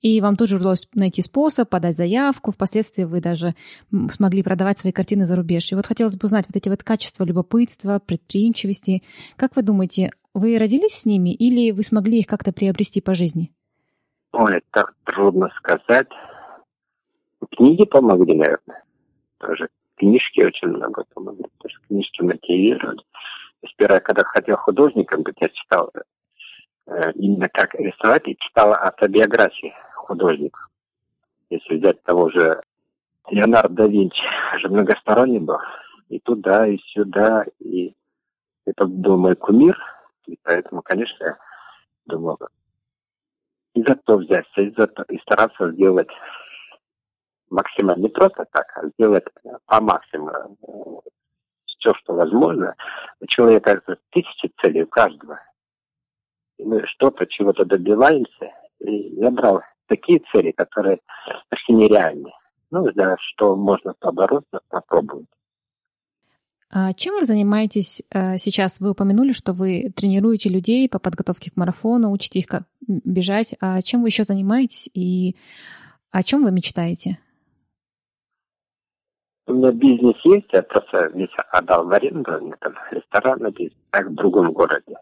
И 0.00 0.20
вам 0.20 0.36
тут 0.36 0.48
же 0.48 0.56
удалось 0.56 0.88
найти 0.94 1.22
способ, 1.22 1.68
подать 1.68 1.96
заявку. 1.96 2.50
Впоследствии 2.50 3.04
вы 3.04 3.20
даже 3.20 3.54
смогли 4.10 4.42
продавать 4.42 4.78
свои 4.78 4.90
картины 4.90 5.26
за 5.26 5.36
рубеж. 5.36 5.70
И 5.70 5.76
вот 5.76 5.86
хотелось 5.86 6.16
бы 6.16 6.24
узнать 6.24 6.46
вот 6.48 6.56
эти 6.56 6.68
вот 6.68 6.82
качества 6.82 7.24
любопытства, 7.24 8.00
предприимчивости. 8.04 9.02
Как 9.36 9.54
вы 9.54 9.62
думаете, 9.62 10.10
вы 10.34 10.58
родились 10.58 10.94
с 10.94 11.04
ними 11.04 11.32
или 11.32 11.70
вы 11.70 11.84
смогли 11.84 12.20
их 12.20 12.26
как-то 12.26 12.52
приобрести 12.52 13.00
по 13.00 13.14
жизни? 13.14 13.52
Ой, 14.32 14.62
так 14.70 14.94
трудно 15.04 15.50
сказать. 15.58 16.08
Книги 17.50 17.84
помогли, 17.84 18.34
наверное 18.34 18.82
тоже 19.42 19.68
книжки 19.96 20.40
очень 20.44 20.68
много 20.68 21.04
помогли, 21.14 21.44
потому 21.58 21.70
что 21.70 21.86
книжки 21.88 22.22
мотивировали. 22.22 23.02
Сперва, 23.68 24.00
когда 24.00 24.24
хотел 24.24 24.56
художником 24.56 25.22
быть, 25.22 25.36
я 25.40 25.48
читал 25.48 25.92
э, 26.86 27.12
именно 27.14 27.48
как 27.48 27.74
рисовать, 27.74 28.26
и 28.26 28.36
читал 28.38 28.72
автобиографии 28.72 29.74
художников. 29.94 30.68
Если 31.50 31.76
взять 31.76 32.02
того 32.02 32.30
же 32.30 32.60
Леонардо 33.30 33.74
да 33.74 33.86
Винчи 33.86 34.22
же 34.58 34.68
многосторонний 34.68 35.38
был. 35.38 35.58
И 36.08 36.18
туда, 36.18 36.66
и 36.66 36.78
сюда, 36.78 37.44
и 37.60 37.94
это 38.64 38.86
был 38.86 39.16
мой 39.16 39.36
кумир. 39.36 39.78
И 40.26 40.38
поэтому, 40.42 40.82
конечно, 40.82 41.24
я 41.24 41.36
думал, 42.06 42.38
и 43.74 43.82
за 43.82 43.96
то 43.96 44.16
взяться, 44.18 44.60
и, 44.60 44.70
за 44.76 44.86
то, 44.86 45.02
и 45.04 45.18
стараться 45.20 45.70
сделать 45.72 46.08
максимально, 47.50 48.02
не 48.02 48.08
просто 48.08 48.44
так, 48.50 48.66
а 48.76 48.88
сделать 48.88 49.24
по 49.66 49.80
максимуму 49.80 51.02
все, 51.82 51.94
что 51.94 52.14
возможно. 52.14 52.74
У 53.20 53.26
человека 53.26 53.82
тысячи 54.10 54.52
целей, 54.60 54.84
у 54.84 54.86
каждого. 54.86 55.40
И 56.58 56.64
мы 56.64 56.86
что-то, 56.86 57.26
чего-то 57.26 57.64
добиваемся. 57.64 58.52
И 58.80 59.14
я 59.16 59.30
брал 59.30 59.62
такие 59.86 60.22
цели, 60.32 60.52
которые 60.52 61.00
почти 61.48 61.72
нереальны. 61.72 62.30
Ну, 62.70 62.90
за 62.94 63.16
что 63.18 63.56
можно 63.56 63.94
побороться, 63.98 64.60
попробовать. 64.68 65.26
А 66.70 66.94
чем 66.94 67.16
вы 67.18 67.26
занимаетесь 67.26 68.02
э, 68.10 68.38
сейчас? 68.38 68.80
Вы 68.80 68.92
упомянули, 68.92 69.32
что 69.32 69.52
вы 69.52 69.92
тренируете 69.94 70.48
людей 70.48 70.88
по 70.88 70.98
подготовке 70.98 71.50
к 71.50 71.56
марафону, 71.56 72.10
учите 72.10 72.38
их 72.38 72.46
как 72.46 72.62
бежать. 72.86 73.54
А 73.60 73.80
чем 73.82 74.02
вы 74.02 74.08
еще 74.08 74.24
занимаетесь 74.24 74.90
и 74.94 75.36
о 76.10 76.22
чем 76.22 76.44
вы 76.44 76.52
мечтаете? 76.52 77.18
У 79.46 79.54
меня 79.54 79.72
бизнес 79.72 80.16
есть, 80.24 80.52
я 80.52 80.62
просто 80.62 81.08
весь 81.14 81.34
отдал 81.50 81.86
в 81.86 81.92
аренду, 81.92 82.54
там 82.60 82.74
ресторан 82.90 83.52
есть, 83.58 83.76
так 83.90 84.06
в 84.06 84.14
другом 84.14 84.52
городе. 84.52 84.96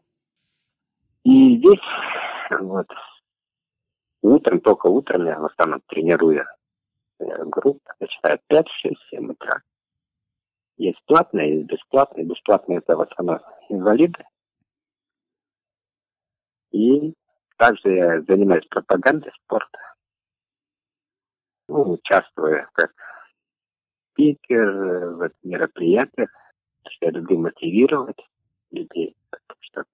И 1.24 1.58
здесь 1.58 1.78
вот 2.58 2.88
утром, 4.22 4.60
только 4.60 4.86
утром 4.86 5.26
я 5.26 5.38
в 5.38 5.44
основном 5.44 5.82
тренирую 5.88 6.46
э, 7.18 7.44
группу, 7.44 7.80
начинаю 8.00 8.40
5, 8.48 8.66
6, 8.82 8.94
7 9.10 9.30
утра. 9.30 9.62
Есть 10.78 10.98
платные, 11.04 11.56
есть 11.56 11.66
бесплатные. 11.66 12.24
Бесплатные 12.24 12.78
это 12.78 12.96
в 12.96 13.02
основном 13.02 13.40
инвалиды. 13.68 14.24
И 16.70 17.12
также 17.60 17.90
я 17.90 18.22
занимаюсь 18.22 18.64
пропагандой 18.70 19.32
спорта. 19.44 19.78
Ну, 21.68 21.92
участвую 21.92 22.66
как 22.72 22.90
спикер 24.10 24.66
в 24.66 25.30
мероприятиях. 25.42 26.30
Я 27.02 27.10
люблю 27.10 27.38
мотивировать 27.38 28.16
людей. 28.70 29.14
Потому 29.28 29.58
что 29.60 29.84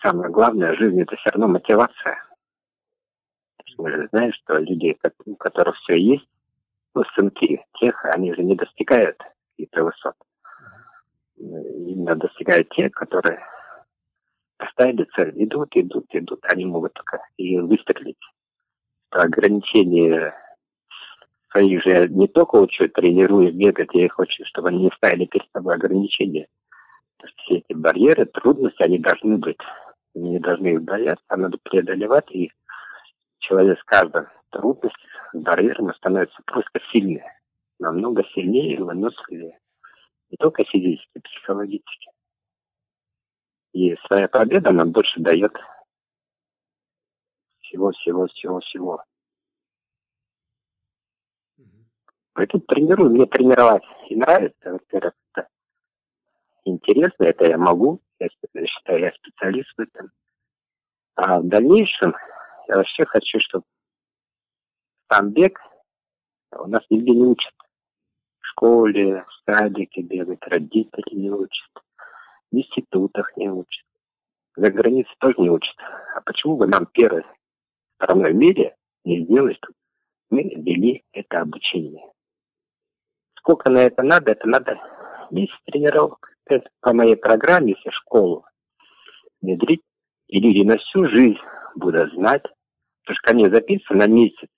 самое 0.00 0.30
главное 0.30 0.74
в 0.74 0.78
жизни 0.78 1.02
это 1.02 1.16
все 1.16 1.30
равно 1.32 1.48
мотивация. 1.48 2.16
Мы 3.76 3.90
же 3.90 4.08
знаем, 4.08 4.32
что 4.32 4.56
люди, 4.56 4.96
у 5.26 5.36
которых 5.36 5.76
все 5.80 6.00
есть, 6.00 6.28
ну, 6.94 7.04
сынки 7.14 7.62
тех, 7.78 8.02
они 8.06 8.32
же 8.32 8.42
не 8.42 8.56
достигают 8.56 9.18
каких-то 9.50 9.84
высот. 9.84 10.14
Именно 11.36 12.14
достигают 12.14 12.70
те, 12.70 12.88
которые 12.88 13.44
поставили 14.64 15.06
цель, 15.14 15.32
идут, 15.36 15.70
идут, 15.74 16.06
идут. 16.10 16.40
Они 16.44 16.64
могут 16.64 16.92
только 16.94 17.20
и 17.36 17.58
выстрелить. 17.58 18.18
Ограничения 19.10 20.34
своих 21.50 21.82
же 21.84 22.08
не 22.08 22.26
только 22.26 22.56
учу, 22.56 22.88
тренирую, 22.88 23.52
бегать, 23.52 23.90
я 23.92 24.06
их 24.06 24.12
хочу, 24.12 24.44
чтобы 24.46 24.68
они 24.68 24.84
не 24.84 24.90
ставили 24.96 25.26
перед 25.26 25.48
собой 25.52 25.74
ограничения. 25.74 26.48
То 27.18 27.26
есть 27.26 27.38
все 27.40 27.54
эти 27.56 27.72
барьеры, 27.72 28.26
трудности, 28.26 28.82
они 28.82 28.98
должны 28.98 29.38
быть. 29.38 29.60
Они 30.16 30.30
не 30.30 30.38
должны 30.40 30.68
их 30.68 30.82
бояться, 30.82 31.24
а 31.28 31.36
надо 31.36 31.58
преодолевать. 31.62 32.30
И 32.30 32.50
человек 33.38 33.78
с 33.78 33.84
каждой 33.84 34.26
трудностью, 34.50 35.08
с 35.32 35.38
барьером 35.38 35.94
становится 35.94 36.40
просто 36.44 36.80
сильнее 36.92 37.30
намного 37.78 38.24
сильнее 38.34 38.76
и 38.76 38.78
выносливее. 38.78 39.58
Не 40.30 40.36
только 40.38 40.64
физически, 40.64 41.20
психологически. 41.22 42.10
И 43.74 43.96
своя 44.06 44.28
победа 44.28 44.70
нам 44.70 44.92
больше 44.92 45.20
дает 45.20 45.52
всего-всего-всего-всего. 47.60 49.02
Поэтому 52.34 52.62
тренирую, 52.62 53.10
мне 53.10 53.26
тренировать 53.26 53.82
и 54.08 54.14
нравится, 54.14 54.72
во-первых, 54.72 55.14
это 55.32 55.48
интересно, 56.64 57.24
это 57.24 57.46
я 57.46 57.58
могу, 57.58 58.00
я 58.20 58.28
считаю, 58.28 59.00
я 59.00 59.12
специалист 59.12 59.72
в 59.76 59.80
этом. 59.80 60.12
А 61.16 61.40
в 61.40 61.48
дальнейшем 61.48 62.14
я 62.68 62.76
вообще 62.76 63.04
хочу, 63.06 63.40
чтобы 63.40 63.64
сам 65.10 65.30
бег 65.30 65.60
у 66.52 66.68
нас 66.68 66.82
нигде 66.90 67.10
не 67.10 67.24
учат. 67.24 67.54
Школе, 68.40 69.24
в 69.24 69.50
садике 69.50 70.02
бегать, 70.02 70.42
родители 70.42 71.14
не 71.14 71.30
учат, 71.30 71.70
в 72.50 72.56
институтах 72.56 73.36
не 73.36 73.50
учат, 73.50 73.84
за 74.56 74.70
границей 74.70 75.14
тоже 75.18 75.36
не 75.38 75.50
учат. 75.50 75.74
А 76.14 76.20
почему 76.20 76.56
бы 76.56 76.66
нам 76.66 76.86
первой 76.86 77.24
стороной 77.96 78.32
в 78.32 78.36
мире 78.36 78.76
не 79.04 79.24
сделать, 79.24 79.56
чтобы 79.56 79.74
мы 80.30 80.42
ввели 80.42 81.04
это 81.12 81.40
обучение? 81.40 82.04
Сколько 83.38 83.70
на 83.70 83.78
это 83.78 84.02
надо? 84.02 84.32
Это 84.32 84.48
надо 84.48 84.80
месяц 85.30 85.54
тренировок. 85.66 86.30
Это 86.46 86.68
по 86.80 86.92
моей 86.92 87.16
программе, 87.16 87.74
если 87.74 87.90
школу 87.90 88.44
внедрить, 89.40 89.82
и 90.28 90.40
люди 90.40 90.66
на 90.66 90.78
всю 90.78 91.08
жизнь 91.08 91.38
будут 91.74 92.12
знать, 92.14 92.42
потому 92.42 93.16
что 93.16 93.28
ко 93.28 93.34
мне 93.34 93.50
записано 93.50 94.00
на 94.00 94.06
месяц. 94.06 94.48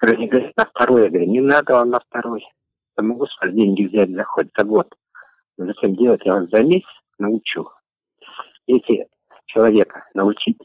Они 0.00 0.28
говорят, 0.28 0.56
на 0.56 0.64
второй, 0.64 1.04
я 1.04 1.08
говорю, 1.08 1.26
не 1.26 1.40
надо 1.40 1.74
вам 1.74 1.90
на 1.90 2.00
второй 2.00 2.44
я 2.96 3.02
могу 3.02 3.26
с 3.26 3.40
вас 3.40 3.52
деньги 3.52 3.84
взять 3.84 4.10
за 4.10 4.24
хоть 4.24 4.48
за 4.56 4.64
год. 4.64 4.88
Но 5.56 5.66
зачем 5.66 5.96
делать, 5.96 6.22
я 6.24 6.34
вас 6.34 6.48
за 6.50 6.62
месяц 6.62 6.88
научу. 7.18 7.68
Если 8.66 9.08
человека 9.46 10.06
научить, 10.14 10.58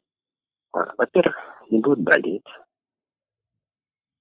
во-первых, 0.72 1.36
не 1.70 1.80
будут 1.80 2.00
болеть, 2.00 2.46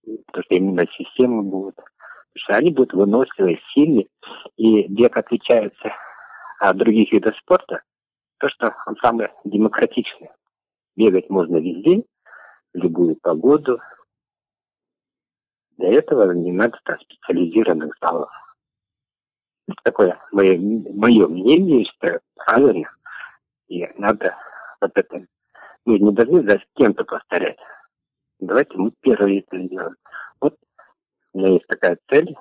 потому 0.03 0.45
что 0.45 0.55
именно 0.55 0.87
система 0.97 1.43
будет. 1.43 1.77
Потому 1.77 2.37
что 2.37 2.57
они 2.57 2.71
будут 2.71 2.93
выносливые, 2.93 3.61
сильные, 3.73 4.09
и 4.57 4.87
бег 4.89 5.17
отличается 5.17 5.93
от 6.61 6.77
других 6.77 7.13
видов 7.13 7.37
спорта, 7.39 7.83
то, 8.39 8.49
что 8.49 8.75
он 8.87 8.97
самый 9.03 9.29
демократичный. 9.45 10.31
Бегать 10.97 11.29
можно 11.31 11.57
везде, 11.57 12.05
в 12.73 12.79
любую 12.79 13.17
погоду, 13.17 13.81
для 15.77 15.93
этого 15.93 16.33
не 16.33 16.53
надо 16.53 16.79
там, 16.85 16.99
специализированных 17.01 17.95
залов. 18.01 18.31
Такое 19.83 20.19
мое, 20.33 20.59
мое 20.59 21.29
мнение, 21.29 21.85
что 21.87 22.21
правильно. 22.35 22.91
И 23.69 23.87
надо 23.97 24.37
вот 24.81 24.93
это... 24.95 25.27
Мы 25.85 25.99
не 25.99 26.13
должны 26.13 26.49
за 26.49 26.61
кем-то 26.75 27.05
повторять. 27.05 27.59
Давайте 28.39 28.77
мы 28.77 28.93
первые 29.01 29.41
это 29.41 29.61
сделаем. 29.63 29.97
Вот 30.41 30.57
у 31.33 31.39
меня 31.39 31.55
есть 31.55 31.67
такая 31.67 31.99
цель. 32.09 32.37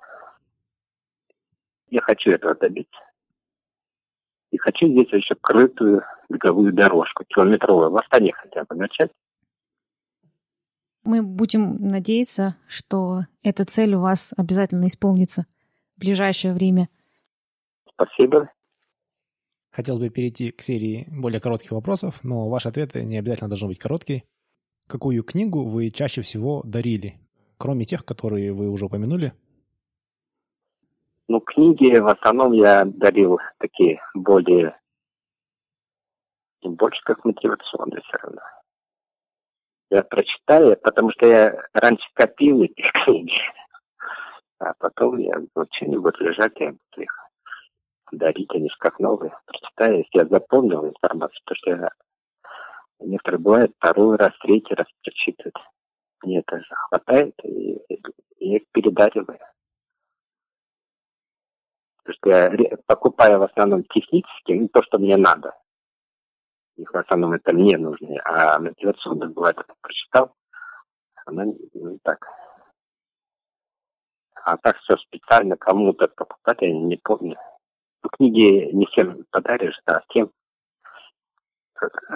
Я 1.90 2.02
хочу 2.02 2.32
этого 2.32 2.56
добиться. 2.56 3.00
И 4.52 4.58
хочу 4.58 4.88
здесь 4.88 5.12
еще 5.12 5.36
крытую 5.36 6.04
беговую 6.30 6.74
дорожку, 6.74 7.24
километровую, 7.26 7.92
в 7.92 7.98
Астане 7.98 8.34
хотя 8.34 8.64
бы 8.64 8.76
начать. 8.76 9.12
Мы 11.04 11.22
будем 11.22 11.76
надеяться, 11.76 12.56
что 12.68 13.26
эта 13.44 13.64
цель 13.64 13.94
у 13.94 14.02
вас 14.02 14.34
обязательно 14.38 14.88
исполнится 14.88 15.46
в 15.96 16.00
ближайшее 16.00 16.54
время. 16.54 16.90
Спасибо. 17.96 18.52
Хотелось 19.72 20.02
бы 20.02 20.10
перейти 20.10 20.52
к 20.52 20.62
серии 20.62 21.08
более 21.10 21.42
коротких 21.42 21.72
вопросов, 21.72 22.24
но 22.24 22.50
ваши 22.50 22.70
ответы 22.70 23.04
не 23.04 23.18
обязательно 23.18 23.50
должны 23.50 23.68
быть 23.68 23.80
короткие. 23.80 24.24
Какую 24.88 25.24
книгу 25.24 25.64
вы 25.64 25.90
чаще 25.90 26.22
всего 26.22 26.62
дарили, 26.64 27.16
кроме 27.58 27.86
тех, 27.86 28.06
которые 28.06 28.54
вы 28.54 28.70
уже 28.70 28.86
упомянули? 28.86 29.34
Ну, 31.28 31.40
книги 31.40 31.98
в 31.98 32.08
основном 32.08 32.54
я 32.54 32.86
дарил 32.86 33.40
такие 33.58 34.00
более, 34.14 34.80
больше 36.62 37.02
как 37.04 37.26
мотивационные 37.26 38.02
все 38.02 38.18
равно 38.18 38.42
я 39.90 40.04
прочитаю, 40.04 40.78
потому 40.78 41.12
что 41.12 41.26
я 41.26 41.56
раньше 41.74 42.06
копил 42.14 42.64
эти 42.64 42.82
книги, 42.82 43.38
а 44.60 44.74
потом 44.80 45.18
я 45.18 45.34
вот 45.56 45.68
что-нибудь 45.74 46.20
лежать, 46.20 46.54
я 46.60 46.72
буду 46.72 47.02
их 47.02 47.25
дарить, 48.12 48.52
они 48.54 48.70
же 48.70 48.76
как 48.80 49.00
новые. 49.00 49.38
Прочитаю, 49.46 49.98
если 49.98 50.20
я 50.20 50.26
запомнил 50.26 50.86
информацию, 50.86 51.40
потому 51.46 51.58
что 51.58 51.70
я, 51.72 51.90
некоторые 53.00 53.40
бывают 53.40 53.74
второй 53.78 54.18
раз, 54.18 54.32
третий 54.42 54.74
раз 54.74 54.88
прочитывают. 55.04 55.56
Мне 56.24 56.40
это 56.40 56.62
хватает, 56.90 57.36
и, 57.44 57.76
и 58.40 58.56
их 58.56 58.64
передариваю. 58.72 59.40
Потому 62.04 62.16
что 62.18 62.30
я 62.30 62.78
покупаю 62.86 63.40
в 63.40 63.44
основном 63.44 63.84
технически, 63.84 64.52
ну, 64.52 64.68
то, 64.70 64.84
что 64.84 65.00
мне 65.00 65.18
надо. 65.18 65.54
Их 66.78 66.92
в 66.92 66.98
основном 66.98 67.34
это 67.34 67.54
мне 67.54 67.78
нужны, 67.78 68.20
а 68.26 68.60
мотивационно 68.60 69.28
бывает, 69.28 69.58
это 69.58 69.74
прочитал, 69.82 70.36
она 71.26 71.46
ну, 71.74 72.00
так 72.04 72.28
А 74.46 74.58
так 74.58 74.78
все 74.78 74.96
специально 74.98 75.58
кому-то 75.58 76.08
покупать, 76.08 76.62
я 76.62 76.72
не 76.72 76.98
помню. 76.98 77.36
Книги 78.12 78.72
не 78.72 78.86
всем 78.88 79.26
подаришь, 79.32 79.80
а 79.86 80.02
тем, 80.10 80.32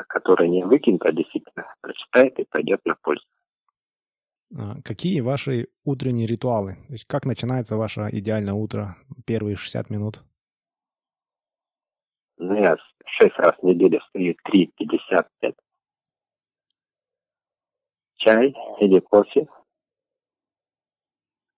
которые 0.07 0.49
не 0.49 0.63
выкинут, 0.63 1.03
а 1.05 1.11
действительно 1.11 1.73
прочитает 1.81 2.39
и 2.39 2.45
пойдет 2.45 2.81
на 2.85 2.95
пользу. 2.95 3.25
А, 4.57 4.81
какие 4.83 5.21
ваши 5.21 5.67
утренние 5.83 6.27
ритуалы? 6.27 6.75
То 6.87 6.93
есть 6.93 7.05
как 7.05 7.25
начинается 7.25 7.75
ваше 7.77 8.09
идеальное 8.11 8.53
утро, 8.53 8.97
первые 9.25 9.55
60 9.55 9.89
минут? 9.89 10.23
Ну, 12.37 12.55
я 12.55 12.77
шесть 13.05 13.37
раз 13.37 13.55
в 13.57 13.63
неделю 13.63 13.99
встаю 13.99 14.35
3.55. 14.47 15.55
Чай 18.15 18.55
или 18.79 18.99
кофе. 18.99 19.47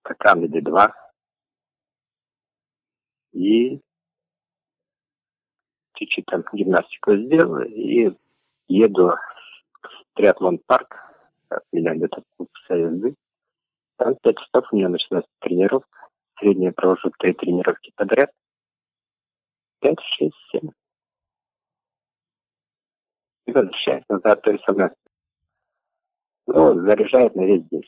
Стакан 0.00 0.44
или 0.44 0.60
два. 0.60 0.92
И 3.32 3.80
чуть-чуть 6.02 6.26
там 6.26 6.44
гимнастику 6.52 7.16
сделаю 7.16 7.66
и 7.68 8.10
еду 8.68 9.08
в 9.08 10.14
триатлон 10.14 10.58
парк. 10.58 10.96
От 11.48 11.64
меня 11.72 11.94
где-то 11.94 12.22
полчаса 12.36 12.74
езды. 12.74 13.14
Там 13.96 14.16
пять 14.22 14.38
часов 14.38 14.72
у 14.72 14.76
меня 14.76 14.88
начинается 14.88 15.30
тренировка. 15.40 16.08
Средняя 16.38 16.72
провожу 16.72 17.10
три 17.18 17.34
тренировки 17.34 17.92
подряд. 17.94 18.30
Пять, 19.80 20.00
шесть, 20.16 20.34
семь. 20.50 20.70
И 23.46 23.52
возвращаюсь 23.52 24.04
назад, 24.08 24.42
то 24.42 24.50
есть 24.50 24.64
она 24.66 24.92
ну, 26.46 26.74
заряжает 26.80 27.34
на 27.34 27.42
весь 27.42 27.64
день. 27.68 27.82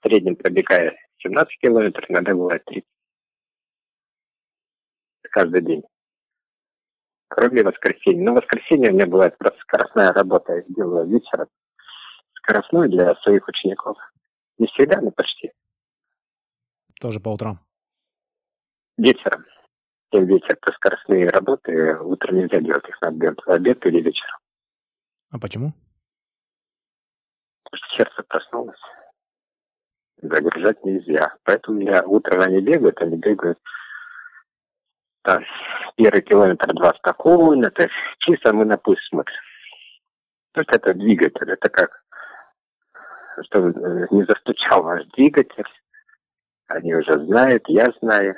В 0.00 0.06
среднем 0.06 0.36
пробегая 0.36 0.96
17 1.18 1.58
километров, 1.60 2.10
иногда 2.10 2.34
бывает 2.34 2.64
30. 2.64 2.84
Каждый 5.22 5.62
день 5.62 5.82
кроме 7.30 7.62
воскресенья. 7.62 8.22
Но 8.22 8.34
воскресенье 8.34 8.90
у 8.90 8.94
меня 8.94 9.06
бывает 9.06 9.38
просто 9.38 9.58
скоростная 9.60 10.12
работа. 10.12 10.56
Я 10.56 10.62
делаю 10.68 11.06
вечером 11.06 11.48
скоростную 12.34 12.90
для 12.90 13.14
своих 13.16 13.46
учеников. 13.48 13.96
Не 14.58 14.66
всегда, 14.66 15.00
но 15.00 15.10
почти. 15.10 15.52
Тоже 17.00 17.20
по 17.20 17.30
утрам? 17.30 17.60
Вечером. 18.98 19.46
Тем 20.12 20.26
вечер 20.26 20.58
по 20.60 20.72
скоростные 20.72 21.28
работы 21.28 21.96
утром 22.00 22.36
нельзя 22.36 22.60
делать. 22.60 22.86
Их 22.88 23.00
надо 23.00 23.16
делать 23.16 23.40
в 23.46 23.48
обед 23.48 23.86
или 23.86 24.02
вечером. 24.02 24.38
А 25.30 25.38
почему? 25.38 25.72
Потому 27.62 27.78
что 27.78 27.96
сердце 27.96 28.22
проснулось. 28.24 28.80
Загружать 30.20 30.84
нельзя. 30.84 31.36
Поэтому 31.44 31.80
я 31.80 32.02
утром 32.02 32.40
они 32.40 32.60
бегают, 32.60 33.00
они 33.00 33.16
бегают 33.16 33.58
так, 35.22 35.42
первый 35.96 36.22
километр 36.22 36.72
два 36.72 36.94
спокойно, 36.94 37.70
то 37.70 37.82
есть 37.82 37.94
чисто 38.18 38.52
мы 38.52 38.64
на 38.64 38.78
пульс 38.78 39.00
смотрим. 39.08 39.36
То 40.52 40.60
есть 40.60 40.72
это 40.72 40.94
двигатель, 40.94 41.50
это 41.50 41.68
как, 41.68 42.02
чтобы 43.44 43.72
не 44.10 44.24
застучал 44.24 44.82
ваш 44.82 45.04
двигатель, 45.08 45.64
они 46.68 46.94
уже 46.94 47.24
знают, 47.26 47.64
я 47.68 47.92
знаю. 48.00 48.36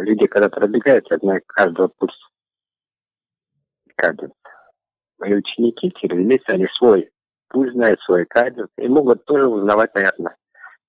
Люди, 0.00 0.26
когда 0.26 0.48
пробегают, 0.48 1.08
я 1.10 1.18
знаю 1.18 1.42
каждого 1.46 1.88
пульс. 1.88 2.16
Каждый. 3.96 4.30
Мои 5.18 5.34
ученики 5.34 5.92
через 5.96 6.16
месяц, 6.16 6.48
они 6.48 6.66
свой 6.78 7.10
пульс 7.48 7.72
знают, 7.72 8.00
свой 8.02 8.24
кадр, 8.26 8.68
и 8.76 8.88
могут 8.88 9.24
тоже 9.24 9.46
узнавать, 9.46 9.94
наверное, 9.94 10.36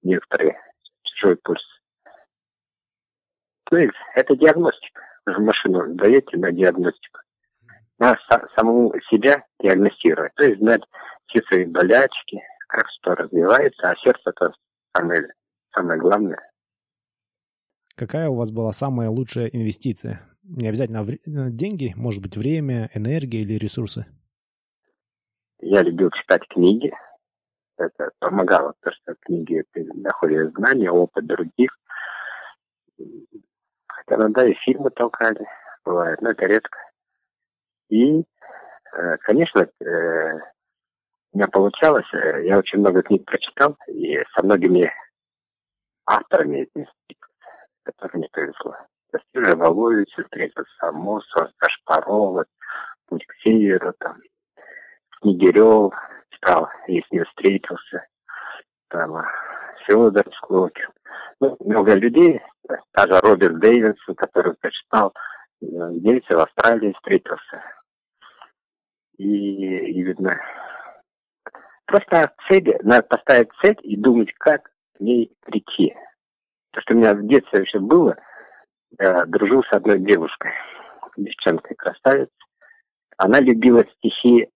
некоторые 0.01 0.59
чужой 1.03 1.35
пульс. 1.37 1.63
Есть 3.71 3.93
это 4.15 4.35
диагностика 4.35 5.08
машину 5.37 5.93
даете 5.95 6.37
на 6.37 6.51
диагностику. 6.51 7.19
Надо 7.99 8.17
самому 8.55 8.93
себя 9.09 9.45
диагностировать. 9.61 10.33
То 10.35 10.45
есть 10.45 10.59
знать 10.59 10.81
все 11.27 11.41
свои 11.43 11.65
болячки, 11.65 12.41
как 12.67 12.85
что 12.89 13.15
развивается, 13.15 13.89
а 13.89 13.95
сердце 13.97 14.21
это 14.25 14.53
самое, 14.95 15.33
самое 15.75 15.99
главное. 15.99 16.39
Какая 17.95 18.29
у 18.29 18.35
вас 18.35 18.51
была 18.51 18.71
самая 18.71 19.09
лучшая 19.09 19.47
инвестиция? 19.47 20.21
Не 20.43 20.67
обязательно 20.67 21.05
деньги, 21.51 21.93
может 21.95 22.21
быть, 22.23 22.37
время, 22.37 22.89
энергия 22.93 23.41
или 23.41 23.55
ресурсы? 23.55 24.05
Я 25.59 25.81
любил 25.81 26.09
читать 26.11 26.47
книги. 26.47 26.91
Это 27.77 28.11
помогало, 28.19 28.73
потому 28.79 28.95
что 29.01 29.15
книги 29.21 29.63
ты 29.73 29.83
находишь 29.93 30.51
знания, 30.53 30.89
опыт 30.89 31.25
других. 31.25 31.77
Иногда 34.09 34.47
и 34.47 34.53
фильмы 34.53 34.89
толкали, 34.89 35.45
бывает, 35.85 36.21
но 36.21 36.31
это 36.31 36.45
редко. 36.45 36.77
И, 37.89 38.21
э, 38.21 39.17
конечно, 39.17 39.61
э, 39.61 40.33
у 41.31 41.37
меня 41.37 41.47
получалось, 41.47 42.11
э, 42.13 42.45
я 42.45 42.57
очень 42.57 42.79
много 42.79 43.03
книг 43.03 43.25
прочитал, 43.25 43.77
и 43.87 44.17
со 44.33 44.43
многими 44.43 44.91
авторами, 46.05 46.67
которым 47.83 48.19
мне 48.19 48.29
повезло. 48.31 48.75
Стиве 49.29 49.55
Воловича 49.55 50.23
встретился, 50.23 50.91
Мосова, 50.91 51.51
Кашпарова, 51.57 52.45
Путь 53.07 53.25
к 53.25 53.33
северу, 53.43 53.93
там, 53.99 54.17
Снегирев 55.19 55.93
читал, 56.29 56.69
если 56.87 57.17
не 57.17 57.23
встретился, 57.23 58.05
там, 58.89 59.23
Федор 59.85 60.25
Склокин. 60.35 60.89
Ну, 61.39 61.57
много 61.59 61.95
людей, 61.95 62.41
даже 62.93 63.19
Роберт 63.19 63.59
Дэвинсон, 63.59 64.15
который 64.15 64.53
прочитал, 64.55 65.13
здесь 65.61 66.23
в 66.29 66.39
Австралии 66.39 66.93
встретился. 66.93 67.63
И, 69.17 69.25
и 69.25 70.01
видно, 70.01 70.39
просто 71.85 72.33
цели, 72.47 72.79
надо 72.83 73.03
поставить 73.03 73.49
цель 73.61 73.77
и 73.83 73.97
думать, 73.97 74.33
как 74.35 74.71
к 74.95 74.99
ней 74.99 75.35
прийти. 75.41 75.95
То, 76.71 76.81
что 76.81 76.93
у 76.93 76.97
меня 76.97 77.13
в 77.13 77.27
детстве 77.27 77.61
еще 77.61 77.79
было, 77.79 78.17
я 78.99 79.25
дружил 79.25 79.63
с 79.63 79.73
одной 79.73 79.99
девушкой, 79.99 80.53
девчонкой 81.17 81.75
красавицей. 81.75 82.33
Она 83.17 83.39
любила 83.39 83.83
стихи 83.97 84.49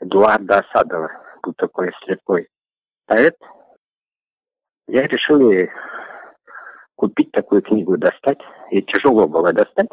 Эдуарда 0.00 0.58
Осадова, 0.58 1.10
был 1.42 1.54
такой 1.54 1.92
слепой 2.04 2.48
поэт. 3.06 3.36
Я 4.86 5.06
решил 5.06 5.50
ей 5.50 5.70
купить 6.96 7.32
такую 7.32 7.62
книгу, 7.62 7.96
достать. 7.96 8.38
И 8.70 8.82
тяжело 8.82 9.28
было 9.28 9.52
достать. 9.52 9.88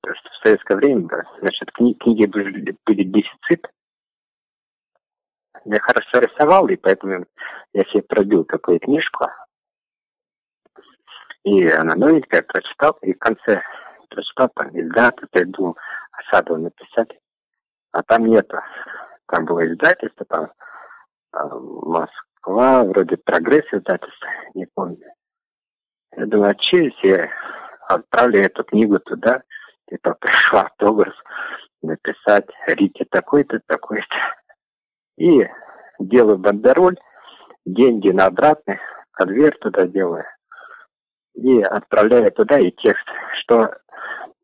Потому 0.00 0.18
что 0.18 0.30
в 0.30 0.42
советское 0.42 0.76
время, 0.76 1.08
значит, 1.40 1.70
кни 1.72 1.94
книги 1.94 2.26
были, 2.26 2.76
были 2.86 3.02
дефицит. 3.04 3.66
Я 5.64 5.78
хорошо 5.80 6.20
рисовал, 6.20 6.68
и 6.68 6.76
поэтому 6.76 7.26
я 7.74 7.84
себе 7.84 8.02
пробил 8.02 8.44
такую 8.44 8.80
книжку. 8.80 9.26
И 11.44 11.68
она 11.68 11.94
новенькая, 11.94 12.42
прочитал, 12.42 12.96
и 13.02 13.12
в 13.12 13.18
конце 13.18 13.62
прочитал, 14.08 14.50
там, 14.54 14.68
и 14.70 14.82
даты, 14.82 15.26
я 15.32 15.44
думал, 15.46 15.76
Осадова 16.12 16.58
написать. 16.58 17.18
А 17.92 18.02
там 18.02 18.26
нету. 18.26 18.58
Там 19.26 19.44
было 19.44 19.66
издательство, 19.66 20.26
там 20.26 20.50
Москва, 21.32 22.84
вроде 22.84 23.16
прогресс 23.16 23.64
издательство, 23.72 24.28
не 24.54 24.66
помню. 24.66 25.06
Я 26.16 26.26
думаю, 26.26 26.56
а 26.56 26.76
я 27.06 27.30
отправлю 27.88 28.40
эту 28.40 28.64
книгу 28.64 28.98
туда, 29.00 29.42
и 29.88 29.96
то 29.96 30.14
пришел 30.14 30.58
автограф 30.58 31.14
написать 31.82 32.46
Рите 32.66 33.04
такой-то, 33.10 33.60
такой-то. 33.66 34.16
И 35.16 35.46
делаю 35.98 36.38
бандероль, 36.38 36.96
деньги 37.64 38.10
на 38.10 38.26
обратный, 38.26 38.78
конверт 39.12 39.58
туда 39.60 39.86
делаю. 39.86 40.24
И 41.34 41.60
отправляю 41.62 42.30
туда 42.32 42.58
и 42.58 42.70
текст, 42.72 43.06
что 43.40 43.74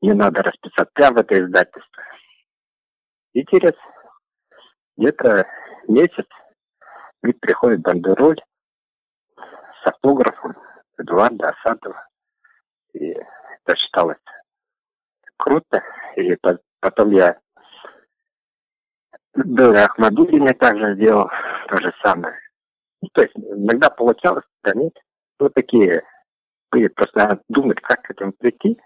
не 0.00 0.12
надо 0.12 0.42
расписать 0.42 0.92
прямо 0.92 1.20
это 1.20 1.40
издательство. 1.40 2.02
И 3.32 3.44
через 3.46 3.72
где-то 4.96 5.46
месяц 5.88 6.26
приходит 7.40 7.80
бандероль 7.80 8.40
с 9.36 9.86
автографом, 9.86 10.56
Эдуарда 10.98 11.50
Асадова. 11.50 12.08
И 12.92 13.14
это 13.64 13.76
круто. 15.36 15.82
И 16.16 16.36
потом 16.80 17.10
я 17.10 17.38
был 19.34 19.76
Ахмадулине 19.76 20.54
также 20.54 20.94
сделал 20.94 21.28
то 21.68 21.78
же 21.78 21.92
самое. 22.02 22.38
Ну, 23.02 23.08
то 23.12 23.22
есть 23.22 23.36
иногда 23.36 23.90
получалось, 23.90 24.44
да 24.62 24.72
нет. 24.74 24.96
Вот 25.38 25.52
такие 25.54 26.02
были. 26.70 26.88
Просто 26.88 27.18
надо 27.18 27.42
думать, 27.48 27.80
как 27.80 28.02
к 28.02 28.10
этому 28.10 28.32
прийти. 28.32 28.80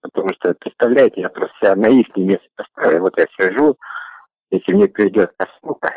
Потому 0.00 0.32
что, 0.34 0.54
представляете, 0.54 1.20
я 1.20 1.28
просто 1.28 1.54
себя 1.58 1.76
на 1.76 1.88
их 1.88 2.16
месте 2.16 2.48
поставил. 2.56 3.00
Вот 3.02 3.18
я 3.18 3.26
сижу, 3.36 3.76
если 4.50 4.72
мне 4.72 4.88
придет 4.88 5.36
посылка 5.36 5.92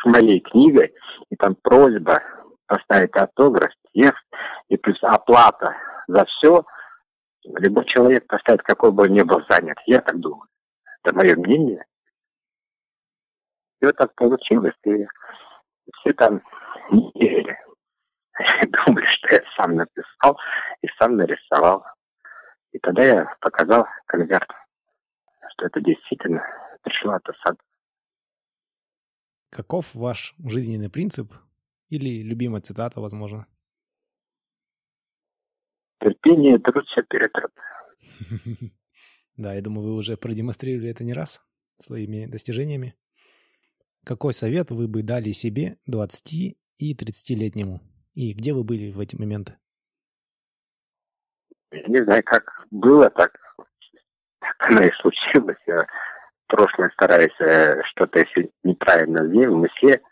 с 0.00 0.04
моей 0.04 0.40
книгой, 0.40 0.94
и 1.30 1.36
там 1.36 1.56
просьба 1.56 2.22
поставить 2.72 3.14
автограф, 3.14 3.70
текст 3.92 4.24
и 4.68 4.78
плюс 4.78 4.96
оплата 5.02 5.76
за 6.08 6.24
все, 6.24 6.64
любой 7.44 7.84
человек 7.84 8.26
поставит, 8.26 8.62
какой 8.62 8.92
бы 8.92 9.02
он 9.02 9.12
ни 9.12 9.20
был 9.20 9.42
занят. 9.50 9.76
Я 9.86 10.00
так 10.00 10.18
думаю. 10.18 10.48
Это 11.02 11.14
мое 11.14 11.36
мнение. 11.36 11.84
И 13.80 13.84
вот 13.84 13.96
так 13.96 14.14
получилось. 14.14 14.74
И 14.84 15.06
все 15.96 16.14
там 16.14 16.42
не. 16.90 17.58
Думали, 18.86 19.04
что 19.04 19.34
я 19.34 19.42
сам 19.56 19.74
написал 19.74 20.38
и 20.80 20.88
сам 20.98 21.16
нарисовал. 21.16 21.84
И 22.70 22.78
тогда 22.78 23.04
я 23.04 23.36
показал 23.40 23.86
конверт, 24.06 24.48
что 25.50 25.66
это 25.66 25.80
действительно 25.82 26.42
пришло 26.82 27.12
от 27.12 27.28
осады. 27.28 27.58
Каков 29.50 29.94
ваш 29.94 30.34
жизненный 30.42 30.88
принцип 30.88 31.34
или 31.92 32.22
любимая 32.22 32.62
цитата, 32.62 33.00
возможно? 33.02 33.46
Терпение, 36.00 36.58
труд, 36.58 36.86
все 36.86 37.02
перетрут. 37.02 37.52
Да, 39.38 39.54
я 39.54 39.62
думаю, 39.62 39.88
вы 39.88 39.94
уже 39.94 40.18
продемонстрировали 40.18 40.90
это 40.90 41.04
не 41.04 41.14
раз 41.14 41.42
своими 41.78 42.26
достижениями. 42.26 42.94
Какой 44.04 44.34
совет 44.34 44.70
вы 44.70 44.88
бы 44.88 45.02
дали 45.02 45.32
себе 45.32 45.78
20 45.86 46.58
и 46.76 46.94
30-летнему? 46.94 47.80
И 48.12 48.34
где 48.34 48.52
вы 48.52 48.62
были 48.62 48.92
в 48.92 49.00
эти 49.00 49.16
моменты? 49.16 49.56
Я 51.70 51.84
не 51.86 52.04
знаю, 52.04 52.22
как 52.24 52.44
было, 52.70 53.08
так, 53.08 53.32
так 54.40 54.56
оно 54.58 54.82
и 54.82 54.90
случилось. 55.00 55.56
Я 55.66 55.86
прошлое 56.46 56.90
стараюсь 56.90 57.40
э, 57.40 57.82
что-то, 57.84 58.18
если 58.18 58.52
неправильно 58.64 59.24
в 59.24 59.56
мысли, 59.56 60.02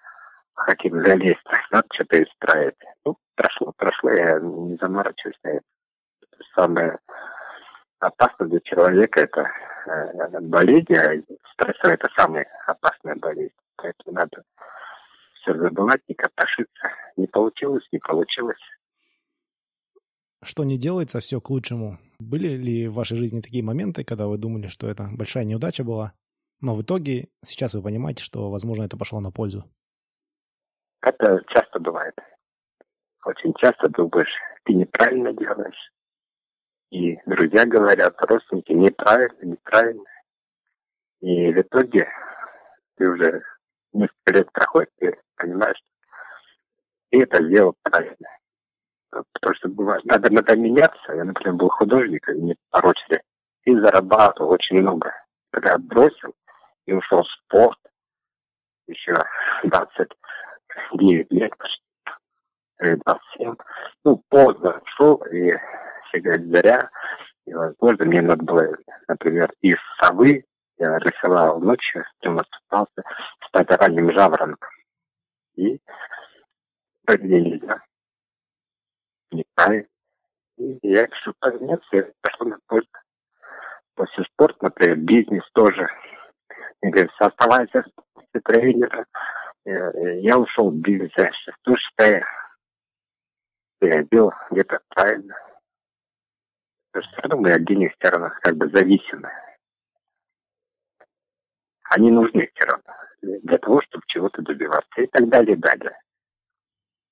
хотим 0.60 1.04
залезть, 1.04 1.44
надо 1.70 1.86
что-то 1.92 2.22
исправить. 2.22 2.76
Ну, 3.04 3.16
прошло, 3.34 3.72
прошло, 3.76 4.10
я 4.10 4.38
не 4.40 4.76
заморачиваюсь 4.76 5.38
на 5.42 5.48
это. 5.48 5.64
Самое 6.54 6.98
опасное 7.98 8.48
для 8.48 8.60
человека 8.60 9.20
это 9.20 9.50
э, 9.86 10.40
болезнь, 10.40 10.94
а 10.94 11.14
стресс 11.52 11.76
это 11.82 12.08
самая 12.16 12.46
опасная 12.66 13.16
болезнь. 13.16 13.54
Поэтому 13.76 14.16
надо 14.16 14.42
все 15.34 15.54
забывать, 15.54 16.02
не 16.08 16.14
копошиться. 16.14 16.88
Не 17.16 17.26
получилось, 17.26 17.86
не 17.92 17.98
получилось. 17.98 18.60
Что 20.42 20.64
не 20.64 20.78
делается, 20.78 21.20
все 21.20 21.40
к 21.40 21.50
лучшему. 21.50 21.98
Были 22.18 22.48
ли 22.56 22.88
в 22.88 22.94
вашей 22.94 23.16
жизни 23.16 23.40
такие 23.40 23.62
моменты, 23.62 24.04
когда 24.04 24.26
вы 24.26 24.38
думали, 24.38 24.68
что 24.68 24.88
это 24.88 25.08
большая 25.12 25.44
неудача 25.44 25.84
была, 25.84 26.12
но 26.60 26.74
в 26.74 26.82
итоге 26.82 27.28
сейчас 27.44 27.74
вы 27.74 27.82
понимаете, 27.82 28.22
что, 28.22 28.50
возможно, 28.50 28.84
это 28.84 28.96
пошло 28.96 29.20
на 29.20 29.30
пользу? 29.30 29.64
Это 31.02 31.42
часто 31.48 31.80
бывает. 31.80 32.14
Очень 33.24 33.54
часто 33.54 33.88
думаешь, 33.88 34.32
ты 34.64 34.74
неправильно 34.74 35.32
делаешь. 35.32 35.92
И 36.90 37.16
друзья 37.26 37.64
говорят, 37.64 38.14
родственники, 38.20 38.72
неправильно, 38.72 39.42
неправильно. 39.42 40.04
И 41.20 41.52
в 41.52 41.60
итоге 41.60 42.08
ты 42.96 43.08
уже 43.08 43.42
несколько 43.92 44.32
лет 44.32 44.52
проходит, 44.52 44.90
ты 44.98 45.18
понимаешь, 45.36 45.76
что 45.76 45.86
ты 47.10 47.22
это 47.22 47.44
сделал 47.44 47.74
правильно. 47.82 48.28
Потому 49.10 49.54
что 49.54 49.68
бывает, 49.68 50.04
надо, 50.04 50.32
надо 50.32 50.56
меняться. 50.56 51.12
Я, 51.12 51.24
например, 51.24 51.54
был 51.54 51.68
художником, 51.68 52.44
не 52.44 52.56
порочный, 52.70 53.20
и 53.64 53.74
зарабатывал 53.74 54.50
очень 54.50 54.80
много. 54.80 55.12
Когда 55.50 55.78
бросил 55.78 56.34
и 56.86 56.92
ушел 56.92 57.22
в 57.22 57.28
спорт, 57.28 57.78
еще 58.86 59.14
20 59.64 60.08
9 60.92 61.26
лекций, 61.30 61.82
27. 62.78 63.54
Ну, 64.04 64.22
поздно 64.28 64.80
шел, 64.96 65.16
и 65.32 65.52
сигарет 66.12 66.46
зря 66.46 66.90
И, 67.46 67.54
возможно, 67.54 68.04
мне 68.04 68.22
надо 68.22 68.44
было, 68.44 68.76
например, 69.08 69.52
из 69.60 69.78
совы 70.00 70.44
я 70.80 70.98
рисовал 70.98 71.60
ночью, 71.60 72.04
с 72.04 72.22
чем 72.24 72.38
остался, 72.38 73.02
стать 73.48 73.70
ранним 73.70 74.12
жаворонком. 74.12 74.70
И 75.56 75.78
где 77.06 77.40
нельзя. 77.40 77.82
Не 79.30 79.44
правильно. 79.54 79.86
И 80.56 80.78
я 80.82 81.06
решил 81.06 81.34
подняться, 81.38 81.86
я 81.92 82.08
пошел 82.22 82.46
на 82.46 82.56
спорт. 82.58 82.88
После 83.94 84.24
спорта, 84.24 84.58
например, 84.62 84.96
бизнес 84.96 85.44
тоже. 85.52 85.86
И 86.82 86.88
говорит, 86.88 87.10
оставайся 87.18 87.84
в 88.14 88.40
тренера. 88.40 89.06
Я 89.64 90.38
ушел 90.38 90.70
в 90.70 90.74
бизнес, 90.76 91.10
я 91.16 91.30
сейчас 91.32 91.54
тоже 91.62 91.80
считаю, 91.80 92.24
я 93.80 94.02
делал 94.04 94.32
где-то 94.50 94.80
правильно. 94.88 95.34
Потому 96.92 97.04
что 97.04 97.12
все 97.12 97.22
равно 97.22 97.42
мы 97.42 97.52
от 97.52 97.64
денег 97.64 97.94
все 97.98 98.08
равно 98.10 98.30
как 98.42 98.56
бы 98.56 98.68
зависимы 98.70 99.30
они 101.90 102.10
нужны 102.10 102.48
все 102.54 102.66
равно 102.66 102.94
для 103.20 103.58
того, 103.58 103.82
чтобы 103.82 104.04
чего-то 104.06 104.42
добиваться 104.42 105.02
и 105.02 105.06
так 105.08 105.28
далее, 105.28 105.56
и 105.56 105.60
далее. 105.60 105.98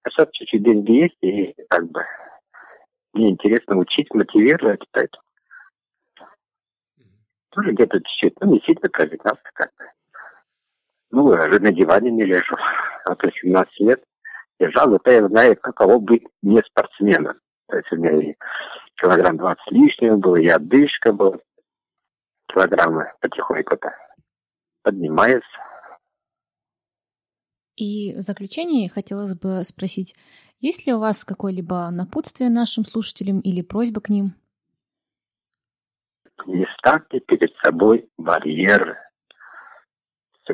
А 0.04 0.10
сейчас 0.10 0.28
чуть-чуть 0.32 0.62
деньги 0.62 0.92
есть, 0.92 1.18
и 1.20 1.54
как 1.68 1.90
бы 1.90 2.04
мне 3.12 3.30
интересно 3.30 3.76
учить, 3.76 4.12
мотивировать, 4.14 4.82
поэтому 4.92 5.22
тоже 7.50 7.72
где-то 7.72 7.98
чуть-чуть, 7.98 8.40
ну, 8.40 8.52
не 8.52 8.60
сильно 8.60 8.88
кажется, 8.88 9.50
как 9.52 9.72
бы. 9.76 9.84
Ну, 11.18 11.32
же 11.32 11.58
на 11.58 11.72
диване 11.72 12.12
не 12.12 12.22
лежу. 12.22 12.54
А 13.04 13.16
то 13.16 13.28
17 13.28 13.80
лет 13.80 14.04
лежал, 14.60 14.94
это 14.94 15.10
я 15.10 15.26
знаю, 15.26 15.56
каково 15.56 15.98
быть 15.98 16.22
не 16.42 16.62
спортсменом. 16.62 17.40
То 17.66 17.76
есть 17.76 17.90
у 17.90 17.96
меня 17.96 18.30
и 18.30 18.36
килограмм 18.94 19.36
20 19.36 19.58
лишнего 19.72 20.16
было, 20.16 20.36
и 20.36 20.46
отдышка 20.46 21.12
была, 21.12 21.38
килограммы 22.46 23.12
потихоньку-то 23.20 23.92
поднимается. 24.84 25.58
И 27.74 28.14
в 28.14 28.20
заключение 28.20 28.88
хотелось 28.88 29.34
бы 29.34 29.64
спросить, 29.64 30.14
есть 30.60 30.86
ли 30.86 30.94
у 30.94 31.00
вас 31.00 31.24
какое-либо 31.24 31.90
напутствие 31.90 32.48
нашим 32.48 32.84
слушателям 32.84 33.40
или 33.40 33.62
просьба 33.62 34.00
к 34.00 34.08
ним? 34.08 34.34
Не 36.46 36.64
ставьте 36.78 37.18
перед 37.18 37.52
собой 37.56 38.08
барьеры. 38.16 38.96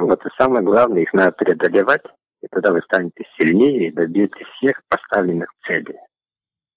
Вот 0.01 0.24
и 0.24 0.28
самое 0.36 0.64
главное, 0.64 1.03
их 1.03 1.12
надо 1.12 1.32
преодолевать, 1.32 2.05
и 2.42 2.47
тогда 2.49 2.72
вы 2.72 2.82
станете 2.82 3.24
сильнее 3.38 3.88
и 3.88 3.92
добьетесь 3.92 4.47
всех 4.57 4.82
поставленных 4.88 5.51
целей, 5.66 5.99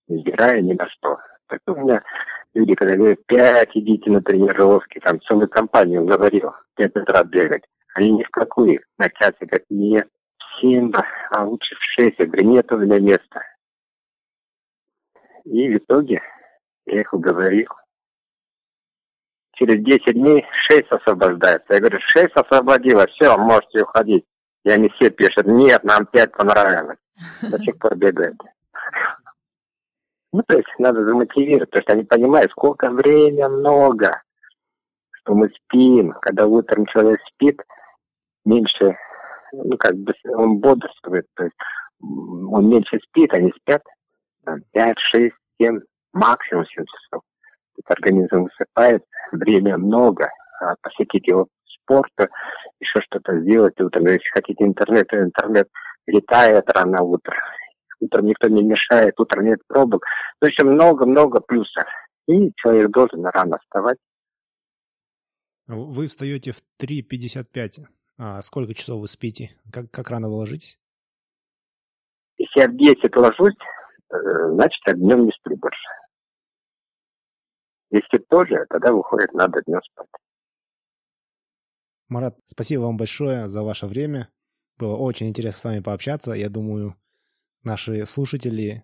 избирая 0.07 0.61
ни 0.61 0.74
на 0.74 0.88
что. 0.89 1.18
Так 1.47 1.61
у 1.68 1.76
меня 1.76 2.03
люди, 2.53 2.76
когда 2.76 2.95
говорят, 2.95 3.26
пять 3.26 3.76
идите 3.76 4.09
на 4.11 4.22
тренировки, 4.22 4.99
там 4.99 5.22
целую 5.22 5.49
компанию 5.49 6.05
говорил, 6.05 6.51
пять 6.76 6.95
утра 6.95 7.24
бегать. 7.24 7.63
Они 7.95 8.11
ни 8.11 8.24
в 8.24 8.30
какую. 8.30 8.82
На 8.99 9.09
часе 9.09 9.38
говорят, 9.41 9.65
нет, 9.70 10.07
семь, 10.59 10.91
а 11.32 11.45
лучше 11.45 11.76
в 11.76 11.80
шесть. 11.82 12.20
Я 12.20 12.26
говорю, 12.26 12.49
нет 12.49 12.72
у 12.72 12.78
меня 12.78 12.99
места. 12.99 13.41
И 15.45 15.70
в 15.70 15.78
итоге 15.78 16.22
я 16.86 17.01
их 17.01 17.13
уговорил. 17.13 17.70
Через 19.58 19.84
10 19.84 20.14
дней 20.14 20.45
6 20.51 20.91
освобождается. 20.91 21.74
Я 21.74 21.80
говорю, 21.80 21.99
6 21.99 22.36
освободилось, 22.36 23.12
все, 23.12 23.36
можете 23.38 23.82
уходить. 23.82 24.24
И 24.64 24.70
они 24.70 24.89
все 24.89 25.10
пишут, 25.10 25.47
нет, 25.47 25.84
нам 25.84 26.05
5 26.05 26.32
понравилось. 26.32 26.99
До 27.41 27.58
сих 27.60 27.78
пор 27.80 27.95
бегают. 27.95 28.38
Ну, 30.32 30.43
то 30.45 30.58
есть 30.58 30.68
надо 30.78 31.03
замотивировать, 31.03 31.70
потому 31.72 31.82
что 31.82 31.93
они 31.93 32.03
понимают, 32.03 32.51
сколько 32.51 32.91
времени 32.91 33.43
много, 33.47 34.22
что 35.14 35.34
мы 35.34 35.49
спим. 35.49 36.12
Когда 36.22 36.45
утром 36.45 36.86
человек 36.86 37.20
спит, 37.34 37.60
меньше, 38.45 38.95
ну, 39.53 39.76
как 39.78 39.95
бы 39.95 40.14
он 40.36 40.60
бодрствует, 40.60 41.26
то 41.34 41.45
есть 41.45 41.55
он 41.99 42.70
меньше 42.70 42.99
спит, 43.10 43.34
они 43.34 43.51
спят 43.60 43.82
там, 44.45 44.60
5, 44.74 44.99
6, 44.99 45.36
7, 45.60 45.80
максимум 46.14 46.66
7 46.66 46.86
часов. 46.86 47.24
Организм 47.86 48.43
высыпает, 48.43 49.03
время 49.32 49.78
много, 49.78 50.30
а 50.59 50.75
посетить 50.82 51.28
его 51.28 51.47
спорта, 51.65 52.30
еще 52.80 52.99
что-то 53.01 53.39
сделать 53.39 53.80
утром. 53.80 54.07
Если 54.07 54.30
хотите 54.34 54.63
интернет, 54.65 55.07
то 55.07 55.19
интернет 55.21 55.67
летает 56.07 56.69
рано 56.69 57.01
утром 57.01 57.38
утром 57.99 58.25
никто 58.25 58.47
не 58.47 58.63
мешает, 58.63 59.19
утром 59.19 59.45
нет 59.45 59.59
пробок. 59.67 60.05
То 60.39 60.47
есть 60.47 60.61
много-много 60.61 61.39
плюсов. 61.39 61.86
И 62.28 62.51
человек 62.55 62.91
должен 62.91 63.25
рано 63.25 63.57
вставать. 63.59 63.97
Вы 65.67 66.07
встаете 66.07 66.51
в 66.51 66.61
3.55. 66.82 67.86
А 68.19 68.41
сколько 68.41 68.73
часов 68.73 69.01
вы 69.01 69.07
спите? 69.07 69.51
Как, 69.71 69.91
как 69.91 70.09
рано 70.09 70.28
вы 70.28 70.36
ложитесь? 70.36 70.80
Если 72.38 72.59
я 72.59 72.67
в 72.67 72.75
10 72.75 73.15
ложусь, 73.15 73.55
э, 74.11 74.15
значит, 74.53 74.80
я 74.88 74.93
днем 74.93 75.25
не 75.25 75.32
сплю 75.32 75.57
больше. 75.57 75.88
Если 77.89 78.17
тоже, 78.17 78.65
тогда 78.69 78.91
выходит, 78.91 79.33
надо 79.33 79.61
днем 79.65 79.81
спать. 79.83 80.07
Марат, 82.09 82.38
спасибо 82.47 82.81
вам 82.81 82.97
большое 82.97 83.49
за 83.49 83.61
ваше 83.61 83.85
время. 83.85 84.29
Было 84.77 84.95
очень 84.95 85.27
интересно 85.27 85.59
с 85.59 85.63
вами 85.63 85.79
пообщаться. 85.81 86.33
Я 86.33 86.49
думаю, 86.49 86.95
наши 87.63 88.05
слушатели 88.05 88.83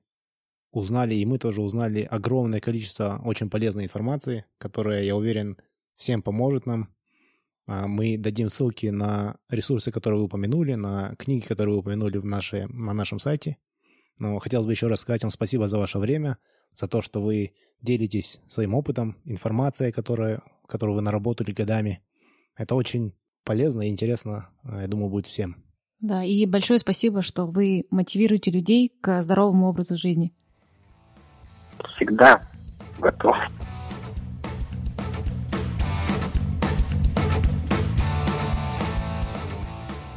узнали, 0.72 1.16
и 1.16 1.26
мы 1.26 1.38
тоже 1.38 1.62
узнали 1.62 2.02
огромное 2.02 2.60
количество 2.60 3.22
очень 3.24 3.50
полезной 3.50 3.86
информации, 3.86 4.46
которая, 4.58 5.04
я 5.04 5.16
уверен, 5.16 5.58
всем 5.94 6.22
поможет 6.22 6.66
нам. 6.66 6.94
А, 7.66 7.88
мы 7.88 8.18
дадим 8.18 8.50
ссылки 8.50 8.88
на 8.88 9.38
ресурсы, 9.50 9.92
которые 9.92 10.20
вы 10.20 10.26
упомянули, 10.26 10.74
на 10.74 11.16
книги, 11.16 11.46
которые 11.46 11.76
вы 11.76 11.82
упомянули 11.82 12.18
в 12.18 12.26
нашей, 12.26 12.68
на 12.68 12.94
нашем 12.94 13.20
сайте. 13.20 13.58
Но 14.20 14.38
хотелось 14.40 14.66
бы 14.66 14.74
еще 14.74 14.88
раз 14.88 15.02
сказать 15.02 15.24
вам 15.24 15.32
спасибо 15.32 15.68
за 15.68 15.78
ваше 15.78 16.00
время, 16.00 16.38
за 16.74 16.88
то, 16.88 17.02
что 17.02 17.22
вы 17.22 17.54
делитесь 17.82 18.40
своим 18.48 18.74
опытом, 18.74 19.18
информацией, 19.26 19.92
которая, 19.92 20.42
которую 20.68 20.96
вы 20.96 21.02
наработали 21.02 21.52
годами. 21.52 22.02
Это 22.56 22.76
очень 22.76 23.14
полезно 23.44 23.82
и 23.84 23.90
интересно, 23.90 24.50
а, 24.64 24.82
я 24.82 24.88
думаю, 24.88 25.10
будет 25.10 25.28
всем. 25.28 25.58
Да, 26.00 26.24
и 26.24 26.46
большое 26.46 26.80
спасибо, 26.80 27.22
что 27.22 27.46
вы 27.46 27.86
мотивируете 27.90 28.52
людей 28.52 28.92
к 29.02 29.22
здоровому 29.22 29.68
образу 29.68 29.98
жизни. 29.98 30.34
Всегда 31.96 32.42
готов. 33.00 33.38